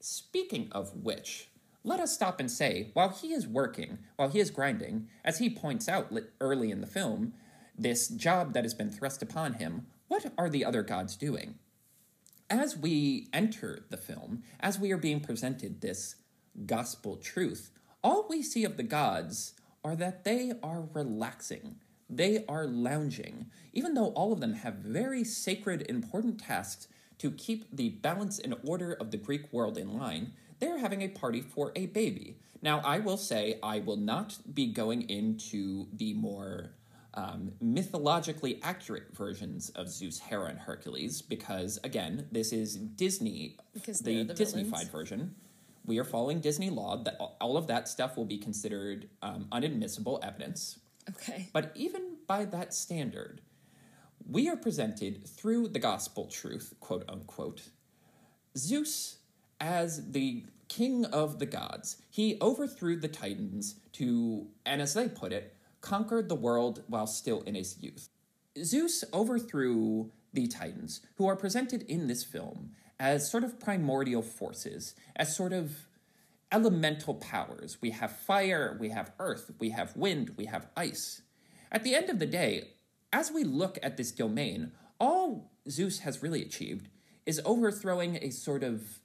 Speaking 0.00 0.68
of 0.72 1.04
which, 1.04 1.48
let 1.84 2.00
us 2.00 2.12
stop 2.12 2.40
and 2.40 2.50
say, 2.50 2.90
while 2.92 3.10
he 3.10 3.32
is 3.32 3.46
working, 3.46 3.98
while 4.16 4.30
he 4.30 4.40
is 4.40 4.50
grinding, 4.50 5.08
as 5.24 5.38
he 5.38 5.48
points 5.48 5.88
out 5.88 6.12
early 6.40 6.70
in 6.70 6.80
the 6.80 6.86
film, 6.86 7.34
this 7.82 8.08
job 8.08 8.52
that 8.52 8.64
has 8.64 8.74
been 8.74 8.90
thrust 8.90 9.22
upon 9.22 9.54
him, 9.54 9.86
what 10.08 10.32
are 10.36 10.50
the 10.50 10.64
other 10.64 10.82
gods 10.82 11.16
doing? 11.16 11.54
As 12.48 12.76
we 12.76 13.28
enter 13.32 13.84
the 13.90 13.96
film, 13.96 14.42
as 14.58 14.78
we 14.78 14.90
are 14.92 14.98
being 14.98 15.20
presented 15.20 15.80
this 15.80 16.16
gospel 16.66 17.16
truth, 17.16 17.70
all 18.02 18.26
we 18.28 18.42
see 18.42 18.64
of 18.64 18.76
the 18.76 18.82
gods 18.82 19.54
are 19.84 19.96
that 19.96 20.24
they 20.24 20.52
are 20.62 20.88
relaxing. 20.92 21.76
They 22.08 22.44
are 22.48 22.66
lounging, 22.66 23.46
even 23.72 23.94
though 23.94 24.08
all 24.08 24.32
of 24.32 24.40
them 24.40 24.54
have 24.54 24.74
very 24.74 25.22
sacred, 25.22 25.82
important 25.88 26.40
tasks 26.40 26.88
to 27.18 27.30
keep 27.30 27.64
the 27.74 27.90
balance 27.90 28.38
and 28.38 28.56
order 28.64 28.94
of 28.94 29.10
the 29.10 29.16
Greek 29.16 29.52
world 29.52 29.78
in 29.78 29.96
line. 29.96 30.32
They're 30.58 30.78
having 30.78 31.02
a 31.02 31.08
party 31.08 31.40
for 31.40 31.70
a 31.76 31.86
baby. 31.86 32.38
Now, 32.62 32.80
I 32.80 32.98
will 32.98 33.16
say 33.16 33.58
I 33.62 33.78
will 33.78 33.96
not 33.96 34.38
be 34.52 34.66
going 34.66 35.08
into 35.08 35.86
the 35.92 36.14
more 36.14 36.72
um, 37.14 37.52
mythologically 37.60 38.60
accurate 38.62 39.14
versions 39.16 39.70
of 39.70 39.88
Zeus, 39.88 40.18
Hera, 40.18 40.48
and 40.48 40.58
Hercules 40.58 41.22
because, 41.22 41.78
again, 41.82 42.26
this 42.30 42.52
is 42.52 42.76
Disney, 42.76 43.56
Because 43.74 44.00
the, 44.00 44.22
the 44.22 44.34
Disneyfied 44.34 44.70
villains. 44.70 44.88
version. 44.88 45.34
We 45.86 45.98
are 45.98 46.04
following 46.04 46.40
Disney 46.40 46.70
law. 46.70 47.02
That 47.02 47.16
all 47.40 47.56
of 47.56 47.66
that 47.66 47.88
stuff 47.88 48.16
will 48.16 48.26
be 48.26 48.38
considered 48.38 49.08
um, 49.22 49.46
unadmissible 49.50 50.20
evidence. 50.22 50.78
Okay. 51.08 51.48
But 51.52 51.72
even 51.74 52.16
by 52.26 52.44
that 52.44 52.72
standard, 52.74 53.40
we 54.28 54.48
are 54.48 54.56
presented 54.56 55.26
through 55.26 55.68
the 55.68 55.78
gospel 55.78 56.26
truth, 56.26 56.74
quote 56.78 57.04
unquote, 57.08 57.62
Zeus 58.56 59.16
as 59.60 60.12
the 60.12 60.44
king 60.68 61.04
of 61.06 61.38
the 61.38 61.46
gods. 61.46 61.96
He 62.10 62.38
overthrew 62.40 62.96
the 63.00 63.08
Titans 63.08 63.76
to, 63.94 64.46
and 64.64 64.80
as 64.80 64.94
they 64.94 65.08
put 65.08 65.32
it, 65.32 65.56
conquered 65.80 66.28
the 66.28 66.34
world 66.34 66.82
while 66.88 67.06
still 67.06 67.42
in 67.42 67.54
his 67.54 67.78
youth. 67.80 68.08
Zeus 68.62 69.04
overthrew 69.12 70.10
the 70.32 70.46
Titans, 70.46 71.00
who 71.16 71.26
are 71.26 71.36
presented 71.36 71.82
in 71.82 72.06
this 72.06 72.24
film 72.24 72.72
as 72.98 73.30
sort 73.30 73.44
of 73.44 73.58
primordial 73.58 74.22
forces, 74.22 74.94
as 75.16 75.34
sort 75.34 75.52
of 75.52 75.86
elemental 76.52 77.14
powers. 77.14 77.78
We 77.80 77.90
have 77.90 78.16
fire, 78.16 78.76
we 78.78 78.90
have 78.90 79.12
earth, 79.18 79.52
we 79.58 79.70
have 79.70 79.96
wind, 79.96 80.32
we 80.36 80.46
have 80.46 80.68
ice. 80.76 81.22
At 81.72 81.82
the 81.82 81.94
end 81.94 82.10
of 82.10 82.18
the 82.18 82.26
day, 82.26 82.68
as 83.12 83.30
we 83.30 83.44
look 83.44 83.78
at 83.82 83.96
this 83.96 84.12
domain, 84.12 84.72
all 84.98 85.50
Zeus 85.68 86.00
has 86.00 86.22
really 86.22 86.42
achieved 86.42 86.88
is 87.24 87.40
overthrowing 87.44 88.16
a 88.16 88.30
sort 88.30 88.62
of 88.62 89.00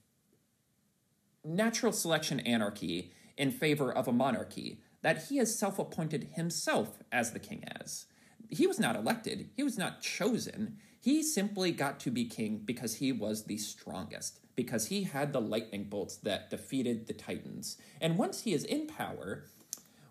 natural 1.44 1.92
selection 1.92 2.40
anarchy 2.40 3.12
in 3.36 3.50
favor 3.50 3.92
of 3.92 4.08
a 4.08 4.12
monarchy 4.12 4.80
that 5.02 5.24
he 5.24 5.36
has 5.38 5.58
self 5.58 5.78
appointed 5.78 6.30
himself 6.34 6.98
as 7.12 7.32
the 7.32 7.38
king 7.38 7.64
as. 7.80 8.06
he 8.48 8.66
was 8.66 8.78
not 8.78 8.96
elected, 8.96 9.50
he 9.56 9.62
was 9.62 9.78
not 9.78 10.00
chosen. 10.00 10.76
He 11.00 11.22
simply 11.22 11.70
got 11.70 12.00
to 12.00 12.10
be 12.10 12.24
king 12.24 12.62
because 12.64 12.96
he 12.96 13.12
was 13.12 13.44
the 13.44 13.58
strongest, 13.58 14.40
because 14.56 14.86
he 14.88 15.04
had 15.04 15.32
the 15.32 15.40
lightning 15.40 15.84
bolts 15.84 16.16
that 16.16 16.50
defeated 16.50 17.06
the 17.06 17.12
Titans. 17.12 17.76
And 18.00 18.18
once 18.18 18.42
he 18.42 18.52
is 18.52 18.64
in 18.64 18.88
power, 18.88 19.44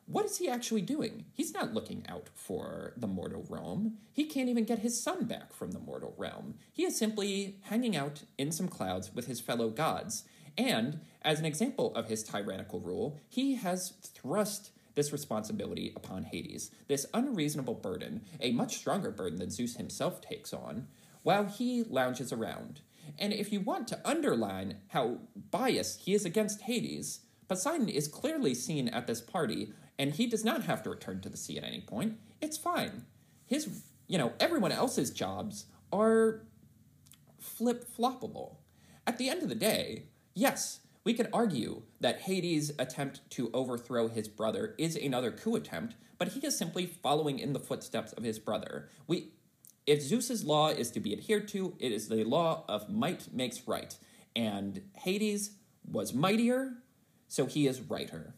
what 0.05 0.25
is 0.25 0.37
he 0.37 0.47
actually 0.47 0.81
doing? 0.83 1.25
He's 1.33 1.53
not 1.53 1.73
looking 1.73 2.05
out 2.07 2.29
for 2.33 2.93
the 2.95 3.07
mortal 3.07 3.45
realm. 3.49 3.97
He 4.13 4.25
can't 4.25 4.49
even 4.49 4.63
get 4.63 4.79
his 4.79 5.01
son 5.01 5.25
back 5.25 5.51
from 5.51 5.71
the 5.71 5.79
mortal 5.79 6.13
realm. 6.17 6.55
He 6.71 6.85
is 6.85 6.97
simply 6.97 7.57
hanging 7.63 7.95
out 7.95 8.23
in 8.37 8.51
some 8.51 8.67
clouds 8.67 9.13
with 9.13 9.25
his 9.27 9.41
fellow 9.41 9.69
gods. 9.69 10.23
And 10.57 11.01
as 11.23 11.39
an 11.39 11.45
example 11.45 11.93
of 11.95 12.07
his 12.07 12.23
tyrannical 12.23 12.79
rule, 12.79 13.19
he 13.27 13.55
has 13.55 13.93
thrust 14.01 14.71
this 14.95 15.11
responsibility 15.11 15.93
upon 15.95 16.23
Hades, 16.23 16.71
this 16.87 17.05
unreasonable 17.13 17.75
burden, 17.75 18.21
a 18.39 18.51
much 18.51 18.77
stronger 18.77 19.11
burden 19.11 19.39
than 19.39 19.51
Zeus 19.51 19.75
himself 19.75 20.21
takes 20.21 20.53
on, 20.53 20.87
while 21.23 21.45
he 21.45 21.83
lounges 21.83 22.31
around. 22.31 22.81
And 23.19 23.33
if 23.33 23.51
you 23.51 23.59
want 23.59 23.87
to 23.89 23.99
underline 24.03 24.77
how 24.89 25.19
biased 25.51 26.01
he 26.01 26.13
is 26.13 26.25
against 26.25 26.61
Hades, 26.61 27.21
Poseidon 27.47 27.89
is 27.89 28.07
clearly 28.07 28.55
seen 28.55 28.87
at 28.87 29.07
this 29.07 29.21
party 29.21 29.73
and 29.97 30.13
he 30.13 30.27
does 30.27 30.43
not 30.43 30.63
have 30.63 30.83
to 30.83 30.89
return 30.89 31.21
to 31.21 31.29
the 31.29 31.37
sea 31.37 31.57
at 31.57 31.63
any 31.63 31.81
point. 31.81 32.17
It's 32.41 32.57
fine. 32.57 33.05
His, 33.45 33.83
you 34.07 34.17
know, 34.17 34.33
everyone 34.39 34.71
else's 34.71 35.11
jobs 35.11 35.65
are 35.93 36.41
flip 37.39 37.85
floppable. 37.95 38.57
At 39.07 39.17
the 39.17 39.29
end 39.29 39.43
of 39.43 39.49
the 39.49 39.55
day, 39.55 40.05
yes, 40.33 40.81
we 41.05 41.13
could 41.13 41.29
argue 41.31 41.83
that 42.01 42.21
Hades' 42.21 42.71
attempt 42.79 43.21
to 43.31 43.51
overthrow 43.53 44.09
his 44.09 44.27
brother 44.27 44.73
is 44.77 44.95
another 44.95 45.31
coup 45.31 45.55
attempt, 45.55 45.95
but 46.17 46.29
he 46.29 46.45
is 46.45 46.57
simply 46.57 46.87
following 46.87 47.39
in 47.39 47.53
the 47.53 47.59
footsteps 47.59 48.11
of 48.13 48.23
his 48.23 48.39
brother. 48.39 48.89
We, 49.07 49.29
if 49.85 50.01
Zeus's 50.01 50.43
law 50.43 50.69
is 50.69 50.89
to 50.91 50.99
be 50.99 51.13
adhered 51.13 51.47
to, 51.49 51.75
it 51.79 51.91
is 51.91 52.09
the 52.09 52.23
law 52.23 52.65
of 52.67 52.89
might 52.89 53.31
makes 53.31 53.67
right, 53.67 53.95
and 54.35 54.81
Hades 54.97 55.51
was 55.89 56.13
mightier, 56.13 56.73
so 57.27 57.45
he 57.45 57.67
is 57.67 57.81
righter. 57.81 58.33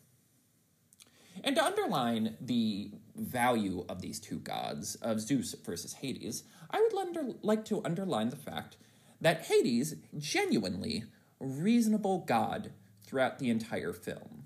And 1.43 1.55
to 1.55 1.63
underline 1.63 2.35
the 2.41 2.91
value 3.15 3.85
of 3.87 4.01
these 4.01 4.19
two 4.19 4.39
gods, 4.39 4.95
of 4.95 5.21
Zeus 5.21 5.55
versus 5.63 5.93
Hades, 5.93 6.43
I 6.69 6.81
would 6.81 7.07
under, 7.07 7.33
like 7.41 7.63
to 7.65 7.81
underline 7.85 8.29
the 8.29 8.35
fact 8.35 8.75
that 9.21 9.45
Hades 9.45 9.95
genuinely 10.17 11.05
reasonable 11.39 12.19
god 12.19 12.71
throughout 13.05 13.39
the 13.39 13.49
entire 13.49 13.93
film. 13.93 14.43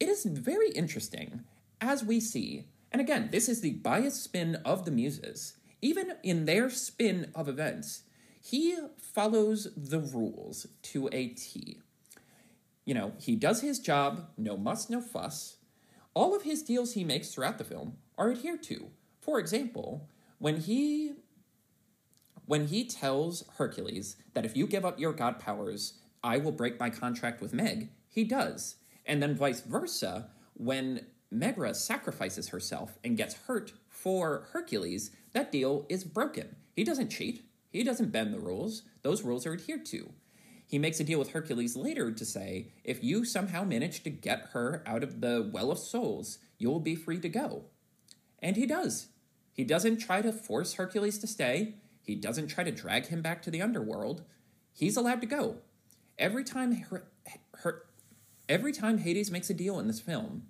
It 0.00 0.08
is 0.08 0.24
very 0.24 0.70
interesting 0.70 1.44
as 1.80 2.04
we 2.04 2.20
see, 2.20 2.66
and 2.90 3.00
again, 3.00 3.28
this 3.30 3.48
is 3.48 3.60
the 3.60 3.72
biased 3.72 4.22
spin 4.22 4.56
of 4.64 4.84
the 4.84 4.90
muses, 4.90 5.54
even 5.80 6.14
in 6.22 6.44
their 6.44 6.70
spin 6.70 7.30
of 7.34 7.48
events, 7.48 8.02
he 8.40 8.76
follows 8.96 9.68
the 9.76 10.00
rules 10.00 10.66
to 10.82 11.08
a 11.12 11.28
T 11.28 11.78
you 12.88 12.94
know, 12.94 13.12
he 13.18 13.36
does 13.36 13.60
his 13.60 13.80
job, 13.80 14.30
no 14.38 14.56
muss, 14.56 14.88
no 14.88 15.02
fuss. 15.02 15.58
All 16.14 16.34
of 16.34 16.44
his 16.44 16.62
deals 16.62 16.94
he 16.94 17.04
makes 17.04 17.28
throughout 17.28 17.58
the 17.58 17.64
film 17.64 17.98
are 18.16 18.30
adhered 18.30 18.62
to. 18.62 18.88
For 19.20 19.38
example, 19.38 20.08
when 20.38 20.56
he 20.56 21.12
when 22.48 22.68
he 22.68 22.82
tells 22.82 23.44
Hercules 23.58 24.16
that 24.32 24.46
if 24.46 24.56
you 24.56 24.66
give 24.66 24.82
up 24.82 24.98
your 24.98 25.12
god 25.12 25.38
powers, 25.38 25.98
I 26.24 26.38
will 26.38 26.50
break 26.50 26.80
my 26.80 26.88
contract 26.88 27.42
with 27.42 27.52
Meg, 27.52 27.90
he 28.08 28.24
does. 28.24 28.76
And 29.04 29.22
then 29.22 29.36
vice 29.36 29.60
versa, 29.60 30.30
when 30.54 31.04
Megra 31.30 31.76
sacrifices 31.76 32.48
herself 32.48 32.98
and 33.04 33.18
gets 33.18 33.34
hurt 33.46 33.74
for 33.90 34.48
Hercules, 34.52 35.10
that 35.34 35.52
deal 35.52 35.84
is 35.90 36.04
broken. 36.04 36.56
He 36.74 36.84
doesn't 36.84 37.10
cheat. 37.10 37.44
He 37.68 37.84
doesn't 37.84 38.12
bend 38.12 38.32
the 38.32 38.40
rules. 38.40 38.82
Those 39.02 39.22
rules 39.22 39.44
are 39.44 39.52
adhered 39.52 39.84
to. 39.86 40.10
He 40.66 40.78
makes 40.78 41.00
a 41.00 41.04
deal 41.04 41.18
with 41.18 41.32
Hercules 41.32 41.76
later 41.76 42.10
to 42.10 42.24
say, 42.24 42.72
if 42.82 43.04
you 43.04 43.26
somehow 43.26 43.62
manage 43.64 44.02
to 44.04 44.10
get 44.10 44.48
her 44.52 44.82
out 44.86 45.02
of 45.02 45.20
the 45.20 45.50
Well 45.52 45.70
of 45.70 45.78
Souls, 45.78 46.38
you'll 46.56 46.80
be 46.80 46.96
free 46.96 47.20
to 47.20 47.28
go. 47.28 47.64
And 48.38 48.56
he 48.56 48.64
does. 48.64 49.08
He 49.52 49.64
doesn't 49.64 49.98
try 49.98 50.22
to 50.22 50.32
force 50.32 50.74
Hercules 50.74 51.18
to 51.18 51.26
stay, 51.26 51.74
he 52.08 52.14
doesn't 52.14 52.48
try 52.48 52.64
to 52.64 52.70
drag 52.70 53.08
him 53.08 53.20
back 53.20 53.42
to 53.42 53.50
the 53.50 53.60
underworld. 53.60 54.22
He's 54.72 54.96
allowed 54.96 55.20
to 55.20 55.26
go. 55.26 55.58
Every 56.18 56.42
time 56.42 56.72
her, 56.72 57.06
her, 57.58 57.84
every 58.48 58.72
time 58.72 58.96
Hades 58.96 59.30
makes 59.30 59.50
a 59.50 59.54
deal 59.54 59.78
in 59.78 59.88
this 59.88 60.00
film 60.00 60.44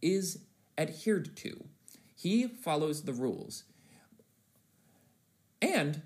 is 0.00 0.44
adhered 0.78 1.36
to. 1.38 1.64
He 2.14 2.46
follows 2.46 3.02
the 3.02 3.12
rules. 3.12 3.64
And 5.60 6.02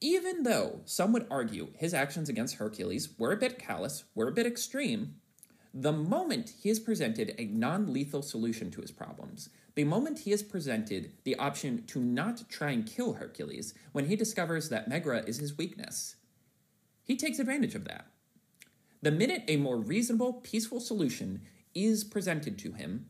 even 0.00 0.44
though 0.44 0.80
some 0.86 1.12
would 1.12 1.26
argue 1.30 1.68
his 1.76 1.92
actions 1.92 2.30
against 2.30 2.54
Hercules 2.54 3.10
were 3.18 3.32
a 3.32 3.36
bit 3.36 3.58
callous, 3.58 4.04
were 4.14 4.28
a 4.28 4.32
bit 4.32 4.46
extreme, 4.46 5.16
the 5.74 5.92
moment 5.92 6.54
he 6.62 6.70
has 6.70 6.80
presented 6.80 7.34
a 7.36 7.44
non 7.44 7.92
lethal 7.92 8.22
solution 8.22 8.70
to 8.70 8.80
his 8.80 8.90
problems, 8.90 9.50
the 9.76 9.84
moment 9.84 10.20
he 10.20 10.32
is 10.32 10.42
presented 10.42 11.12
the 11.24 11.36
option 11.36 11.84
to 11.86 12.00
not 12.00 12.48
try 12.48 12.70
and 12.70 12.86
kill 12.86 13.14
Hercules 13.14 13.74
when 13.92 14.06
he 14.06 14.16
discovers 14.16 14.70
that 14.70 14.88
Megra 14.90 15.26
is 15.28 15.36
his 15.36 15.56
weakness, 15.56 16.16
he 17.04 17.14
takes 17.14 17.38
advantage 17.38 17.74
of 17.74 17.84
that. 17.84 18.06
The 19.02 19.12
minute 19.12 19.44
a 19.46 19.58
more 19.58 19.76
reasonable, 19.76 20.32
peaceful 20.32 20.80
solution 20.80 21.42
is 21.74 22.02
presented 22.02 22.58
to 22.58 22.72
him, 22.72 23.06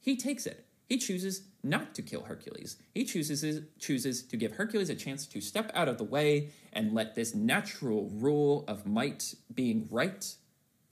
he 0.00 0.16
takes 0.16 0.44
it. 0.44 0.66
He 0.86 0.98
chooses 0.98 1.42
not 1.62 1.94
to 1.94 2.02
kill 2.02 2.22
Hercules. 2.22 2.78
He 2.94 3.04
chooses, 3.04 3.62
chooses 3.78 4.22
to 4.22 4.36
give 4.36 4.52
Hercules 4.52 4.90
a 4.90 4.94
chance 4.94 5.26
to 5.26 5.40
step 5.40 5.70
out 5.74 5.88
of 5.88 5.98
the 5.98 6.04
way 6.04 6.50
and 6.72 6.94
let 6.94 7.14
this 7.14 7.34
natural 7.34 8.10
rule 8.12 8.64
of 8.66 8.86
might 8.86 9.34
being 9.54 9.86
right 9.90 10.34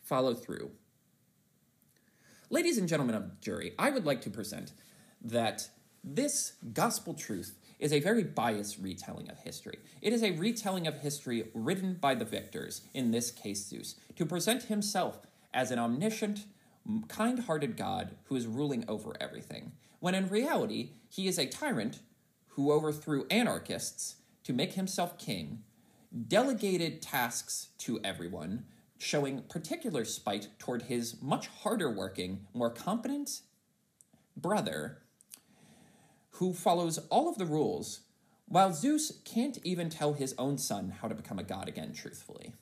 follow 0.03 0.35
through. 0.35 0.71
Ladies 2.49 2.79
and 2.79 2.89
gentlemen 2.89 3.17
of 3.17 3.25
the 3.25 3.37
jury, 3.41 3.73
I 3.79 3.91
would 3.91 4.07
like 4.07 4.21
to 4.23 4.31
present 4.31 4.73
that 5.31 5.69
this 6.03 6.55
gospel 6.73 7.15
truth 7.15 7.59
is 7.79 7.93
a 7.93 8.01
very 8.01 8.23
biased 8.23 8.79
retelling 8.79 9.29
of 9.29 9.39
history. 9.39 9.79
It 10.01 10.13
is 10.13 10.23
a 10.23 10.31
retelling 10.33 10.87
of 10.87 11.01
history 11.01 11.49
written 11.53 11.95
by 11.95 12.15
the 12.15 12.25
victors, 12.25 12.83
in 12.95 13.11
this 13.11 13.31
case 13.31 13.67
Zeus, 13.67 13.97
to 14.17 14.25
present 14.25 14.65
himself 14.65 15.27
as 15.53 15.71
an 15.71 15.79
omniscient, 15.79 16.45
kind 17.09 17.41
hearted 17.41 17.77
God 17.77 18.15
who 18.25 18.37
is 18.37 18.47
ruling 18.47 18.85
over 18.89 19.15
everything 19.21 19.73
when 20.01 20.15
in 20.15 20.29
reality, 20.29 20.91
he 21.09 21.27
is 21.27 21.39
a 21.39 21.47
tyrant 21.47 22.01
who 22.51 22.73
overthrew 22.73 23.27
anarchists 23.31 24.17
to 24.45 24.53
make 24.53 24.75
himself 24.75 25.19
king, 25.19 25.63
delegated 26.29 27.03
tasks 27.03 27.71
to 27.79 28.01
everyone, 28.05 28.65
showing 28.99 29.43
particular 29.43 30.05
spite 30.05 30.49
toward 30.59 30.83
his 30.83 31.21
much 31.21 31.49
harder 31.49 31.91
working, 31.91 32.47
more 32.55 32.71
competent 32.71 33.41
brother, 34.37 34.99
who 36.37 36.53
follows 36.53 36.99
all 37.11 37.29
of 37.29 37.39
the 37.39 37.47
rules, 37.47 38.01
while 38.47 38.73
Zeus 38.73 39.13
can't 39.25 39.59
even 39.65 39.89
tell 39.89 40.13
his 40.13 40.35
own 40.39 40.59
son 40.59 40.95
how 41.01 41.09
to 41.09 41.15
become 41.15 41.39
a 41.39 41.45
god 41.45 41.69
again 41.69 41.93
truthfully. 41.93 42.53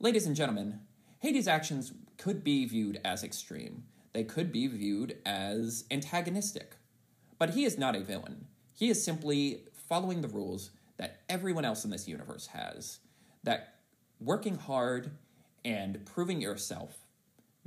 Ladies 0.00 0.26
and 0.26 0.36
gentlemen, 0.36 0.80
Hades' 1.20 1.48
actions 1.48 1.92
could 2.16 2.44
be 2.44 2.64
viewed 2.66 3.00
as 3.04 3.24
extreme, 3.24 3.84
they 4.12 4.24
could 4.24 4.52
be 4.52 4.66
viewed 4.66 5.16
as 5.24 5.84
antagonistic. 5.90 6.76
But 7.38 7.50
he 7.50 7.64
is 7.64 7.78
not 7.78 7.94
a 7.94 8.00
villain. 8.00 8.46
He 8.74 8.88
is 8.88 9.02
simply 9.02 9.64
following 9.72 10.20
the 10.20 10.28
rules 10.28 10.70
that 10.96 11.20
everyone 11.28 11.64
else 11.64 11.84
in 11.84 11.90
this 11.90 12.08
universe 12.08 12.48
has. 12.48 12.98
That 13.44 13.74
working 14.20 14.56
hard 14.56 15.12
and 15.64 16.04
proving 16.04 16.40
yourself 16.40 17.06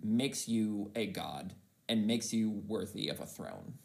makes 0.04 0.48
you 0.48 0.92
a 0.96 1.08
god 1.08 1.54
and 1.88 2.06
makes 2.06 2.34
you 2.34 2.50
worthy 2.68 3.08
of 3.08 3.20
a 3.20 3.26
throne. 3.26 3.76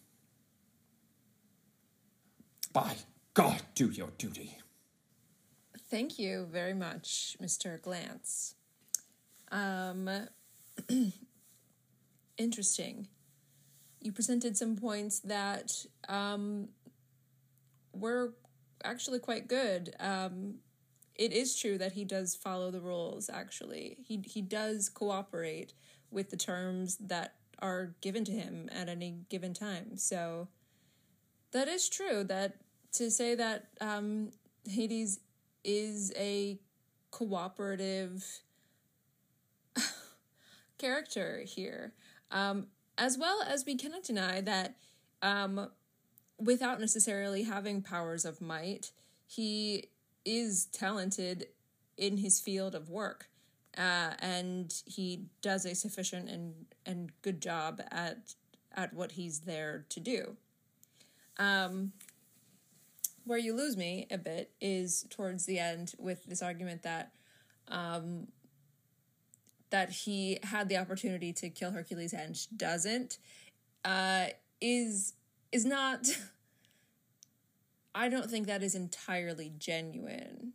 By 2.77 2.95
God, 3.33 3.63
do 3.75 3.89
your 3.89 4.11
duty. 4.19 4.59
Thank 5.91 6.19
you 6.19 6.47
very 6.53 6.75
much, 6.75 7.35
Mr. 7.43 7.81
Glance. 7.81 8.55
Um, 9.51 10.11
interesting. 12.37 13.09
You 14.03 14.13
presented 14.13 14.59
some 14.59 14.77
points 14.77 15.21
that 15.21 15.87
um, 16.11 16.69
were 17.95 18.35
actually 18.85 19.21
quite 19.21 19.49
good. 19.49 19.95
Um, 19.99 20.57
it 21.15 21.33
is 21.33 21.59
true 21.59 21.79
that 21.79 21.93
he 21.93 22.05
does 22.05 22.35
follow 22.35 22.71
the 22.71 22.83
rules. 22.83 23.31
Actually, 23.33 23.97
he 24.05 24.23
he 24.27 24.43
does 24.43 24.91
cooperate 24.91 25.73
with 26.11 26.29
the 26.29 26.37
terms 26.37 26.99
that 26.99 27.37
are 27.59 27.95
given 28.03 28.23
to 28.27 28.33
him 28.33 28.69
at 28.71 28.91
any 28.91 29.21
given 29.31 29.55
time. 29.55 29.97
So 29.97 30.49
that 31.53 31.69
is 31.69 31.89
true. 31.89 32.23
That 32.23 32.57
to 32.93 33.11
say 33.11 33.35
that 33.35 33.69
um, 33.81 34.31
Hades 34.69 35.21
is 35.65 36.13
a 36.17 36.59
cooperative 37.11 38.25
character 40.79 41.43
here. 41.47 41.93
Um, 42.31 42.67
as 42.99 43.19
well 43.19 43.43
as 43.43 43.65
we 43.67 43.77
cannot 43.77 44.03
deny 44.03 44.41
that 44.41 44.77
um, 45.23 45.71
without 46.39 46.81
necessarily 46.81 47.43
having 47.43 47.83
powers 47.83 48.25
of 48.25 48.41
might, 48.41 48.91
he 49.27 49.91
is 50.25 50.67
talented 50.67 51.47
in 51.97 52.19
his 52.19 52.41
field 52.41 52.75
of 52.75 52.89
work. 52.89 53.29
Uh, 53.77 54.15
and 54.21 54.83
he 54.87 55.27
does 55.43 55.67
a 55.67 55.75
sufficient 55.75 56.31
and, 56.31 56.55
and 56.87 57.13
good 57.21 57.43
job 57.43 57.83
at 57.91 58.35
at 58.77 58.93
what 58.93 59.13
he's 59.13 59.41
there 59.41 59.87
to 59.89 60.01
do. 60.01 60.37
Um, 61.39 61.93
where 63.27 63.39
you 63.39 63.55
lose 63.55 63.77
me 63.77 64.07
a 64.11 64.17
bit 64.17 64.53
is 64.61 65.05
towards 65.11 65.47
the 65.47 65.59
end 65.59 65.95
with 65.99 66.25
this 66.25 66.43
argument 66.43 66.83
that 66.85 67.13
um, 67.69 68.29
that 69.71 69.91
he 69.91 70.39
had 70.45 70.69
the 70.69 70.77
opportunity 70.77 71.33
to 71.33 71.51
kill 71.51 71.73
Hercules 71.73 72.13
and 72.15 72.39
doesn't 72.57 73.19
uh, 73.85 74.27
is 74.61 75.15
is 75.53 75.65
not. 75.65 76.07
I 77.95 78.11
don't 78.11 78.31
think 78.31 78.47
that 78.47 78.63
is 78.63 78.75
entirely 78.75 79.53
genuine. 79.57 80.53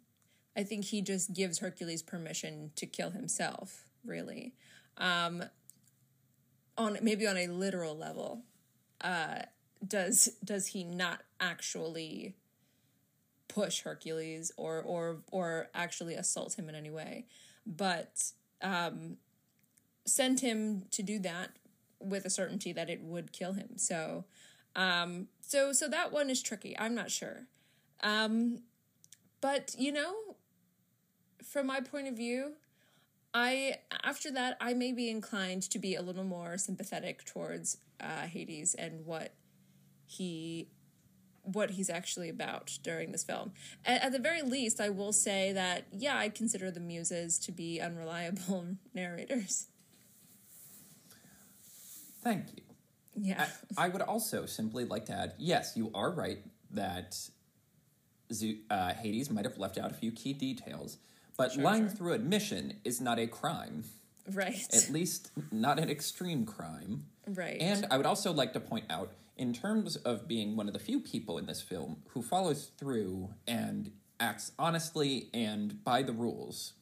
I 0.56 0.64
think 0.64 0.86
he 0.86 1.02
just 1.02 1.34
gives 1.34 1.58
Hercules 1.60 2.04
permission 2.04 2.72
to 2.76 2.86
kill 2.86 3.10
himself. 3.10 3.86
Really, 4.06 4.54
um, 4.98 5.44
on 6.78 6.98
maybe 7.02 7.28
on 7.28 7.38
a 7.38 7.48
literal 7.48 7.98
level, 7.98 8.44
uh, 9.02 9.40
does 9.86 10.30
does 10.44 10.68
he 10.68 10.84
not 10.84 11.22
actually 11.40 12.36
push 13.54 13.82
Hercules 13.82 14.52
or 14.58 14.82
or 14.82 15.18
or 15.32 15.70
actually 15.74 16.16
assault 16.16 16.58
him 16.58 16.70
in 16.70 16.76
any 16.76 16.90
way, 16.90 17.26
but 17.66 18.32
um, 18.62 19.18
send 20.06 20.40
him 20.40 20.84
to 20.92 21.04
do 21.04 21.20
that 21.20 21.50
with 22.00 22.26
a 22.26 22.30
certainty 22.30 22.72
that 22.74 22.90
it 22.90 23.02
would 23.02 23.32
kill 23.32 23.54
him. 23.54 23.78
So, 23.78 24.26
um, 24.76 25.28
so 25.42 25.74
so 25.74 25.88
that 25.90 26.12
one 26.12 26.30
is 26.30 26.42
tricky. 26.42 26.78
I'm 26.80 26.96
not 26.96 27.12
sure, 27.12 27.48
um, 28.02 28.60
but 29.42 29.76
you 29.78 29.92
know, 29.92 30.14
from 31.44 31.68
my 31.68 31.82
point 31.82 32.08
of 32.08 32.16
view, 32.16 32.54
I 33.34 33.80
after 34.04 34.32
that 34.32 34.58
I 34.62 34.74
may 34.74 34.94
be 34.94 35.10
inclined 35.10 35.64
to 35.64 35.80
be 35.80 35.96
a 35.96 36.02
little 36.02 36.24
more 36.24 36.58
sympathetic 36.58 37.26
towards 37.26 37.78
uh, 38.00 38.28
Hades 38.28 38.74
and 38.76 39.06
what 39.06 39.34
he 40.06 40.70
what 41.44 41.72
he's 41.72 41.90
actually 41.90 42.30
about 42.30 42.78
during 42.84 43.12
this 43.12 43.24
film. 43.24 43.52
At, 43.86 44.04
at, 44.04 44.12
the 44.12 44.20
very 44.20 44.42
least, 44.42 44.80
I 44.80 44.90
will 44.90 45.14
say 45.14 45.52
that, 45.54 45.86
yeah, 45.92 46.18
I 46.18 46.30
consider 46.30 46.72
the 46.72 46.80
muses 46.80 47.40
to 47.40 47.52
be 47.52 47.82
unreliable 47.82 48.78
narrators. 48.94 49.68
Thank 52.24 52.46
you. 52.56 52.64
Yeah. 53.16 53.48
I, 53.78 53.86
I 53.86 53.90
would 53.90 54.02
also 54.02 54.46
simply 54.46 54.86
like 54.86 55.06
to 55.06 55.14
add 55.14 55.34
yes, 55.38 55.74
you 55.76 55.92
are 55.94 56.12
right 56.12 56.40
that 56.72 57.18
uh, 58.70 58.94
Hades 58.94 59.30
might 59.30 59.46
have 59.46 59.58
left 59.58 59.78
out 59.78 59.92
a 59.92 59.94
few 59.94 60.12
key 60.12 60.34
details, 60.34 60.98
but 61.38 61.54
sure, 61.54 61.64
lying 61.64 61.88
sure. 61.88 61.96
through 61.96 62.14
admission 62.14 62.80
is 62.84 63.02
not 63.02 63.20
a 63.20 63.28
crime. 63.28 63.84
Right. 64.32 64.66
At 64.74 64.90
least 64.92 65.32
not 65.52 65.80
an 65.80 65.90
extreme 65.90 66.46
crime. 66.46 67.06
Right. 67.28 67.58
And 67.60 67.88
I 67.92 67.98
would 67.98 68.06
also 68.06 68.32
like 68.32 68.54
to 68.54 68.60
point 68.60 68.86
out 68.90 69.12
in 69.38 69.54
terms 69.54 69.96
of 69.98 70.28
being 70.28 70.56
one 70.56 70.68
of 70.68 70.74
the 70.74 70.80
few 70.80 71.00
people 71.00 71.38
in 71.38 71.46
this 71.46 71.62
film 71.62 72.04
who 72.10 72.22
follows 72.22 72.72
through 72.78 73.34
and 73.48 73.92
acts 74.20 74.52
honestly 74.60 75.30
and 75.34 75.84
by 75.84 76.04
the 76.04 76.14
rules. 76.14 76.74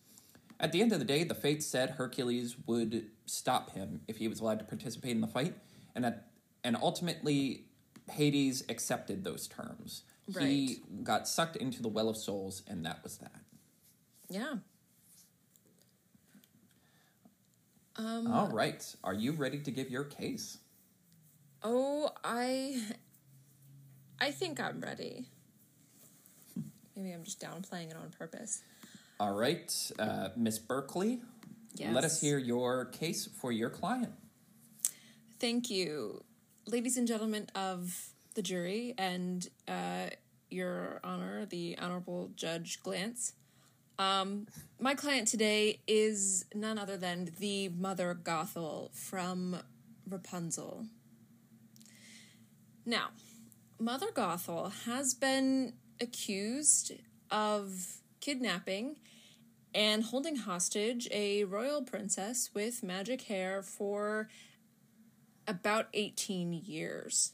At 0.59 0.73
the 0.73 0.81
end 0.81 0.91
of 0.91 0.99
the 0.99 1.05
day, 1.05 1.23
the 1.23 1.35
fates 1.35 1.65
said 1.65 1.91
Hercules 1.91 2.57
would 2.67 3.09
stop 3.25 3.71
him 3.71 4.01
if 4.07 4.17
he 4.17 4.27
was 4.27 4.41
allowed 4.41 4.59
to 4.59 4.65
participate 4.65 5.11
in 5.11 5.21
the 5.21 5.27
fight, 5.27 5.55
and 5.95 6.03
that, 6.03 6.27
and 6.65 6.75
ultimately 6.75 7.65
Hades 8.11 8.65
accepted 8.67 9.23
those 9.23 9.47
terms. 9.47 10.03
Right. 10.33 10.45
He 10.45 10.77
got 11.01 11.27
sucked 11.29 11.55
into 11.55 11.81
the 11.81 11.87
well 11.87 12.09
of 12.09 12.17
souls, 12.17 12.61
and 12.67 12.85
that 12.85 13.01
was 13.03 13.17
that. 13.19 13.39
Yeah. 14.29 14.55
Um, 17.95 18.31
All 18.31 18.49
right. 18.49 18.83
Are 19.03 19.13
you 19.13 19.31
ready 19.31 19.59
to 19.59 19.71
give 19.71 19.89
your 19.89 20.03
case? 20.03 20.57
Oh, 21.61 22.11
I 22.23 22.81
I 24.19 24.31
think 24.31 24.59
I'm 24.59 24.79
ready. 24.79 25.25
Maybe 26.95 27.11
I'm 27.11 27.23
just 27.23 27.39
downplaying 27.39 27.91
it 27.91 27.95
on 27.95 28.11
purpose. 28.17 28.61
All 29.19 29.33
right, 29.33 29.73
uh, 29.99 30.29
Miss 30.37 30.59
Berkley, 30.59 31.19
yes. 31.75 31.93
let 31.93 32.05
us 32.05 32.21
hear 32.21 32.37
your 32.37 32.85
case 32.85 33.27
for 33.27 33.51
your 33.51 33.69
client. 33.69 34.13
Thank 35.39 35.69
you, 35.69 36.23
ladies 36.65 36.95
and 36.95 37.05
gentlemen 37.05 37.47
of 37.53 38.11
the 38.35 38.41
jury, 38.41 38.93
and 38.97 39.45
uh, 39.67 40.07
Your 40.49 41.01
Honor, 41.03 41.45
the 41.45 41.77
Honorable 41.79 42.31
Judge 42.35 42.81
Glance. 42.81 43.33
Um, 43.97 44.47
my 44.79 44.95
client 44.95 45.27
today 45.27 45.81
is 45.85 46.45
none 46.55 46.77
other 46.77 46.95
than 46.95 47.31
the 47.39 47.67
Mother 47.69 48.17
Gothel 48.23 48.95
from 48.95 49.57
Rapunzel. 50.09 50.85
Now, 52.89 53.09
Mother 53.79 54.07
Gothel 54.07 54.71
has 54.85 55.13
been 55.13 55.73
accused 56.01 56.91
of 57.29 58.01
kidnapping 58.19 58.95
and 59.75 60.03
holding 60.03 60.37
hostage 60.37 61.07
a 61.11 61.43
royal 61.43 61.83
princess 61.83 62.49
with 62.51 62.81
magic 62.81 63.21
hair 63.21 63.61
for 63.61 64.27
about 65.47 65.89
18 65.93 66.51
years. 66.51 67.33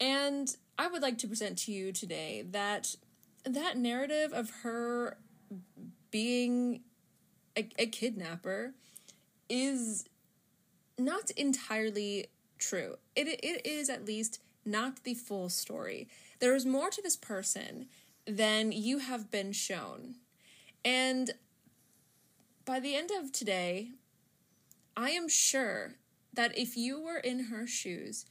And 0.00 0.56
I 0.78 0.88
would 0.88 1.02
like 1.02 1.18
to 1.18 1.28
present 1.28 1.58
to 1.58 1.72
you 1.72 1.92
today 1.92 2.46
that 2.50 2.96
that 3.44 3.76
narrative 3.76 4.32
of 4.32 4.48
her 4.62 5.18
being 6.10 6.80
a, 7.58 7.68
a 7.78 7.84
kidnapper 7.88 8.72
is 9.50 10.06
not 10.96 11.30
entirely 11.32 12.28
true. 12.62 12.96
It, 13.16 13.28
it 13.28 13.66
is 13.66 13.90
at 13.90 14.06
least 14.06 14.40
not 14.64 15.04
the 15.04 15.14
full 15.14 15.48
story. 15.48 16.08
There 16.38 16.54
is 16.54 16.64
more 16.64 16.90
to 16.90 17.02
this 17.02 17.16
person 17.16 17.86
than 18.26 18.72
you 18.72 18.98
have 18.98 19.30
been 19.30 19.52
shown. 19.52 20.16
And 20.84 21.32
by 22.64 22.80
the 22.80 22.94
end 22.94 23.10
of 23.10 23.32
today, 23.32 23.90
I 24.96 25.10
am 25.10 25.28
sure 25.28 25.94
that 26.32 26.56
if 26.56 26.76
you 26.76 27.00
were 27.00 27.18
in 27.18 27.44
her 27.44 27.66
shoes, 27.66 28.26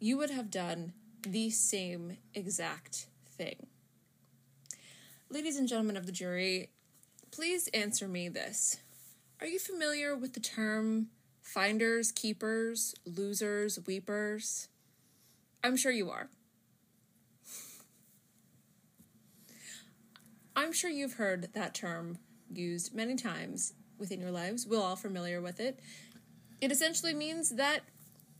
you 0.00 0.18
would 0.18 0.30
have 0.30 0.50
done 0.50 0.92
the 1.22 1.50
same 1.50 2.18
exact 2.34 3.06
thing. 3.28 3.66
Ladies 5.30 5.56
and 5.56 5.68
gentlemen 5.68 5.96
of 5.96 6.06
the 6.06 6.12
jury, 6.12 6.70
please 7.30 7.68
answer 7.68 8.08
me 8.08 8.28
this. 8.28 8.78
Are 9.40 9.46
you 9.46 9.58
familiar 9.58 10.16
with 10.16 10.34
the 10.34 10.40
term 10.40 11.08
Finders, 11.48 12.12
keepers, 12.12 12.94
losers, 13.06 13.78
weepers. 13.86 14.68
I'm 15.64 15.78
sure 15.78 15.90
you 15.90 16.10
are. 16.10 16.28
I'm 20.54 20.74
sure 20.74 20.90
you've 20.90 21.14
heard 21.14 21.54
that 21.54 21.72
term 21.72 22.18
used 22.52 22.94
many 22.94 23.16
times 23.16 23.72
within 23.96 24.20
your 24.20 24.30
lives. 24.30 24.66
We're 24.66 24.78
all 24.78 24.94
familiar 24.94 25.40
with 25.40 25.58
it. 25.58 25.80
It 26.60 26.70
essentially 26.70 27.14
means 27.14 27.48
that 27.56 27.80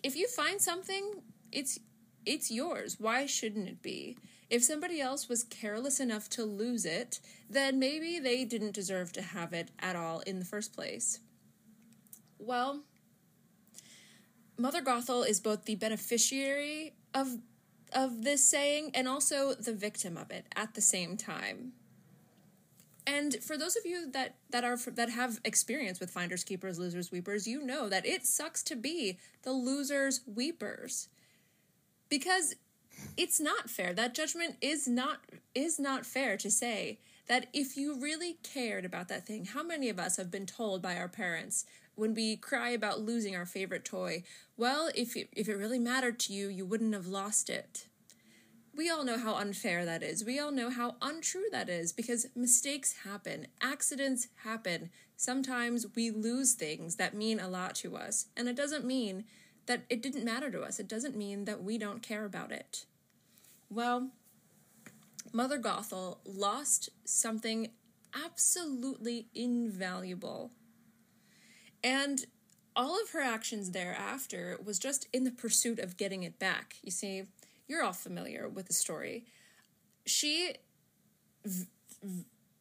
if 0.04 0.14
you 0.14 0.28
find 0.28 0.60
something, 0.60 1.22
it's 1.50 1.80
it's 2.26 2.50
yours. 2.50 2.96
Why 3.00 3.24
shouldn't 3.24 3.70
it 3.70 3.80
be? 3.80 4.18
If 4.50 4.62
somebody 4.62 5.00
else 5.00 5.30
was 5.30 5.44
careless 5.44 5.98
enough 5.98 6.28
to 6.30 6.44
lose 6.44 6.84
it, 6.84 7.20
then 7.48 7.78
maybe 7.78 8.18
they 8.18 8.44
didn't 8.44 8.74
deserve 8.74 9.12
to 9.12 9.22
have 9.22 9.54
it 9.54 9.70
at 9.78 9.96
all 9.96 10.20
in 10.20 10.40
the 10.40 10.44
first 10.44 10.74
place. 10.74 11.20
Well, 12.38 12.82
Mother 14.58 14.82
Gothel 14.82 15.26
is 15.26 15.40
both 15.40 15.64
the 15.64 15.76
beneficiary 15.76 16.94
of 17.14 17.38
of 17.94 18.22
this 18.22 18.50
saying 18.50 18.90
and 18.92 19.08
also 19.08 19.54
the 19.54 19.72
victim 19.72 20.18
of 20.18 20.30
it 20.30 20.44
at 20.54 20.74
the 20.74 20.82
same 20.82 21.16
time. 21.16 21.72
And 23.06 23.36
for 23.42 23.56
those 23.56 23.76
of 23.76 23.86
you 23.86 24.10
that 24.10 24.34
that 24.50 24.64
are 24.64 24.76
that 24.76 25.10
have 25.10 25.38
experience 25.44 26.00
with 26.00 26.10
finders 26.10 26.44
keepers 26.44 26.78
losers 26.78 27.10
weepers, 27.10 27.46
you 27.46 27.62
know 27.62 27.88
that 27.88 28.04
it 28.04 28.26
sucks 28.26 28.62
to 28.64 28.76
be 28.76 29.18
the 29.42 29.52
losers 29.52 30.20
weepers. 30.26 31.08
Because 32.08 32.56
it's 33.16 33.40
not 33.40 33.70
fair. 33.70 33.94
That 33.94 34.14
judgment 34.14 34.56
is 34.60 34.88
not 34.88 35.20
is 35.54 35.78
not 35.78 36.04
fair 36.04 36.36
to 36.36 36.50
say 36.50 36.98
that 37.28 37.46
if 37.52 37.76
you 37.76 37.98
really 37.98 38.38
cared 38.42 38.84
about 38.84 39.08
that 39.08 39.26
thing, 39.26 39.44
how 39.46 39.62
many 39.62 39.88
of 39.88 39.98
us 39.98 40.16
have 40.16 40.30
been 40.30 40.46
told 40.46 40.82
by 40.82 40.96
our 40.96 41.08
parents 41.08 41.64
when 41.94 42.14
we 42.14 42.36
cry 42.36 42.70
about 42.70 43.00
losing 43.00 43.34
our 43.34 43.46
favorite 43.46 43.84
toy, 43.84 44.22
well, 44.56 44.88
if 44.94 45.16
it, 45.16 45.28
if 45.32 45.48
it 45.48 45.56
really 45.56 45.78
mattered 45.78 46.18
to 46.20 46.32
you, 46.32 46.48
you 46.48 46.64
wouldn't 46.64 46.94
have 46.94 47.06
lost 47.06 47.50
it. 47.50 47.86
We 48.74 48.88
all 48.88 49.04
know 49.04 49.18
how 49.18 49.34
unfair 49.34 49.84
that 49.84 50.04
is. 50.04 50.24
We 50.24 50.38
all 50.38 50.52
know 50.52 50.70
how 50.70 50.94
untrue 51.02 51.46
that 51.50 51.68
is 51.68 51.92
because 51.92 52.28
mistakes 52.36 52.98
happen, 53.04 53.48
accidents 53.60 54.28
happen. 54.44 54.90
Sometimes 55.16 55.86
we 55.96 56.12
lose 56.12 56.54
things 56.54 56.94
that 56.96 57.14
mean 57.14 57.40
a 57.40 57.48
lot 57.48 57.74
to 57.76 57.96
us, 57.96 58.26
and 58.36 58.48
it 58.48 58.54
doesn't 58.54 58.84
mean 58.84 59.24
that 59.66 59.82
it 59.90 60.00
didn't 60.00 60.24
matter 60.24 60.50
to 60.52 60.62
us. 60.62 60.78
It 60.78 60.88
doesn't 60.88 61.16
mean 61.16 61.44
that 61.46 61.62
we 61.62 61.76
don't 61.76 62.02
care 62.02 62.24
about 62.24 62.52
it. 62.52 62.86
Well, 63.68 64.10
Mother 65.32 65.58
Gothel 65.58 66.18
lost 66.24 66.90
something 67.04 67.70
absolutely 68.14 69.28
invaluable. 69.34 70.52
And 71.82 72.24
all 72.74 73.00
of 73.00 73.10
her 73.10 73.20
actions 73.20 73.70
thereafter 73.72 74.58
was 74.64 74.78
just 74.78 75.08
in 75.12 75.24
the 75.24 75.30
pursuit 75.30 75.78
of 75.78 75.96
getting 75.96 76.22
it 76.22 76.38
back. 76.38 76.76
You 76.82 76.90
see, 76.90 77.24
you're 77.66 77.82
all 77.82 77.92
familiar 77.92 78.48
with 78.48 78.66
the 78.66 78.72
story. 78.72 79.24
She 80.06 80.54
v- 81.44 81.66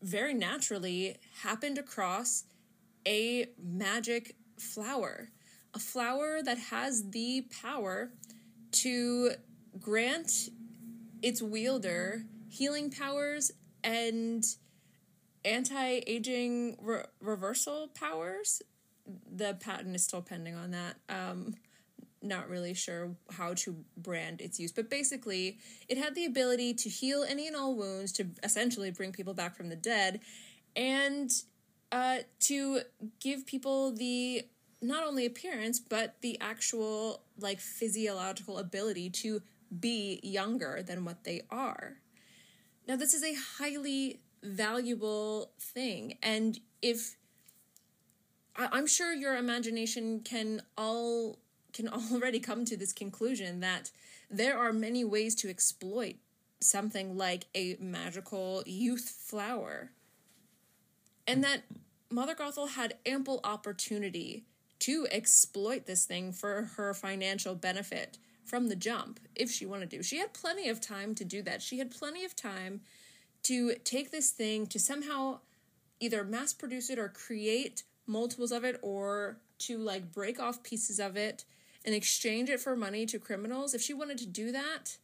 very 0.01 0.33
naturally 0.33 1.17
happened 1.41 1.77
across 1.77 2.45
a 3.07 3.47
magic 3.61 4.35
flower, 4.59 5.29
a 5.73 5.79
flower 5.79 6.41
that 6.43 6.57
has 6.57 7.11
the 7.11 7.45
power 7.61 8.11
to 8.71 9.31
grant 9.79 10.49
its 11.21 11.41
wielder 11.41 12.25
healing 12.49 12.91
powers 12.91 13.51
and 13.83 14.43
anti 15.45 16.01
aging 16.05 16.77
re- 16.81 17.03
reversal 17.21 17.89
powers. 17.93 18.61
The 19.33 19.53
patent 19.59 19.95
is 19.95 20.03
still 20.03 20.21
pending 20.21 20.55
on 20.55 20.71
that. 20.71 20.95
Um, 21.07 21.55
not 22.21 22.49
really 22.49 22.73
sure 22.73 23.15
how 23.31 23.53
to 23.53 23.77
brand 23.95 24.41
its 24.41 24.59
use, 24.59 24.71
but 24.71 24.89
basically, 24.89 25.59
it 25.87 25.97
had 25.97 26.15
the 26.15 26.25
ability 26.25 26.73
to 26.73 26.89
heal 26.89 27.23
any 27.27 27.47
and 27.47 27.55
all 27.55 27.75
wounds, 27.75 28.11
to 28.13 28.27
essentially 28.43 28.91
bring 28.91 29.11
people 29.11 29.33
back 29.33 29.55
from 29.55 29.69
the 29.69 29.75
dead, 29.75 30.19
and 30.75 31.31
uh, 31.91 32.17
to 32.39 32.81
give 33.21 33.45
people 33.45 33.91
the 33.93 34.43
not 34.81 35.07
only 35.07 35.25
appearance 35.25 35.79
but 35.79 36.15
the 36.21 36.39
actual 36.39 37.23
like 37.39 37.59
physiological 37.59 38.59
ability 38.59 39.09
to 39.09 39.41
be 39.79 40.19
younger 40.23 40.83
than 40.83 41.03
what 41.05 41.23
they 41.23 41.41
are. 41.49 41.97
Now, 42.87 42.95
this 42.95 43.13
is 43.13 43.23
a 43.23 43.33
highly 43.33 44.21
valuable 44.41 45.51
thing, 45.59 46.17
and 46.23 46.59
if 46.81 47.17
I, 48.55 48.69
I'm 48.71 48.87
sure 48.87 49.13
your 49.13 49.35
imagination 49.35 50.21
can 50.21 50.61
all 50.77 51.39
can 51.73 51.87
already 52.11 52.39
come 52.39 52.65
to 52.65 52.77
this 52.77 52.93
conclusion 52.93 53.59
that 53.59 53.91
there 54.29 54.57
are 54.57 54.73
many 54.73 55.03
ways 55.03 55.35
to 55.35 55.49
exploit 55.49 56.15
something 56.59 57.17
like 57.17 57.45
a 57.53 57.75
magical 57.79 58.63
youth 58.65 59.09
flower. 59.09 59.91
And 61.27 61.43
that 61.43 61.63
Mother 62.09 62.35
Gothel 62.35 62.69
had 62.69 62.95
ample 63.05 63.41
opportunity 63.43 64.45
to 64.79 65.07
exploit 65.11 65.85
this 65.85 66.05
thing 66.05 66.31
for 66.31 66.69
her 66.77 66.93
financial 66.93 67.53
benefit 67.53 68.17
from 68.47 68.69
the 68.69 68.75
jump 68.75 69.19
if 69.35 69.51
she 69.51 69.65
wanted 69.65 69.91
to. 69.91 70.01
She 70.01 70.17
had 70.17 70.33
plenty 70.33 70.69
of 70.69 70.81
time 70.81 71.13
to 71.15 71.25
do 71.25 71.41
that. 71.43 71.61
She 71.61 71.79
had 71.79 71.91
plenty 71.91 72.23
of 72.23 72.35
time 72.35 72.81
to 73.43 73.75
take 73.83 74.11
this 74.11 74.31
thing 74.31 74.67
to 74.67 74.79
somehow 74.79 75.39
either 75.99 76.23
mass 76.23 76.53
produce 76.53 76.89
it 76.89 76.99
or 76.99 77.09
create 77.09 77.83
multiples 78.05 78.51
of 78.51 78.63
it 78.63 78.79
or 78.81 79.37
to 79.59 79.77
like 79.77 80.13
break 80.13 80.39
off 80.39 80.63
pieces 80.63 80.99
of 80.99 81.17
it 81.17 81.43
and 81.85 81.93
exchange 81.93 82.49
it 82.49 82.59
for 82.59 82.75
money 82.75 83.05
to 83.05 83.19
criminals 83.19 83.73
if 83.73 83.81
she 83.81 83.93
wanted 83.93 84.17
to 84.17 84.25
do 84.25 84.51
that 84.51 84.97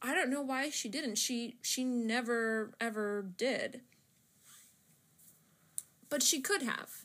i 0.00 0.14
don't 0.14 0.30
know 0.30 0.40
why 0.40 0.70
she 0.70 0.88
didn't 0.88 1.16
she 1.16 1.56
she 1.60 1.84
never 1.84 2.72
ever 2.80 3.26
did 3.36 3.80
but 6.08 6.22
she 6.22 6.40
could 6.40 6.62
have 6.62 7.04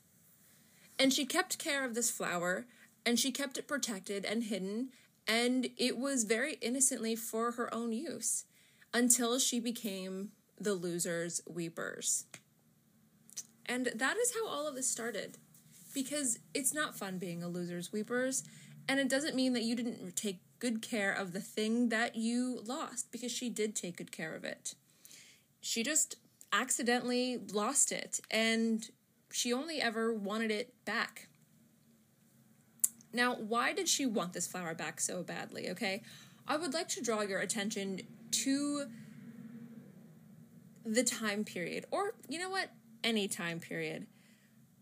and 0.97 1.11
she 1.11 1.25
kept 1.25 1.59
care 1.59 1.83
of 1.83 1.93
this 1.95 2.09
flower 2.09 2.65
and 3.05 3.19
she 3.19 3.31
kept 3.31 3.57
it 3.57 3.67
protected 3.67 4.23
and 4.23 4.45
hidden 4.45 4.89
and 5.27 5.69
it 5.77 5.97
was 5.97 6.23
very 6.23 6.53
innocently 6.55 7.15
for 7.15 7.51
her 7.51 7.73
own 7.73 7.91
use 7.91 8.45
until 8.93 9.39
she 9.39 9.59
became 9.59 10.29
the 10.59 10.73
losers 10.73 11.41
weepers 11.47 12.25
and 13.65 13.91
that 13.95 14.17
is 14.17 14.33
how 14.33 14.47
all 14.47 14.67
of 14.67 14.75
this 14.75 14.89
started 14.89 15.37
because 15.93 16.39
it's 16.53 16.73
not 16.73 16.97
fun 16.97 17.17
being 17.17 17.41
a 17.41 17.47
loser's 17.47 17.91
weepers 17.91 18.43
and 18.87 18.99
it 18.99 19.09
doesn't 19.09 19.35
mean 19.35 19.53
that 19.53 19.63
you 19.63 19.75
didn't 19.75 20.15
take 20.15 20.41
good 20.59 20.81
care 20.81 21.11
of 21.11 21.33
the 21.33 21.39
thing 21.39 21.89
that 21.89 22.15
you 22.15 22.61
lost 22.65 23.11
because 23.11 23.31
she 23.31 23.49
did 23.49 23.75
take 23.75 23.97
good 23.97 24.11
care 24.11 24.35
of 24.35 24.43
it. 24.43 24.75
She 25.61 25.83
just 25.83 26.15
accidentally 26.53 27.39
lost 27.51 27.91
it 27.91 28.19
and 28.29 28.87
she 29.31 29.51
only 29.51 29.81
ever 29.81 30.13
wanted 30.13 30.51
it 30.51 30.73
back. 30.85 31.27
Now, 33.15 33.35
why 33.35 33.71
did 33.71 33.87
she 33.87 34.05
want 34.05 34.33
this 34.33 34.45
flower 34.45 34.75
back 34.75 34.99
so 34.99 35.23
badly? 35.23 35.69
Okay, 35.69 36.03
I 36.47 36.57
would 36.57 36.73
like 36.73 36.89
to 36.89 37.01
draw 37.01 37.21
your 37.21 37.39
attention 37.39 38.01
to 38.31 38.87
the 40.85 41.03
time 41.03 41.45
period, 41.45 41.85
or 41.91 42.13
you 42.27 42.37
know 42.37 42.49
what, 42.49 42.71
any 43.05 43.29
time 43.29 43.61
period, 43.61 44.05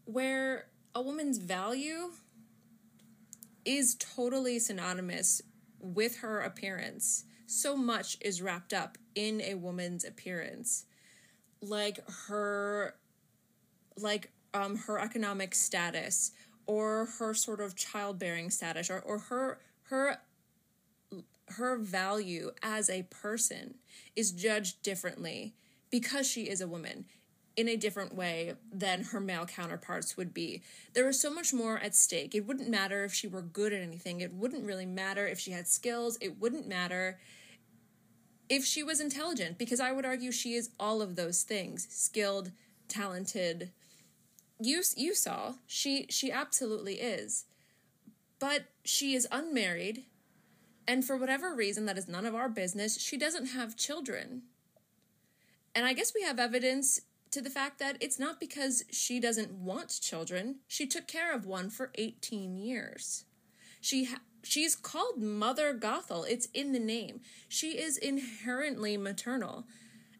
where 0.05 0.65
a 0.95 1.01
woman's 1.01 1.37
value 1.37 2.11
is 3.65 3.95
totally 3.99 4.57
synonymous 4.57 5.43
with 5.79 6.17
her 6.17 6.39
appearance. 6.39 7.25
So 7.45 7.77
much 7.77 8.17
is 8.19 8.41
wrapped 8.41 8.73
up 8.73 8.97
in 9.13 9.41
a 9.41 9.53
woman's 9.53 10.03
appearance. 10.03 10.85
Like 11.61 11.99
her 12.27 12.95
like 13.95 14.31
um 14.55 14.75
her 14.75 14.97
economic 14.97 15.53
status 15.53 16.31
or 16.65 17.05
her 17.19 17.33
sort 17.33 17.59
of 17.59 17.75
childbearing 17.75 18.49
status 18.49 18.89
or, 18.89 18.99
or 18.99 19.19
her 19.19 19.59
her 19.83 20.17
her 21.49 21.77
value 21.77 22.51
as 22.61 22.89
a 22.89 23.03
person 23.03 23.75
is 24.15 24.31
judged 24.31 24.81
differently 24.81 25.53
because 25.89 26.27
she 26.27 26.43
is 26.43 26.61
a 26.61 26.67
woman 26.67 27.05
in 27.55 27.67
a 27.67 27.75
different 27.75 28.15
way 28.15 28.55
than 28.71 29.03
her 29.03 29.19
male 29.19 29.45
counterparts 29.45 30.17
would 30.17 30.33
be. 30.33 30.63
There 30.93 31.05
was 31.05 31.19
so 31.19 31.31
much 31.31 31.53
more 31.53 31.77
at 31.77 31.95
stake. 31.95 32.33
It 32.33 32.47
wouldn't 32.47 32.69
matter 32.69 33.03
if 33.03 33.13
she 33.13 33.27
were 33.27 33.41
good 33.41 33.73
at 33.73 33.81
anything. 33.81 34.21
It 34.21 34.33
wouldn't 34.33 34.65
really 34.65 34.87
matter 34.87 35.27
if 35.27 35.39
she 35.39 35.51
had 35.51 35.67
skills. 35.67 36.17
It 36.19 36.39
wouldn't 36.39 36.67
matter 36.67 37.19
if 38.49 38.65
she 38.65 38.81
was 38.81 38.99
intelligent 38.99 39.57
because 39.57 39.79
I 39.79 39.91
would 39.91 40.05
argue 40.05 40.31
she 40.31 40.55
is 40.55 40.71
all 40.79 41.01
of 41.01 41.15
those 41.15 41.43
things. 41.43 41.87
Skilled, 41.91 42.51
talented. 42.87 43.71
You 44.63 44.81
you 44.95 45.13
saw. 45.13 45.55
She 45.67 46.07
she 46.09 46.31
absolutely 46.31 46.95
is. 46.95 47.45
But 48.39 48.65
she 48.83 49.15
is 49.15 49.27
unmarried 49.31 50.05
and 50.87 51.05
for 51.05 51.15
whatever 51.15 51.53
reason 51.55 51.85
that 51.85 51.97
is 51.97 52.07
none 52.07 52.25
of 52.25 52.35
our 52.35 52.49
business, 52.49 52.99
she 52.99 53.17
doesn't 53.17 53.47
have 53.47 53.77
children. 53.77 54.43
And 55.73 55.85
I 55.85 55.93
guess 55.93 56.13
we 56.13 56.23
have 56.23 56.39
evidence 56.39 57.01
to 57.31 57.41
the 57.41 57.49
fact 57.49 57.79
that 57.79 57.97
it's 57.99 58.19
not 58.19 58.39
because 58.39 58.83
she 58.91 59.19
doesn't 59.19 59.51
want 59.51 60.01
children. 60.01 60.57
She 60.67 60.85
took 60.85 61.07
care 61.07 61.33
of 61.33 61.45
one 61.45 61.69
for 61.69 61.91
18 61.95 62.57
years. 62.57 63.25
She 63.81 64.05
ha- 64.05 64.21
she's 64.43 64.75
called 64.75 65.21
Mother 65.21 65.73
Gothel. 65.73 66.29
It's 66.29 66.47
in 66.53 66.73
the 66.73 66.79
name. 66.79 67.21
She 67.47 67.79
is 67.79 67.97
inherently 67.97 68.97
maternal. 68.97 69.65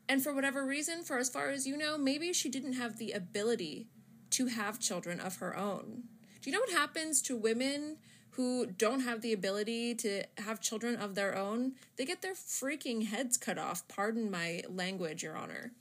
And 0.10 0.24
for 0.24 0.34
whatever 0.34 0.66
reason, 0.66 1.04
for 1.04 1.18
as 1.18 1.30
far 1.30 1.50
as 1.50 1.68
you 1.68 1.78
know, 1.78 1.98
maybe 1.98 2.34
she 2.34 2.50
didn't 2.50 2.74
have 2.74 2.98
the 2.98 3.12
ability 3.12 3.88
to 4.34 4.48
have 4.48 4.80
children 4.80 5.20
of 5.20 5.38
her 5.38 5.56
own. 5.56 6.04
Do 6.42 6.50
you 6.50 6.52
know 6.52 6.60
what 6.60 6.72
happens 6.72 7.22
to 7.24 7.38
women 7.38 7.98
who 8.32 8.66
don't 8.66 9.02
have 9.02 9.22
the 9.22 9.32
ability 9.32 9.96
to 9.96 10.24
have 10.40 10.60
children 10.60 10.96
of 10.96 11.16
their 11.16 11.36
own? 11.36 11.74
They 11.98 12.06
get 12.06 12.22
their 12.22 12.34
freaking 12.34 13.08
heads 13.08 13.38
cut 13.38 13.58
off. 13.58 13.88
Pardon 13.88 14.30
my 14.30 14.64
language, 14.68 15.24
Your 15.24 15.38
Honor 15.38 15.72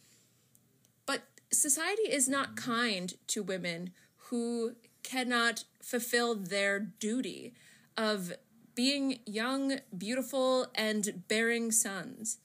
But 1.06 1.22
society 1.50 2.02
is 2.02 2.28
not 2.28 2.56
kind 2.56 3.14
to 3.28 3.42
women 3.42 3.90
who 4.28 4.76
cannot 5.02 5.64
fulfill 5.82 6.34
their 6.34 6.78
duty 6.78 7.54
of 7.96 8.34
being 8.74 9.20
young, 9.26 9.80
beautiful, 9.96 10.66
and 10.74 11.24
bearing 11.28 11.70
sons. 11.70 12.38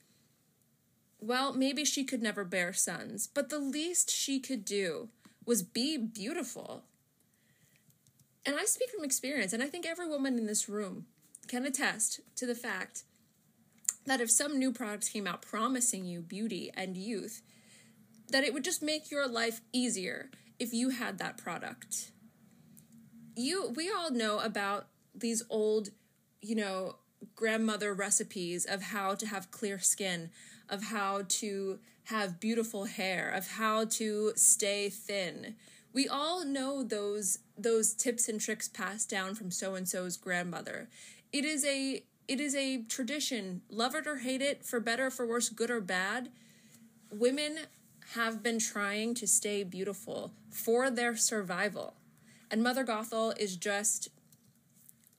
Well, 1.19 1.53
maybe 1.53 1.83
she 1.83 2.03
could 2.03 2.21
never 2.21 2.43
bear 2.43 2.73
sons, 2.73 3.27
but 3.27 3.49
the 3.49 3.59
least 3.59 4.11
she 4.11 4.39
could 4.39 4.65
do 4.65 5.09
was 5.47 5.63
be 5.63 5.97
beautiful. 5.97 6.83
And 8.45 8.55
I 8.55 8.65
speak 8.65 8.89
from 8.89 9.03
experience, 9.03 9.53
and 9.53 9.63
I 9.63 9.67
think 9.67 9.85
every 9.85 10.07
woman 10.07 10.37
in 10.37 10.45
this 10.45 10.69
room 10.69 11.05
can 11.47 11.65
attest 11.65 12.19
to 12.35 12.45
the 12.45 12.55
fact 12.55 13.03
that 14.05 14.21
if 14.21 14.29
some 14.29 14.59
new 14.59 14.71
product 14.71 15.11
came 15.11 15.27
out 15.27 15.41
promising 15.41 16.05
you 16.05 16.21
beauty 16.21 16.71
and 16.75 16.95
youth, 16.95 17.41
that 18.29 18.43
it 18.43 18.53
would 18.53 18.63
just 18.63 18.83
make 18.83 19.09
your 19.09 19.27
life 19.27 19.61
easier 19.73 20.29
if 20.59 20.73
you 20.73 20.89
had 20.89 21.17
that 21.17 21.37
product. 21.37 22.11
You 23.35 23.71
we 23.75 23.91
all 23.91 24.11
know 24.11 24.39
about 24.39 24.87
these 25.13 25.43
old, 25.49 25.89
you 26.41 26.55
know, 26.55 26.95
grandmother 27.35 27.93
recipes 27.93 28.65
of 28.65 28.81
how 28.81 29.15
to 29.15 29.27
have 29.27 29.51
clear 29.51 29.79
skin, 29.79 30.29
of 30.69 30.83
how 30.83 31.23
to 31.27 31.79
have 32.07 32.39
beautiful 32.39 32.85
hair, 32.85 33.29
of 33.29 33.51
how 33.51 33.83
to 33.83 34.31
stay 34.35 34.89
thin. 34.89 35.55
We 35.93 36.07
all 36.07 36.45
know 36.45 36.83
those 36.83 37.39
those 37.57 37.93
tips 37.93 38.29
and 38.29 38.39
tricks 38.39 38.67
passed 38.67 39.09
down 39.09 39.35
from 39.35 39.51
so 39.51 39.75
and 39.75 39.87
so's 39.87 40.15
grandmother. 40.15 40.89
It 41.33 41.43
is 41.43 41.65
a 41.65 42.03
it 42.27 42.39
is 42.39 42.55
a 42.55 42.83
tradition, 42.83 43.61
love 43.69 43.95
it 43.95 44.07
or 44.07 44.17
hate 44.17 44.41
it, 44.41 44.63
for 44.63 44.79
better, 44.79 45.09
for 45.09 45.25
worse, 45.25 45.49
good 45.49 45.69
or 45.69 45.81
bad. 45.81 46.29
Women 47.11 47.59
have 48.13 48.41
been 48.41 48.59
trying 48.59 49.13
to 49.15 49.27
stay 49.27 49.63
beautiful 49.63 50.31
for 50.49 50.89
their 50.89 51.15
survival. 51.15 51.95
And 52.49 52.63
Mother 52.63 52.85
Gothel 52.85 53.37
is 53.37 53.57
just 53.57 54.09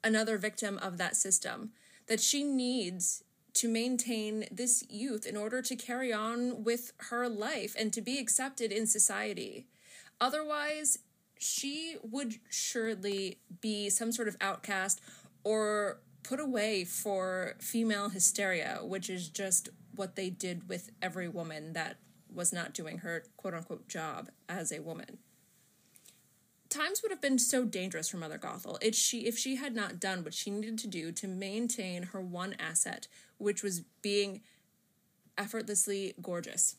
another 0.02 0.38
victim 0.38 0.78
of 0.78 0.96
that 0.96 1.16
system 1.16 1.72
that 2.06 2.20
she 2.20 2.44
needs 2.44 3.24
to 3.58 3.68
maintain 3.68 4.46
this 4.52 4.84
youth 4.88 5.26
in 5.26 5.36
order 5.36 5.60
to 5.60 5.74
carry 5.74 6.12
on 6.12 6.62
with 6.62 6.92
her 7.10 7.28
life 7.28 7.74
and 7.76 7.92
to 7.92 8.00
be 8.00 8.18
accepted 8.18 8.70
in 8.70 8.86
society. 8.86 9.66
Otherwise, 10.20 10.98
she 11.40 11.96
would 12.02 12.36
surely 12.48 13.38
be 13.60 13.90
some 13.90 14.12
sort 14.12 14.28
of 14.28 14.36
outcast 14.40 15.00
or 15.42 15.98
put 16.22 16.38
away 16.38 16.84
for 16.84 17.54
female 17.58 18.10
hysteria, 18.10 18.78
which 18.82 19.10
is 19.10 19.28
just 19.28 19.70
what 19.96 20.14
they 20.14 20.30
did 20.30 20.68
with 20.68 20.90
every 21.02 21.28
woman 21.28 21.72
that 21.72 21.96
was 22.32 22.52
not 22.52 22.74
doing 22.74 22.98
her 22.98 23.24
quote 23.36 23.54
unquote 23.54 23.88
job 23.88 24.28
as 24.48 24.70
a 24.70 24.78
woman. 24.78 25.18
Times 26.68 27.02
would 27.02 27.10
have 27.10 27.20
been 27.20 27.38
so 27.38 27.64
dangerous 27.64 28.10
for 28.10 28.18
Mother 28.18 28.38
Gothel 28.38 28.78
if 28.82 28.94
she 28.94 29.20
if 29.20 29.38
she 29.38 29.56
had 29.56 29.74
not 29.74 29.98
done 29.98 30.22
what 30.22 30.34
she 30.34 30.50
needed 30.50 30.78
to 30.78 30.86
do 30.86 31.12
to 31.12 31.26
maintain 31.26 32.04
her 32.04 32.20
one 32.20 32.54
asset, 32.58 33.08
which 33.38 33.62
was 33.62 33.82
being 34.02 34.42
effortlessly 35.38 36.14
gorgeous. 36.20 36.76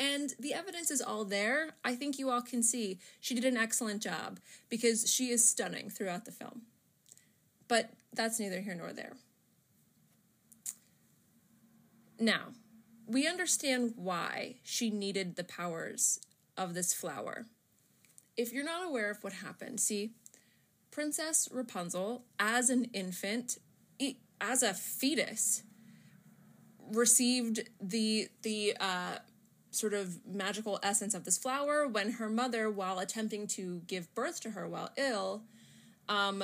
And 0.00 0.34
the 0.40 0.54
evidence 0.54 0.90
is 0.90 1.02
all 1.02 1.24
there. 1.24 1.74
I 1.84 1.94
think 1.94 2.18
you 2.18 2.30
all 2.30 2.40
can 2.40 2.62
see 2.62 2.98
she 3.20 3.34
did 3.34 3.44
an 3.44 3.58
excellent 3.58 4.02
job 4.02 4.40
because 4.70 5.08
she 5.12 5.30
is 5.30 5.46
stunning 5.46 5.90
throughout 5.90 6.24
the 6.24 6.32
film. 6.32 6.62
But 7.68 7.90
that's 8.12 8.40
neither 8.40 8.62
here 8.62 8.74
nor 8.74 8.92
there. 8.92 9.12
Now, 12.18 12.48
we 13.06 13.28
understand 13.28 13.92
why 13.96 14.56
she 14.62 14.90
needed 14.90 15.36
the 15.36 15.44
powers 15.44 16.20
of 16.56 16.74
this 16.74 16.94
flower. 16.94 17.46
If 18.40 18.54
you're 18.54 18.64
not 18.64 18.88
aware 18.88 19.10
of 19.10 19.22
what 19.22 19.34
happened, 19.34 19.80
see, 19.80 20.12
Princess 20.90 21.46
Rapunzel, 21.52 22.24
as 22.38 22.70
an 22.70 22.86
infant, 22.94 23.58
as 24.40 24.62
a 24.62 24.72
fetus, 24.72 25.62
received 26.90 27.68
the 27.82 28.28
the 28.40 28.78
uh, 28.80 29.16
sort 29.70 29.92
of 29.92 30.24
magical 30.26 30.80
essence 30.82 31.12
of 31.12 31.24
this 31.24 31.36
flower 31.36 31.86
when 31.86 32.12
her 32.12 32.30
mother, 32.30 32.70
while 32.70 32.98
attempting 32.98 33.46
to 33.48 33.82
give 33.86 34.12
birth 34.14 34.40
to 34.40 34.52
her 34.52 34.66
while 34.66 34.88
ill, 34.96 35.42
um, 36.08 36.42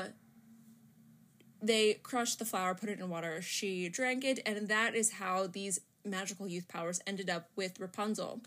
they 1.62 1.94
crushed 1.94 2.38
the 2.38 2.44
flower, 2.44 2.74
put 2.74 2.90
it 2.90 3.00
in 3.00 3.08
water. 3.08 3.40
She 3.40 3.88
drank 3.88 4.22
it, 4.22 4.40
and 4.44 4.68
that 4.68 4.94
is 4.94 5.12
how 5.12 5.46
these 5.46 5.80
magical 6.04 6.46
youth 6.46 6.68
powers 6.68 7.00
ended 7.06 7.30
up 7.30 7.48
with 7.56 7.80
Rapunzel. 7.80 8.42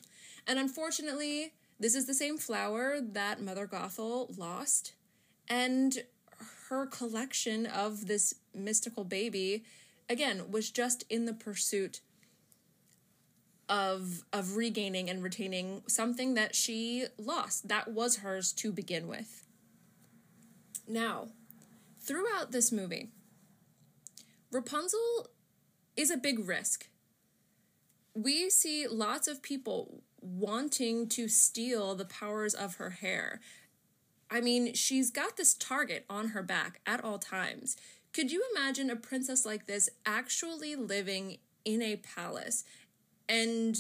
And 0.45 0.59
unfortunately, 0.59 1.53
this 1.79 1.95
is 1.95 2.05
the 2.05 2.13
same 2.13 2.37
flower 2.37 2.99
that 3.01 3.41
Mother 3.41 3.67
Gothel 3.67 4.37
lost, 4.37 4.93
and 5.47 6.03
her 6.69 6.85
collection 6.85 7.65
of 7.65 8.07
this 8.07 8.35
mystical 8.53 9.03
baby, 9.03 9.63
again, 10.09 10.51
was 10.51 10.69
just 10.69 11.03
in 11.09 11.25
the 11.25 11.33
pursuit 11.33 12.01
of 13.67 14.23
of 14.33 14.55
regaining 14.55 15.09
and 15.09 15.21
retaining 15.21 15.83
something 15.87 16.33
that 16.33 16.55
she 16.55 17.05
lost 17.17 17.67
that 17.67 17.87
was 17.91 18.17
hers 18.17 18.51
to 18.53 18.71
begin 18.71 19.07
with. 19.07 19.45
Now, 20.87 21.27
throughout 22.01 22.51
this 22.51 22.71
movie, 22.71 23.09
Rapunzel 24.51 25.27
is 25.95 26.09
a 26.09 26.17
big 26.17 26.47
risk 26.47 26.87
we 28.13 28.49
see 28.49 28.87
lots 28.87 29.27
of 29.27 29.41
people 29.41 30.01
wanting 30.21 31.07
to 31.09 31.27
steal 31.27 31.95
the 31.95 32.05
powers 32.05 32.53
of 32.53 32.75
her 32.75 32.91
hair. 32.91 33.39
I 34.29 34.41
mean, 34.41 34.73
she's 34.73 35.09
got 35.09 35.37
this 35.37 35.53
target 35.53 36.05
on 36.09 36.29
her 36.29 36.43
back 36.43 36.81
at 36.85 37.03
all 37.03 37.17
times. 37.17 37.75
Could 38.13 38.31
you 38.31 38.43
imagine 38.55 38.89
a 38.89 38.95
princess 38.95 39.45
like 39.45 39.65
this 39.65 39.89
actually 40.05 40.75
living 40.75 41.37
in 41.65 41.81
a 41.81 41.97
palace 41.97 42.63
and 43.27 43.77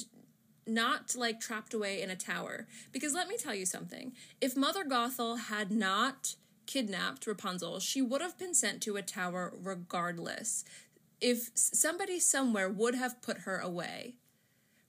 not 0.65 1.15
like 1.15 1.39
trapped 1.39 1.73
away 1.73 2.01
in 2.01 2.09
a 2.09 2.15
tower? 2.15 2.67
Because 2.91 3.13
let 3.13 3.27
me 3.27 3.37
tell 3.37 3.55
you 3.55 3.65
something. 3.65 4.13
If 4.41 4.55
Mother 4.55 4.83
Gothel 4.83 5.39
had 5.39 5.71
not 5.71 6.35
kidnapped 6.65 7.25
Rapunzel, 7.25 7.79
she 7.79 8.01
would 8.01 8.21
have 8.21 8.37
been 8.37 8.53
sent 8.53 8.81
to 8.83 8.95
a 8.95 9.01
tower 9.01 9.53
regardless. 9.61 10.63
If 11.19 11.49
somebody 11.55 12.19
somewhere 12.19 12.69
would 12.69 12.95
have 12.95 13.21
put 13.21 13.39
her 13.39 13.57
away, 13.57 14.15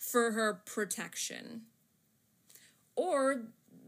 for 0.01 0.33
her 0.33 0.63
protection. 0.65 1.63
Or 2.97 3.43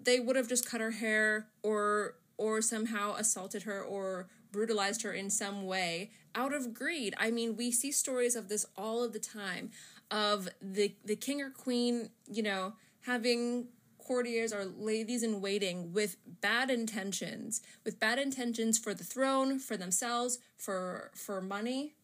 they 0.04 0.20
would 0.20 0.36
have 0.36 0.48
just 0.48 0.68
cut 0.68 0.80
her 0.80 0.92
hair 0.92 1.48
or 1.62 2.14
or 2.36 2.60
somehow 2.60 3.14
assaulted 3.14 3.62
her 3.64 3.82
or 3.82 4.28
brutalized 4.50 5.02
her 5.02 5.12
in 5.12 5.30
some 5.30 5.64
way 5.64 6.10
out 6.34 6.52
of 6.52 6.74
greed. 6.74 7.14
I 7.18 7.30
mean, 7.30 7.56
we 7.56 7.70
see 7.70 7.92
stories 7.92 8.34
of 8.36 8.48
this 8.48 8.66
all 8.76 9.02
of 9.02 9.12
the 9.12 9.18
time 9.18 9.70
of 10.10 10.48
the 10.60 10.94
the 11.04 11.16
king 11.16 11.40
or 11.40 11.50
queen, 11.50 12.10
you 12.30 12.42
know, 12.42 12.74
having 13.06 13.68
courtiers 13.98 14.52
or 14.52 14.64
ladies 14.64 15.22
in 15.22 15.40
waiting 15.40 15.92
with 15.92 16.16
bad 16.40 16.70
intentions, 16.70 17.62
with 17.84 17.98
bad 17.98 18.18
intentions 18.18 18.78
for 18.78 18.92
the 18.92 19.04
throne, 19.04 19.58
for 19.58 19.76
themselves, 19.76 20.38
for 20.56 21.10
for 21.14 21.40
money, 21.40 21.94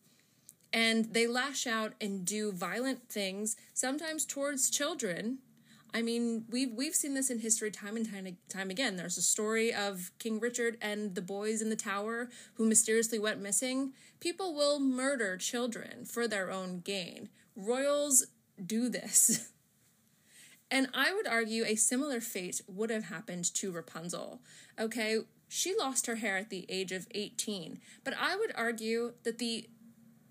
and 0.73 1.13
they 1.13 1.27
lash 1.27 1.67
out 1.67 1.95
and 2.01 2.25
do 2.25 2.53
violent 2.53 3.09
things 3.09 3.57
sometimes 3.75 4.25
towards 4.25 4.71
children. 4.71 5.39
I 5.95 6.03
mean 6.03 6.45
we've 6.51 6.73
we've 6.73 6.95
seen 6.95 7.15
this 7.15 7.31
in 7.31 7.39
history 7.39 7.71
time 7.71 7.97
and 7.97 8.11
time, 8.11 8.37
time 8.49 8.71
again. 8.71 8.97
There's 8.97 9.17
a 9.17 9.23
story 9.23 9.73
of 9.73 10.11
king 10.19 10.39
richard 10.39 10.77
and 10.83 11.15
the 11.15 11.23
boys 11.23 11.63
in 11.63 11.71
the 11.71 11.77
tower 11.77 12.29
who 12.55 12.67
mysteriously 12.67 13.19
went 13.19 13.41
missing. 13.41 13.93
People 14.21 14.55
will 14.55 14.79
murder 14.79 15.37
children 15.37 16.05
for 16.05 16.29
their 16.29 16.51
own 16.51 16.81
gain. 16.81 17.31
Royals 17.57 18.27
do 18.65 18.89
this. 18.89 19.51
And 20.71 20.89
i 20.93 21.15
would 21.15 21.27
argue 21.27 21.65
a 21.65 21.77
similar 21.77 22.21
fate 22.21 22.61
would 22.69 22.91
have 22.91 23.05
happened 23.05 23.55
to 23.55 23.73
rapunzel. 23.73 24.43
Okay 24.79 25.21
she 25.49 25.75
lost 25.75 26.07
her 26.07 26.17
hair 26.17 26.37
at 26.37 26.51
the 26.51 26.67
age 26.69 26.93
of 26.93 27.07
18 27.13 27.81
but 28.05 28.15
i 28.21 28.37
would 28.37 28.53
argue 28.55 29.15
that 29.25 29.39
the 29.39 29.67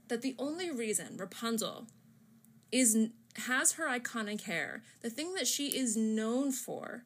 that 0.10 0.22
the 0.22 0.36
only 0.38 0.72
reason 0.72 1.18
Rapunzel 1.18 1.88
is 2.72 3.10
has 3.46 3.74
her 3.74 3.88
iconic 3.88 4.42
hair, 4.42 4.84
the 5.02 5.10
thing 5.10 5.34
that 5.36 5.48
she 5.48 5.68
is 5.68 5.96
known 5.96 6.52
for, 6.52 7.04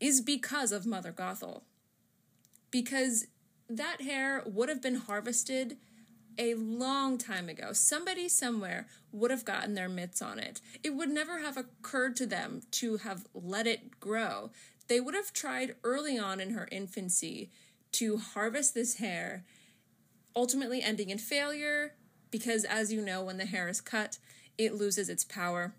is 0.00 0.20
because 0.20 0.70
of 0.72 0.86
Mother 0.86 1.12
Gothel. 1.12 1.62
Because 2.70 3.26
that 3.68 4.02
hair 4.02 4.42
would 4.44 4.68
have 4.68 4.82
been 4.82 4.96
harvested 4.96 5.78
a 6.38 6.54
long 6.54 7.16
time 7.16 7.48
ago. 7.48 7.72
Somebody 7.72 8.28
somewhere 8.28 8.86
would 9.12 9.30
have 9.30 9.44
gotten 9.44 9.74
their 9.74 9.88
mitts 9.88 10.20
on 10.20 10.38
it. 10.38 10.60
It 10.84 10.90
would 10.90 11.08
never 11.08 11.38
have 11.38 11.56
occurred 11.56 12.16
to 12.16 12.26
them 12.26 12.62
to 12.72 12.98
have 12.98 13.26
let 13.32 13.66
it 13.66 13.98
grow. 13.98 14.50
They 14.88 15.00
would 15.00 15.14
have 15.14 15.32
tried 15.32 15.76
early 15.82 16.18
on 16.18 16.40
in 16.40 16.50
her 16.50 16.68
infancy 16.70 17.50
to 17.92 18.18
harvest 18.18 18.74
this 18.74 18.96
hair, 18.96 19.44
ultimately 20.34 20.82
ending 20.82 21.08
in 21.10 21.18
failure, 21.18 21.94
because 22.30 22.64
as 22.64 22.92
you 22.92 23.00
know 23.00 23.22
when 23.22 23.38
the 23.38 23.46
hair 23.46 23.68
is 23.68 23.80
cut 23.80 24.18
it 24.58 24.74
loses 24.74 25.08
its 25.08 25.24
power. 25.24 25.74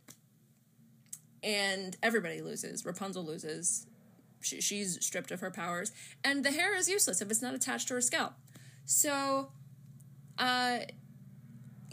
And 1.43 1.95
everybody 2.04 2.41
loses. 2.41 2.86
Rapunzel 2.86 3.24
loses. 3.24 3.86
She, 4.41 4.62
she's 4.62 5.04
stripped 5.06 5.32
of 5.32 5.39
her 5.39 5.52
powers. 5.52 5.91
And 6.24 6.43
the 6.43 6.52
hair 6.52 6.76
is 6.76 6.89
useless 6.89 7.22
if 7.22 7.30
it's 7.32 7.41
not 7.41 7.54
attached 7.54 7.88
to 7.89 7.95
her 7.95 8.02
scalp. 8.02 8.34
So 8.86 9.50
uh 10.38 10.80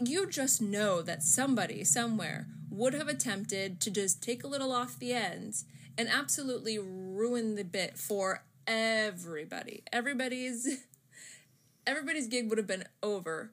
you 0.03 0.29
just 0.29 0.61
know 0.61 1.01
that 1.01 1.23
somebody 1.23 1.83
somewhere 1.83 2.47
would 2.69 2.93
have 2.93 3.07
attempted 3.07 3.79
to 3.79 3.89
just 3.89 4.21
take 4.21 4.43
a 4.43 4.47
little 4.47 4.73
off 4.73 4.99
the 4.99 5.13
ends 5.13 5.63
and 5.97 6.09
absolutely 6.09 6.77
ruin 6.77 7.55
the 7.55 7.63
bit 7.63 7.97
for 7.97 8.43
everybody. 8.67 9.83
Everybody's 9.93 10.85
everybody's 11.87 12.27
gig 12.27 12.49
would 12.49 12.57
have 12.57 12.67
been 12.67 12.85
over 13.01 13.51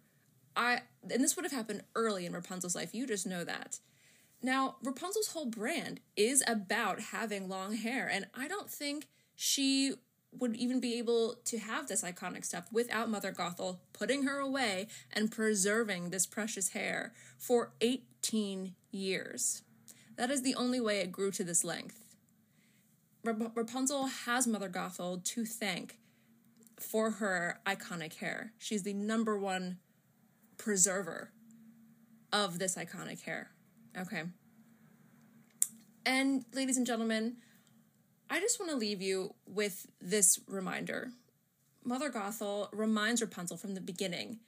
I 0.57 0.82
and 1.11 1.22
this 1.22 1.36
would 1.36 1.44
have 1.44 1.53
happened 1.53 1.82
early 1.94 2.26
in 2.26 2.32
Rapunzel's 2.32 2.74
life. 2.74 2.94
You 2.94 3.07
just 3.07 3.26
know 3.26 3.44
that. 3.44 3.80
Now, 4.42 4.76
Rapunzel's 4.82 5.28
whole 5.28 5.46
brand 5.46 6.00
is 6.16 6.42
about 6.46 7.00
having 7.00 7.48
long 7.48 7.76
hair, 7.76 8.09
and 8.12 8.26
I 8.34 8.48
don't 8.48 8.68
think 8.68 9.07
she 9.36 9.94
would 10.32 10.57
even 10.57 10.80
be 10.80 10.98
able 10.98 11.36
to 11.44 11.59
have 11.59 11.86
this 11.86 12.03
iconic 12.03 12.44
stuff 12.44 12.66
without 12.72 13.11
Mother 13.11 13.32
Gothel 13.32 13.78
putting 13.92 14.24
her 14.24 14.38
away 14.38 14.88
and 15.12 15.30
preserving 15.30 16.11
this 16.11 16.26
precious 16.26 16.70
hair 16.70 17.12
for 17.38 17.72
18 17.80 18.74
years. 18.90 19.62
That 20.16 20.30
is 20.30 20.42
the 20.42 20.55
only 20.55 20.80
way 20.80 21.00
it 21.00 21.12
grew 21.12 21.30
to 21.32 21.44
this 21.44 21.64
length. 21.64 22.03
Rap- 23.24 23.53
Rapunzel 23.55 24.07
has 24.07 24.46
Mother 24.46 24.68
Gothel 24.68 25.22
to 25.22 25.44
thank 25.44 25.98
for 26.80 27.12
her 27.12 27.61
iconic 27.66 28.14
hair. 28.14 28.53
She's 28.59 28.82
the 28.82 28.94
number 28.94 29.38
one 29.38 29.78
preserver 30.62 31.32
of 32.32 32.60
this 32.60 32.76
iconic 32.76 33.22
hair. 33.22 33.50
Okay. 33.98 34.22
And 36.06 36.44
ladies 36.54 36.76
and 36.76 36.86
gentlemen, 36.86 37.38
I 38.30 38.38
just 38.38 38.60
want 38.60 38.70
to 38.70 38.78
leave 38.78 39.02
you 39.02 39.34
with 39.44 39.88
this 40.00 40.38
reminder. 40.46 41.10
Mother 41.84 42.10
Gothel 42.10 42.68
reminds 42.72 43.20
Rapunzel 43.20 43.56
from 43.56 43.74
the 43.74 43.80
beginning 43.80 44.38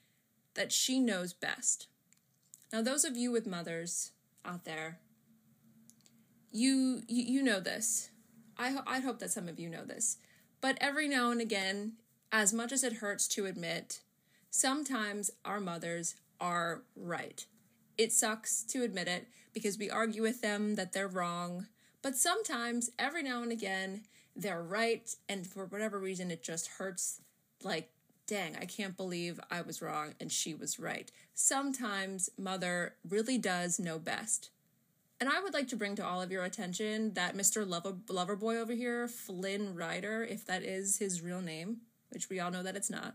that 0.54 0.70
she 0.70 1.00
knows 1.00 1.32
best. 1.32 1.88
Now, 2.72 2.80
those 2.80 3.04
of 3.04 3.16
you 3.16 3.32
with 3.32 3.44
mothers 3.44 4.12
out 4.44 4.64
there, 4.64 5.00
you 6.52 7.02
you, 7.08 7.24
you 7.24 7.42
know 7.42 7.58
this. 7.58 8.10
I 8.56 8.70
ho- 8.70 8.84
I 8.86 9.00
hope 9.00 9.18
that 9.18 9.32
some 9.32 9.48
of 9.48 9.58
you 9.58 9.68
know 9.68 9.84
this. 9.84 10.18
But 10.60 10.78
every 10.80 11.08
now 11.08 11.32
and 11.32 11.40
again, 11.40 11.94
as 12.30 12.52
much 12.52 12.70
as 12.70 12.84
it 12.84 12.94
hurts 12.94 13.26
to 13.28 13.46
admit, 13.46 14.00
sometimes 14.54 15.32
our 15.44 15.58
mothers 15.58 16.14
are 16.40 16.82
right. 16.94 17.44
It 17.98 18.12
sucks 18.12 18.62
to 18.64 18.84
admit 18.84 19.08
it 19.08 19.26
because 19.52 19.76
we 19.76 19.90
argue 19.90 20.22
with 20.22 20.42
them 20.42 20.76
that 20.76 20.92
they're 20.92 21.08
wrong, 21.08 21.66
but 22.02 22.16
sometimes, 22.16 22.90
every 22.96 23.22
now 23.22 23.42
and 23.42 23.50
again, 23.50 24.02
they're 24.36 24.62
right, 24.62 25.10
and 25.28 25.44
for 25.46 25.64
whatever 25.64 25.98
reason, 25.98 26.30
it 26.30 26.42
just 26.42 26.68
hurts. 26.68 27.20
Like, 27.64 27.90
dang, 28.28 28.56
I 28.56 28.64
can't 28.64 28.96
believe 28.96 29.40
I 29.50 29.62
was 29.62 29.82
wrong 29.82 30.14
and 30.20 30.30
she 30.30 30.54
was 30.54 30.78
right. 30.78 31.10
Sometimes, 31.34 32.30
mother 32.38 32.94
really 33.08 33.38
does 33.38 33.80
know 33.80 33.98
best. 33.98 34.50
And 35.18 35.28
I 35.28 35.40
would 35.40 35.54
like 35.54 35.68
to 35.68 35.76
bring 35.76 35.96
to 35.96 36.04
all 36.04 36.22
of 36.22 36.30
your 36.30 36.44
attention 36.44 37.14
that 37.14 37.36
Mr. 37.36 37.66
Lover, 37.66 37.92
Loverboy 38.06 38.60
over 38.60 38.72
here, 38.72 39.08
Flynn 39.08 39.74
Rider, 39.74 40.22
if 40.22 40.46
that 40.46 40.62
is 40.62 40.98
his 40.98 41.22
real 41.22 41.40
name, 41.40 41.78
which 42.10 42.28
we 42.28 42.38
all 42.38 42.50
know 42.50 42.62
that 42.62 42.76
it's 42.76 42.90
not, 42.90 43.14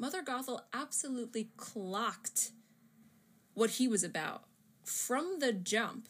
Mother 0.00 0.22
Gothel 0.22 0.62
absolutely 0.72 1.50
clocked 1.58 2.52
what 3.52 3.72
he 3.72 3.86
was 3.86 4.02
about 4.02 4.44
from 4.82 5.40
the 5.40 5.52
jump. 5.52 6.08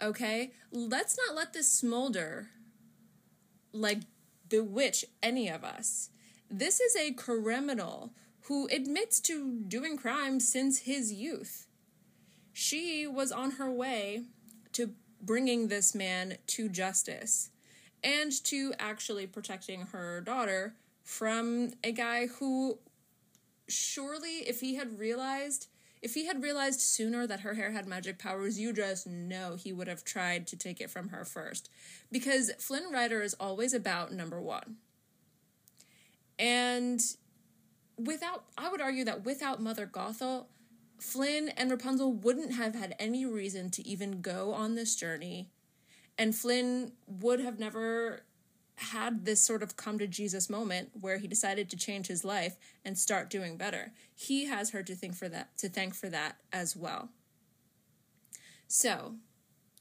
Okay? 0.00 0.52
Let's 0.70 1.18
not 1.26 1.34
let 1.34 1.52
this 1.52 1.68
smolder 1.68 2.50
like 3.72 4.02
bewitch 4.48 5.04
any 5.24 5.48
of 5.48 5.64
us. 5.64 6.10
This 6.48 6.78
is 6.78 6.94
a 6.94 7.14
criminal 7.14 8.12
who 8.42 8.68
admits 8.68 9.18
to 9.22 9.58
doing 9.66 9.96
crimes 9.96 10.46
since 10.46 10.78
his 10.78 11.12
youth. 11.12 11.66
She 12.52 13.08
was 13.08 13.32
on 13.32 13.52
her 13.52 13.72
way 13.72 14.22
to 14.74 14.92
bringing 15.20 15.66
this 15.66 15.96
man 15.96 16.36
to 16.46 16.68
justice 16.68 17.50
and 18.04 18.30
to 18.44 18.72
actually 18.78 19.26
protecting 19.26 19.86
her 19.86 20.20
daughter 20.20 20.74
from 21.02 21.72
a 21.82 21.90
guy 21.90 22.26
who 22.26 22.78
surely 23.68 24.38
if 24.46 24.60
he 24.60 24.76
had 24.76 24.98
realized 24.98 25.68
if 26.02 26.14
he 26.14 26.26
had 26.26 26.42
realized 26.42 26.80
sooner 26.80 27.26
that 27.26 27.40
her 27.40 27.54
hair 27.54 27.72
had 27.72 27.86
magic 27.86 28.18
powers, 28.18 28.60
you 28.60 28.72
just 28.72 29.06
know 29.06 29.56
he 29.56 29.72
would 29.72 29.88
have 29.88 30.04
tried 30.04 30.46
to 30.48 30.56
take 30.56 30.80
it 30.80 30.90
from 30.90 31.08
her 31.08 31.24
first. 31.24 31.70
Because 32.12 32.52
Flynn 32.58 32.92
Rider 32.92 33.22
is 33.22 33.34
always 33.40 33.72
about 33.72 34.12
number 34.12 34.40
one. 34.40 34.76
And 36.38 37.00
without, 37.96 38.44
I 38.58 38.68
would 38.68 38.80
argue 38.80 39.04
that 39.04 39.24
without 39.24 39.60
Mother 39.60 39.86
Gothel, 39.86 40.46
Flynn 40.98 41.48
and 41.56 41.70
Rapunzel 41.70 42.12
wouldn't 42.12 42.54
have 42.54 42.74
had 42.74 42.94
any 42.98 43.24
reason 43.26 43.70
to 43.70 43.86
even 43.86 44.20
go 44.20 44.52
on 44.52 44.74
this 44.74 44.96
journey. 44.96 45.50
And 46.18 46.34
Flynn 46.34 46.92
would 47.06 47.40
have 47.40 47.58
never 47.58 48.22
had 48.76 49.24
this 49.24 49.40
sort 49.40 49.62
of 49.62 49.76
come 49.76 49.98
to 49.98 50.06
Jesus 50.06 50.50
moment 50.50 50.90
where 51.00 51.18
he 51.18 51.26
decided 51.26 51.70
to 51.70 51.76
change 51.76 52.06
his 52.06 52.24
life 52.24 52.56
and 52.84 52.96
start 52.96 53.30
doing 53.30 53.56
better. 53.56 53.92
He 54.14 54.44
has 54.46 54.70
her 54.70 54.82
to 54.82 54.94
think 54.94 55.14
for 55.14 55.28
that 55.28 55.56
to 55.58 55.68
thank 55.68 55.94
for 55.94 56.08
that 56.10 56.36
as 56.52 56.76
well. 56.76 57.08
So, 58.68 59.14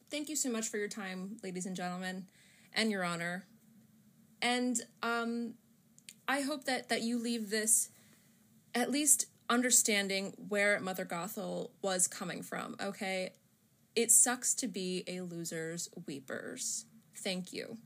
thank 0.10 0.30
you 0.30 0.36
so 0.36 0.50
much 0.50 0.70
for 0.70 0.78
your 0.78 0.88
time, 0.88 1.38
ladies 1.44 1.66
and 1.66 1.76
gentlemen, 1.76 2.28
and 2.74 2.90
your 2.90 3.04
honor. 3.04 3.46
And 4.42 4.80
um 5.04 5.56
I 6.28 6.42
hope 6.42 6.66
that 6.66 6.90
that 6.90 7.02
you 7.02 7.20
leave 7.20 7.50
this 7.50 7.90
at 8.74 8.92
least 8.92 9.26
understanding 9.50 10.34
where 10.50 10.80
Mother 10.80 11.06
Gothel 11.06 11.72
was 11.82 12.08
coming 12.08 12.42
from, 12.42 12.76
okay? 12.82 13.34
It 13.96 14.12
sucks 14.12 14.54
to 14.56 14.68
be 14.68 15.04
a 15.08 15.22
loser's 15.22 15.90
weepers. 16.08 16.86
Thank 17.16 17.54
you. 17.54 17.78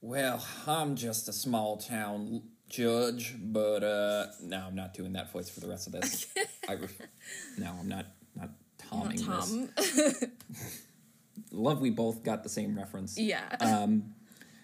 Well, 0.00 0.44
I'm 0.66 0.94
just 0.96 1.28
a 1.28 1.32
small 1.32 1.76
town 1.78 2.42
judge, 2.68 3.34
but 3.38 3.82
uh, 3.82 4.26
no, 4.42 4.64
I'm 4.66 4.74
not 4.74 4.94
doing 4.94 5.12
that 5.14 5.32
voice 5.32 5.48
for 5.48 5.60
the 5.60 5.68
rest 5.68 5.86
of 5.86 5.92
this. 5.94 6.26
I 6.68 6.76
no, 7.58 7.74
I'm 7.80 7.88
not 7.88 8.06
not 8.34 8.50
tomming 8.78 9.26
Not 9.26 9.48
this. 9.76 10.24
Love, 11.50 11.80
we 11.80 11.90
both 11.90 12.22
got 12.22 12.42
the 12.42 12.48
same 12.48 12.76
reference. 12.76 13.18
yeah. 13.18 13.56
Um, 13.60 14.14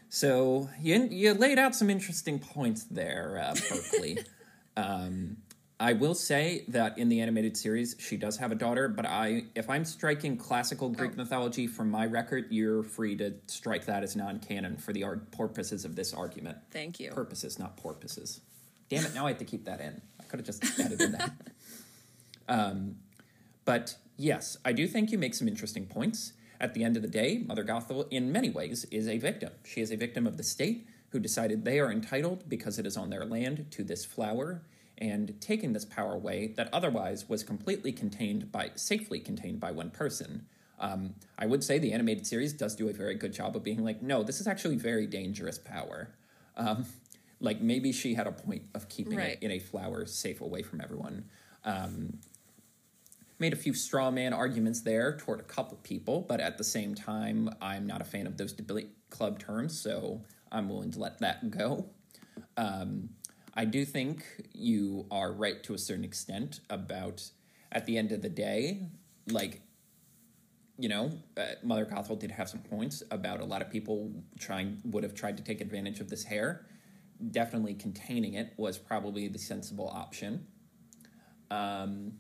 so 0.09 0.69
you 0.81 1.09
you 1.11 1.35
laid 1.35 1.59
out 1.59 1.75
some 1.75 1.89
interesting 1.89 2.39
points 2.39 2.85
there, 2.85 3.41
uh, 3.43 3.55
Berkley. 3.69 4.19
um, 4.77 5.39
I 5.83 5.95
will 5.95 6.15
say 6.15 6.65
that 6.69 6.97
in 6.97 7.09
the 7.09 7.21
animated 7.21 7.57
series, 7.57 7.97
she 7.99 8.17
does 8.17 8.37
have 8.37 8.53
a 8.53 8.55
daughter. 8.55 8.87
But 8.87 9.05
I, 9.05 9.47
if 9.57 9.69
I'm 9.69 9.85
striking 9.85 10.37
classical 10.37 10.89
Greek 10.91 11.11
Oh. 11.15 11.17
mythology 11.17 11.67
from 11.67 11.91
my 11.91 12.07
record, 12.07 12.47
you're 12.51 12.85
free 12.85 13.17
to 13.17 13.35
strike 13.49 13.85
that 13.87 14.05
as 14.05 14.15
non-canon 14.15 14.77
for 14.77 14.93
the 14.93 15.03
ar- 15.03 15.17
purposes 15.17 15.85
of 15.85 15.97
this 15.97 16.15
argument. 16.15 16.59
Thank 16.71 17.01
you. 17.01 17.11
Purposes, 17.11 17.59
not 17.59 17.77
porpoises. 17.77 18.41
Damn 18.91 19.07
it! 19.07 19.13
Now 19.15 19.27
I 19.27 19.31
have 19.31 19.39
to 19.39 19.45
keep 19.45 19.65
that 19.65 19.81
in. 19.81 20.01
I 20.21 20.23
could 20.23 20.39
have 20.39 20.47
just 20.47 20.63
added 20.79 21.01
in 21.01 21.13
that. 21.13 21.33
Um, 22.49 22.97
but 23.65 23.97
yes, 24.17 24.57
I 24.65 24.73
do 24.73 24.89
think 24.89 25.13
you 25.13 25.17
make 25.17 25.33
some 25.33 25.47
interesting 25.47 25.87
points. 25.87 26.33
At 26.61 26.75
the 26.75 26.83
end 26.85 26.97
of 26.97 27.03
the 27.03 27.09
day, 27.09 27.39
Mother 27.47 27.65
Gothel, 27.65 28.07
in 28.11 28.31
many 28.33 28.51
ways, 28.51 28.85
is 28.91 29.07
a 29.09 29.17
victim. 29.17 29.53
She 29.65 29.81
is 29.81 29.91
a 29.93 29.97
victim 29.97 30.27
of 30.27 30.37
the 30.37 30.43
state 30.43 30.87
who 31.11 31.21
decided 31.21 31.65
they 31.65 31.79
are 31.79 31.91
entitled, 31.91 32.49
because 32.49 32.79
it 32.81 32.85
is 32.87 32.97
on 32.97 33.11
their 33.11 33.25
land, 33.25 33.67
to 33.71 33.85
this 33.85 34.05
flower, 34.05 34.63
and 34.99 35.35
taking 35.41 35.73
this 35.73 35.85
power 35.85 36.13
away 36.13 36.49
that 36.57 36.69
otherwise 36.73 37.29
was 37.29 37.43
completely 37.43 37.93
contained 37.93 38.53
by, 38.53 38.71
safely 38.75 39.19
contained 39.19 39.61
by 39.61 39.71
one 39.73 39.91
person. 39.91 40.47
Um, 40.79 41.15
I 41.39 41.47
would 41.47 41.63
say 41.63 41.79
the 41.79 41.93
animated 41.93 42.27
series 42.27 42.53
does 42.53 42.75
do 42.75 42.89
a 42.89 42.93
very 42.93 43.15
good 43.15 43.33
job 43.33 43.57
of 43.57 43.63
being 43.63 43.85
like, 43.85 44.03
no, 44.03 44.23
this 44.23 44.41
is 44.41 44.47
actually 44.47 44.77
very 44.77 45.07
dangerous 45.07 45.59
power. 45.59 46.15
Um, 46.57 46.87
like 47.41 47.61
maybe 47.61 47.93
she 47.93 48.15
had 48.15 48.27
a 48.27 48.33
point 48.33 48.63
of 48.75 48.89
keeping 48.89 49.19
Right. 49.19 49.33
it 49.33 49.43
in 49.43 49.51
a 49.51 49.59
flower 49.59 50.07
safe 50.07 50.41
away 50.41 50.63
from 50.63 50.81
everyone. 50.81 51.25
Um, 51.65 52.19
made 53.39 53.53
a 53.53 53.57
few 53.57 53.75
straw 53.75 54.11
man 54.11 54.33
arguments 54.33 54.81
there 54.83 55.17
toward 55.17 55.41
a 55.41 55.45
couple 55.45 55.77
people, 55.83 56.21
but 56.23 56.41
at 56.41 56.59
the 56.59 56.65
same 56.65 56.95
time, 56.95 57.51
I'm 57.61 57.87
not 57.87 58.01
a 58.01 58.05
fan 58.05 58.27
of 58.27 58.37
those 58.37 58.53
debate 58.53 58.91
club 59.11 59.39
terms, 59.41 59.79
so 59.79 60.23
I'm 60.51 60.69
willing 60.69 60.93
to 60.93 61.01
let 61.01 61.19
that 61.21 61.51
go. 61.51 61.87
Um, 62.57 63.11
I 63.55 63.65
do 63.65 63.85
think 63.85 64.25
you 64.53 65.07
are 65.11 65.33
right 65.33 65.63
to 65.65 65.75
a 65.75 65.79
certain 65.79 66.05
extent 66.05 66.61
about 66.71 67.31
at 67.71 67.87
the 67.87 67.99
end 67.99 68.13
of 68.13 68.23
the 68.23 68.29
day, 68.29 68.89
like, 69.29 69.61
you 70.79 70.89
know, 70.89 71.13
uh, 71.37 71.43
Mother 71.63 71.85
Gothel 71.85 72.19
did 72.19 72.31
have 72.31 72.49
some 72.49 72.61
points 72.61 73.03
about 73.11 73.41
a 73.41 73.45
lot 73.45 73.61
of 73.61 73.71
people 73.71 74.11
trying 74.39 74.81
would 74.85 75.03
have 75.03 75.15
tried 75.15 75.37
to 75.37 75.43
take 75.43 75.61
advantage 75.61 76.01
of 76.01 76.09
this 76.09 76.25
hair. 76.25 76.67
Definitely 77.31 77.75
containing 77.75 78.35
it 78.35 78.55
was 78.57 78.79
probably 78.79 79.29
the 79.29 79.39
sensible 79.39 79.89
option. 79.89 80.47
Um, 81.51 82.15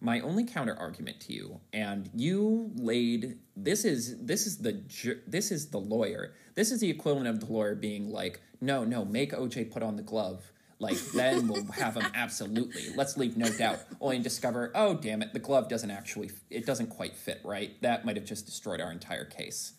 my 0.00 0.20
only 0.20 0.44
counter 0.44 0.76
argument 0.78 1.20
to 1.20 1.32
you 1.32 1.60
and 1.72 2.10
you 2.14 2.70
laid 2.76 3.38
this 3.56 3.84
is 3.84 4.24
this 4.24 4.46
is 4.46 4.58
the 4.58 4.82
this 5.26 5.50
is 5.50 5.70
the 5.70 5.78
lawyer. 5.78 6.32
This 6.54 6.70
is 6.72 6.80
the 6.80 6.90
equivalent 6.90 7.28
of 7.28 7.40
the 7.40 7.52
lawyer 7.52 7.74
being 7.74 8.10
like 8.10 8.40
no 8.60 8.84
no 8.84 9.04
make 9.04 9.32
oj 9.32 9.70
put 9.70 9.82
on 9.82 9.96
the 9.96 10.02
glove. 10.02 10.52
Like 10.78 10.96
then 11.14 11.48
we'll 11.48 11.64
have 11.72 11.96
him 11.96 12.06
absolutely. 12.14 12.94
Let's 12.96 13.16
leave 13.16 13.36
no 13.36 13.50
doubt. 13.50 13.80
Only 14.00 14.20
discover 14.20 14.72
oh 14.74 14.94
damn 14.94 15.22
it 15.22 15.32
the 15.32 15.38
glove 15.38 15.68
doesn't 15.68 15.90
actually 15.90 16.30
it 16.48 16.66
doesn't 16.66 16.88
quite 16.88 17.16
fit 17.16 17.40
right? 17.44 17.80
That 17.82 18.04
might 18.04 18.16
have 18.16 18.24
just 18.24 18.46
destroyed 18.46 18.80
our 18.80 18.90
entire 18.90 19.24
case. 19.24 19.74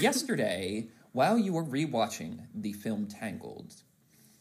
Yesterday 0.00 0.88
while 1.12 1.38
you 1.38 1.52
were 1.52 1.64
rewatching 1.64 2.46
the 2.54 2.72
film 2.72 3.06
tangled 3.06 3.82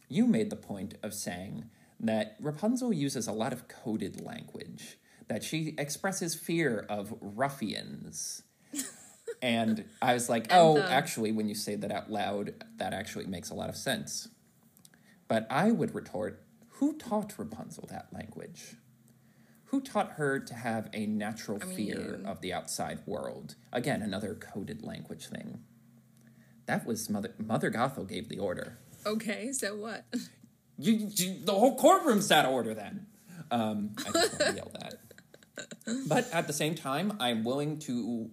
you 0.10 0.26
made 0.26 0.50
the 0.50 0.56
point 0.56 0.96
of 1.04 1.14
saying 1.14 1.66
that 2.00 2.38
Rapunzel 2.40 2.94
uses 2.94 3.28
a 3.28 3.32
lot 3.32 3.54
of 3.54 3.68
coded 3.68 4.22
language, 4.22 4.98
that 5.28 5.44
she 5.44 5.76
expresses 5.78 6.36
fear 6.36 6.86
of 6.90 7.14
ruffians. 7.22 8.44
and 9.42 9.86
I 10.02 10.14
was 10.14 10.30
like, 10.30 10.48
oh, 10.52 10.76
the- 10.76 10.90
actually, 10.92 11.32
when 11.32 11.48
you 11.48 11.56
say 11.56 11.76
that 11.76 11.92
out 11.92 12.10
loud, 12.12 12.54
that 12.78 12.94
actually 12.94 13.26
makes 13.26 13.50
a 13.50 13.54
lot 13.54 13.70
of 13.70 13.76
sense. 13.76 14.30
But 15.28 15.46
I 15.50 15.72
would 15.72 15.94
retort, 15.94 16.44
who 16.80 16.98
taught 16.98 17.34
Rapunzel 17.38 17.88
that 17.90 18.08
language? 18.14 18.76
Who 19.66 19.82
taught 19.82 20.12
her 20.14 20.40
to 20.40 20.54
have 20.54 20.90
a 20.94 21.06
natural 21.06 21.60
I 21.62 21.66
fear 21.66 22.18
mean- 22.18 22.26
of 22.26 22.40
the 22.42 22.54
outside 22.54 23.00
world? 23.06 23.56
Again, 23.74 24.02
another 24.02 24.34
coded 24.36 24.82
language 24.84 25.28
thing. 25.28 25.60
That 26.68 26.86
was 26.86 27.10
Mother 27.10 27.34
Mother 27.38 27.72
Gothel 27.72 28.08
gave 28.08 28.28
the 28.30 28.40
order. 28.40 28.78
Okay, 29.06 29.52
so 29.54 29.76
what? 29.76 30.06
You, 30.78 31.10
you 31.16 31.36
the 31.46 31.54
whole 31.54 31.78
courtroom's 31.78 32.30
out 32.32 32.46
of 32.46 32.52
order 32.52 32.74
then. 32.74 33.08
Um, 33.50 33.92
I 34.00 34.12
just 34.12 34.40
want 34.40 34.52
to 34.52 34.56
yell 34.56 34.72
that. 34.74 34.96
But 36.08 36.30
at 36.34 36.48
the 36.48 36.54
same 36.54 36.76
time, 36.76 37.14
I'm 37.20 37.44
willing 37.44 37.80
to 37.80 38.30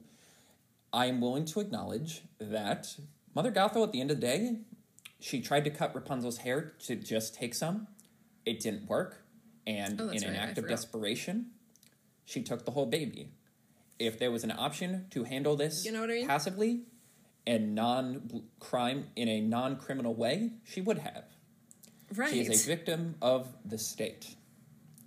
I 0.93 1.07
am 1.07 1.21
willing 1.21 1.45
to 1.47 1.61
acknowledge 1.61 2.23
that 2.39 2.97
Mother 3.35 3.51
Gothel 3.51 3.83
at 3.85 3.93
the 3.93 4.01
end 4.01 4.11
of 4.11 4.21
the 4.21 4.27
day, 4.27 4.59
she 5.21 5.41
tried 5.41 5.65
to 5.65 5.71
cut 5.71 5.93
Rapunzel's 5.95 6.39
hair 6.39 6.75
to 6.87 6.95
just 6.95 7.35
take 7.35 7.55
some. 7.55 7.89
It 8.47 8.61
didn't 8.61 8.89
work. 8.89 9.25
And 9.67 10.01
Oh, 10.01 10.11
in 10.11 10.23
an 10.23 10.31
right, 10.33 10.39
I 10.39 10.43
act 10.43 10.59
of 10.59 10.65
forgot. 10.65 10.77
desperation, 10.77 11.47
she 12.25 12.43
took 12.43 12.65
the 12.65 12.71
whole 12.73 12.87
baby. 12.87 13.33
If 13.99 14.19
there 14.19 14.31
was 14.31 14.45
an 14.45 14.53
option 14.53 15.07
to 15.11 15.25
handle 15.25 15.57
this 15.57 15.85
You 15.85 15.93
know 15.93 16.05
I 16.05 16.07
mean? 16.07 16.27
passively 16.27 16.83
and 17.47 17.75
non 17.75 18.43
crime 18.61 19.07
in 19.17 19.29
a 19.29 19.41
non 19.41 19.77
criminal 19.77 20.15
way, 20.15 20.53
she 20.65 20.81
would 20.81 20.99
have. 20.99 21.25
Right. 22.15 22.31
She 22.31 22.41
is 22.41 22.65
a 22.65 22.69
victim 22.69 23.15
of 23.23 23.49
the 23.65 23.79
state. 23.79 24.37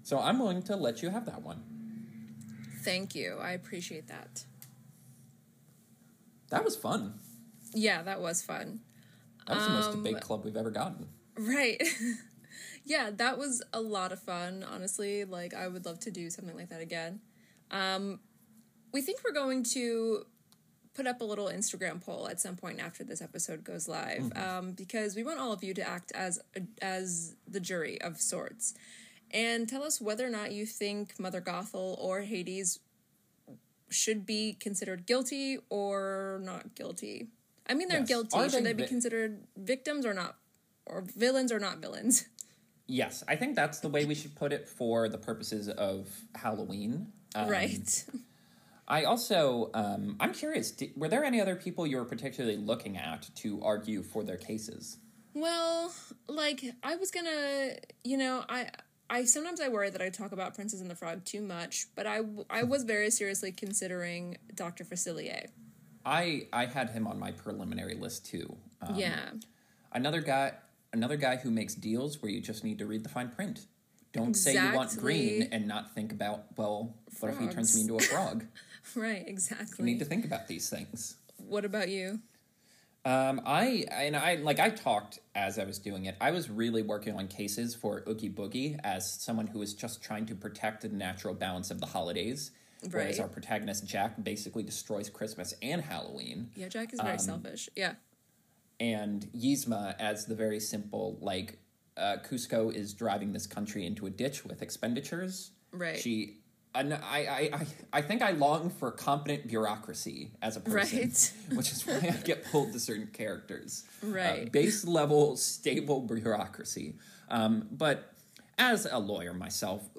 So 0.04 0.20
I'm 0.20 0.40
willing 0.40 0.64
to 0.64 0.76
let 0.76 1.02
you 1.02 1.10
have 1.10 1.26
that 1.26 1.42
one. 1.42 1.64
Thank 2.88 3.16
you. 3.16 3.38
I 3.42 3.52
appreciate 3.52 4.08
that. 4.08 4.46
That 6.52 6.64
was 6.64 6.78
fun. 6.78 7.16
Yeah, 7.74 8.02
that 8.04 8.22
was 8.22 8.42
fun. 8.42 8.80
That 9.46 9.58
was 9.58 9.66
the 9.66 9.74
most 9.74 9.90
Um, 9.90 10.04
debate 10.04 10.22
club 10.22 10.46
we've 10.46 10.56
ever 10.56 10.72
gotten. 10.72 11.10
Right. 11.38 11.84
yeah, 12.86 13.10
that 13.14 13.38
was 13.38 13.62
a 13.74 13.82
lot 13.82 14.14
of 14.14 14.20
fun, 14.20 14.64
honestly. 14.64 15.26
Like, 15.26 15.54
I 15.54 15.68
would 15.68 15.86
love 15.86 16.00
to 16.00 16.12
do 16.12 16.30
something 16.30 16.56
like 16.56 16.70
that 16.70 16.80
again. 16.80 17.20
Um, 17.72 18.22
we 18.94 19.02
think 19.02 19.20
we're 19.26 19.34
going 19.34 19.64
to 19.76 20.26
put 20.94 21.08
up 21.08 21.20
a 21.20 21.26
little 21.26 21.48
Instagram 21.48 22.02
poll 22.02 22.30
at 22.30 22.40
some 22.40 22.56
point 22.56 22.80
after 22.80 23.04
this 23.04 23.22
episode 23.22 23.66
goes 23.66 23.90
live 23.90 24.32
um, 24.38 24.72
because 24.72 25.14
we 25.14 25.24
want 25.26 25.40
all 25.40 25.52
of 25.52 25.62
you 25.62 25.74
to 25.74 25.88
act 25.88 26.14
as 26.14 26.40
as 26.82 27.36
the 27.48 27.60
jury 27.60 28.02
of 28.02 28.20
sorts 28.20 28.74
and 29.32 29.68
tell 29.68 29.84
us 29.84 30.00
whether 30.02 30.26
or 30.26 30.30
not 30.30 30.52
you 30.52 30.66
think 30.66 31.20
Mother 31.20 31.42
Gothel 31.42 31.98
or 32.00 32.22
Hades 32.22 32.80
should 33.90 34.26
be 34.26 34.54
considered 34.60 35.06
guilty 35.06 35.58
or 35.70 36.40
not 36.44 36.76
guilty. 36.76 37.28
I 37.70 37.74
mean, 37.74 37.88
they're 37.88 38.00
Yes. 38.00 38.08
guilty. 38.08 38.38
Are 38.38 38.50
Should 38.50 38.60
they 38.64 38.70
they 38.70 38.74
be 38.74 38.84
vi- 38.84 38.90
considered 38.90 39.44
victims 39.56 40.06
or 40.06 40.14
not? 40.14 40.38
Or 40.86 41.02
villains 41.02 41.52
or 41.52 41.60
not 41.60 41.80
villains? 41.80 42.26
Yes, 42.90 43.22
I 43.28 43.36
think 43.36 43.58
that's 43.58 43.82
the 43.82 43.90
way 43.90 44.06
we 44.06 44.16
should 44.16 44.34
put 44.34 44.54
it 44.54 44.70
for 44.70 45.10
the 45.10 45.18
purposes 45.18 45.68
of 45.68 46.08
Halloween. 46.36 47.12
Um, 47.36 47.50
right. 47.50 48.06
I 48.88 49.04
also, 49.04 49.70
um, 49.74 50.16
I'm 50.22 50.32
curious, 50.34 50.72
di 50.72 50.94
were 50.96 51.10
there 51.10 51.26
any 51.26 51.42
other 51.42 51.58
people 51.58 51.86
you 51.86 51.98
were 51.98 52.06
particularly 52.06 52.56
looking 52.56 52.96
at 52.96 53.28
to 53.44 53.62
argue 53.62 54.04
for 54.04 54.24
their 54.24 54.38
cases? 54.38 55.00
Well, 55.34 55.94
like 56.30 56.64
I 56.82 56.96
was 56.96 57.12
gonna, 57.12 57.74
you 58.06 58.16
know, 58.16 58.46
I 58.48 58.70
I 59.10 59.26
sometimes 59.26 59.62
I 59.62 59.70
worry 59.70 59.90
that 59.90 60.02
I 60.02 60.10
talk 60.10 60.32
about 60.32 60.56
Princess 60.56 60.82
and 60.82 60.90
the 60.90 60.96
Frog 60.96 61.24
too 61.26 61.42
much, 61.42 61.86
but 61.96 62.06
I 62.08 62.22
I 62.50 62.64
was 62.64 62.84
very 62.84 63.10
seriously 63.10 63.52
considering 63.52 64.38
Dr. 64.56 64.84
Facilier. 64.84 65.48
I 66.06 66.48
I 66.54 66.66
had 66.66 66.90
him 66.90 67.08
on 67.08 67.20
my 67.20 67.32
preliminary 67.32 67.96
list 67.96 68.26
too. 68.26 68.58
Um, 68.82 68.96
yeah. 68.96 69.30
Another 69.94 70.22
guy, 70.22 70.54
another 70.94 71.18
guy 71.18 71.38
who 71.38 71.52
makes 71.52 71.74
deals 71.76 72.22
where 72.22 72.32
you 72.32 72.42
just 72.42 72.64
need 72.64 72.80
to 72.80 72.86
read 72.86 73.04
the 73.04 73.10
fine 73.10 73.30
print. 73.30 73.66
Don't 74.14 74.34
say 74.34 74.54
you 74.54 74.74
want 74.74 74.98
green 74.98 75.50
and 75.52 75.68
not 75.68 75.94
think 75.94 76.12
about 76.12 76.46
well, 76.58 76.96
what 77.20 77.32
if 77.32 77.40
he 77.40 77.48
turns 77.48 77.76
me 77.76 77.82
into 77.82 77.96
a 77.96 78.00
frog? 78.00 78.46
Right, 78.96 79.28
exactly. 79.28 79.76
you 79.80 79.84
need 79.84 80.00
to 80.00 80.06
think 80.06 80.24
about 80.24 80.48
these 80.48 80.70
things. 80.70 81.18
what 81.46 81.66
about 81.66 81.90
you? 81.90 82.22
Um, 83.08 83.40
I 83.46 83.86
and 83.90 84.18
I 84.18 84.36
like 84.36 84.60
I 84.60 84.70
talked 84.70 85.20
as 85.34 85.58
I 85.58 85.64
was 85.64 85.80
doing 85.80 86.06
it. 86.06 86.18
I 86.20 86.32
was 86.32 86.50
really 86.50 86.82
working 86.84 87.16
on 87.16 87.30
cases 87.30 87.74
for 87.74 88.04
Oogie 88.08 88.30
Boogie 88.30 88.78
as 88.84 89.10
someone 89.10 89.48
who 89.48 89.60
was 89.60 89.74
just 89.74 90.02
trying 90.04 90.26
to 90.26 90.36
protect 90.36 90.82
the 90.82 90.90
natural 90.90 91.34
balance 91.34 91.72
of 91.72 91.80
the 91.80 91.86
holidays. 91.86 92.52
Whereas 92.92 93.20
our 93.20 93.30
protagonist 93.30 93.88
Jack 93.88 94.22
basically 94.22 94.62
destroys 94.64 95.10
Christmas 95.10 95.54
and 95.62 95.82
Halloween. 95.82 96.52
Yeah, 96.56 96.68
Jack 96.68 96.94
is 96.94 97.00
very 97.00 97.14
Um, 97.14 97.20
selfish. 97.20 97.70
Yeah. 97.78 97.94
and 98.80 99.28
Yzma 99.34 99.96
as 100.00 100.26
the 100.26 100.36
very 100.36 100.60
simple 100.60 101.18
like 101.22 101.60
uh, 101.96 102.18
Kuzco 102.30 102.72
is 102.76 102.94
driving 102.94 103.32
this 103.34 103.48
country 103.48 103.86
into 103.86 104.06
a 104.06 104.10
ditch 104.10 104.44
with 104.46 104.62
expenditures. 104.62 105.52
Right. 105.72 105.98
She, 105.98 106.42
and 106.78 106.94
I, 106.94 107.50
I, 107.54 107.68
I, 107.94 108.02
think 108.02 108.22
I 108.22 108.32
long 108.32 108.70
for 108.70 108.92
competent 108.92 109.48
bureaucracy 109.48 110.32
as 110.42 110.56
a 110.58 110.60
person, 110.60 111.00
Right. 111.00 111.34
which 111.58 111.72
is 111.72 111.86
why 111.86 111.96
I 111.96 112.12
get 112.24 112.46
pulled 112.52 112.74
to 112.74 112.80
certain 112.80 113.08
characters. 113.08 113.84
Uh, 114.04 114.08
Right. 114.08 114.52
base 114.52 114.86
level, 114.86 115.36
stable 115.38 116.02
bureaucracy. 116.02 116.96
Um, 117.30 117.68
but 117.72 118.14
as 118.58 118.88
a 118.90 118.98
lawyer 118.98 119.34
myself, 119.34 119.90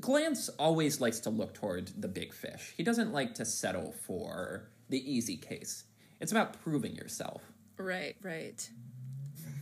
Glance 0.00 0.48
always 0.58 1.00
likes 1.00 1.20
to 1.20 1.30
look 1.30 1.54
toward 1.54 1.90
the 2.00 2.08
big 2.08 2.32
fish. 2.32 2.74
He 2.76 2.82
doesn't 2.82 3.12
like 3.12 3.34
to 3.34 3.44
settle 3.44 3.94
for 4.06 4.68
the 4.88 4.98
easy 5.10 5.36
case. 5.36 5.84
It's 6.20 6.32
about 6.32 6.62
proving 6.62 6.94
yourself. 6.94 7.42
Right, 7.76 8.16
right. 8.22 8.68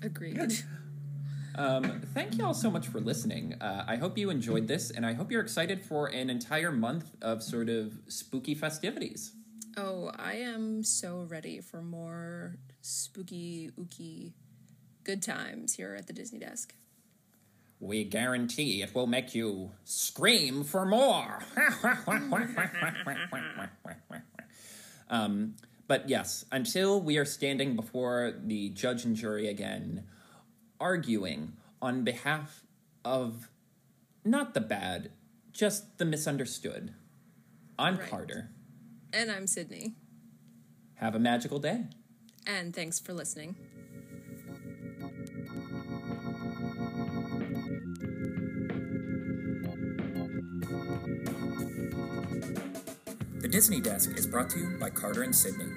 Agreed. 0.03 0.63
Um, 1.57 2.03
thank 2.15 2.37
you 2.37 2.45
all 2.45 2.55
so 2.55 2.71
much 2.71 2.89
for 2.89 3.01
listening. 3.01 3.55
Uh, 3.61 3.85
I 3.87 3.97
hope 3.97 4.19
you 4.19 4.31
enjoyed 4.31 4.67
this, 4.67 4.91
and 4.91 5.07
I 5.07 5.13
hope 5.13 5.31
you're 5.31 5.43
excited 5.43 5.85
for 5.85 6.07
an 6.07 6.31
entire 6.31 6.73
month 6.73 7.11
of 7.23 7.43
sort 7.43 7.69
of 7.69 7.93
spooky 8.09 8.55
festivities. 8.55 9.33
oh, 9.77 10.11
I 10.17 10.35
am 10.35 10.85
so 10.85 11.27
ready 11.29 11.61
for 11.61 11.83
more 11.83 12.57
spooky, 12.81 13.71
ooky 13.79 14.33
good 15.05 15.23
times 15.23 15.75
here 15.75 15.95
at 15.95 16.07
the 16.07 16.13
Disney 16.13 16.39
desk. 16.39 16.75
We 17.81 18.05
guarantee 18.05 18.83
it 18.83 18.95
will 18.95 19.07
make 19.07 19.35
you 19.35 19.73
scream 19.85 20.65
for 20.65 20.87
more. 20.87 21.43
um, 25.11 25.55
but 25.87 26.09
yes, 26.09 26.47
until 26.51 27.01
we 27.01 27.19
are 27.19 27.27
standing 27.27 27.77
before 27.77 28.33
the 28.43 28.71
judge 28.71 29.05
and 29.05 29.15
jury 29.15 29.49
again, 29.49 30.05
arguing 30.81 31.55
on 31.81 32.05
behalf 32.05 32.63
of 33.05 33.49
not 34.25 34.55
the 34.55 34.61
bad, 34.61 35.11
just 35.53 35.99
the 35.99 36.05
misunderstood. 36.05 36.95
I'm 37.79 37.97
Right. 37.99 38.09
Carter. 38.09 38.51
And 39.13 39.31
I'm 39.31 39.47
Sydney. 39.47 39.95
Have 40.97 41.15
a 41.15 41.19
magical 41.19 41.59
day. 41.59 41.87
And 42.47 42.75
thanks 42.75 42.99
for 42.99 43.13
listening. 43.13 43.57
The 53.41 53.49
Disney 53.49 53.81
Desk 53.81 54.17
is 54.17 54.27
brought 54.27 54.51
to 54.51 54.59
you 54.59 54.77
by 54.79 54.91
Carter 54.91 55.23
and 55.23 55.35
Sydney. 55.35 55.73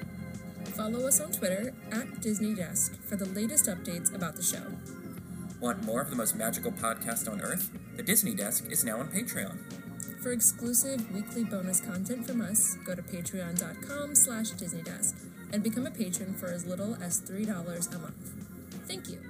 Follow 0.78 1.08
us 1.08 1.20
on 1.20 1.32
Twitter 1.32 1.74
at 1.92 2.22
Disney 2.22 2.54
Desk 2.54 2.96
for 3.02 3.16
the 3.16 3.26
latest 3.26 3.66
updates 3.66 4.14
about 4.14 4.36
the 4.36 4.44
show. 4.44 4.62
Want 5.60 5.84
more 5.84 6.02
of 6.02 6.12
the 6.12 6.16
most 6.16 6.36
magical 6.36 6.72
podcast 6.72 7.30
on 7.30 7.42
earth? 7.42 7.72
The 7.96 8.04
Disney 8.04 8.36
Desk 8.36 8.64
is 8.70 8.86
now 8.86 9.00
on 9.00 9.08
Patreon. 9.08 9.58
For 10.22 10.32
exclusive 10.32 11.12
weekly 11.12 11.44
bonus 11.44 11.82
content 11.82 12.28
from 12.28 12.42
us, 12.42 12.78
go 12.86 12.94
to 12.94 13.02
patreon.com 13.02 14.14
slash 14.14 14.52
disneydesk 14.52 15.16
and 15.52 15.64
become 15.64 15.88
a 15.88 15.92
patron 15.92 16.36
for 16.36 16.48
as 16.48 16.68
little 16.68 16.96
as 17.02 17.22
$3 17.22 17.96
a 17.96 18.00
month. 18.00 18.34
Thank 18.88 19.10
you. 19.10 19.27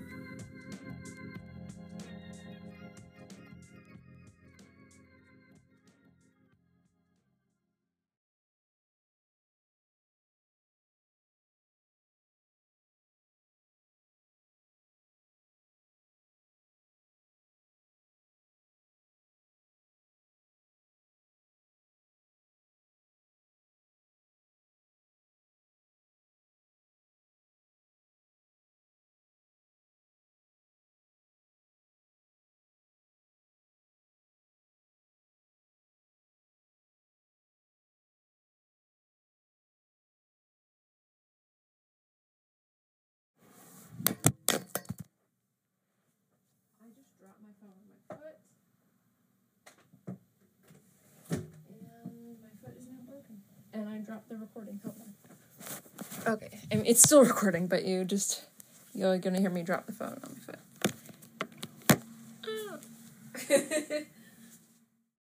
Drop 53.84 54.28
the 54.30 54.38
recording. 54.38 54.80
Hold 54.84 54.96
on. 56.26 56.34
Okay, 56.34 56.60
I 56.72 56.76
mean, 56.76 56.86
it's 56.86 57.02
still 57.02 57.24
recording, 57.26 57.68
but 57.68 57.86
you 57.86 58.06
just 58.06 58.44
you're 58.94 59.18
gonna 59.18 59.40
hear 59.40 59.50
me 59.50 59.64
drop 59.64 59.86
the 59.86 59.94
phone 59.94 60.20
on 60.24 60.36
my 60.36 60.40
foot. 60.40 60.60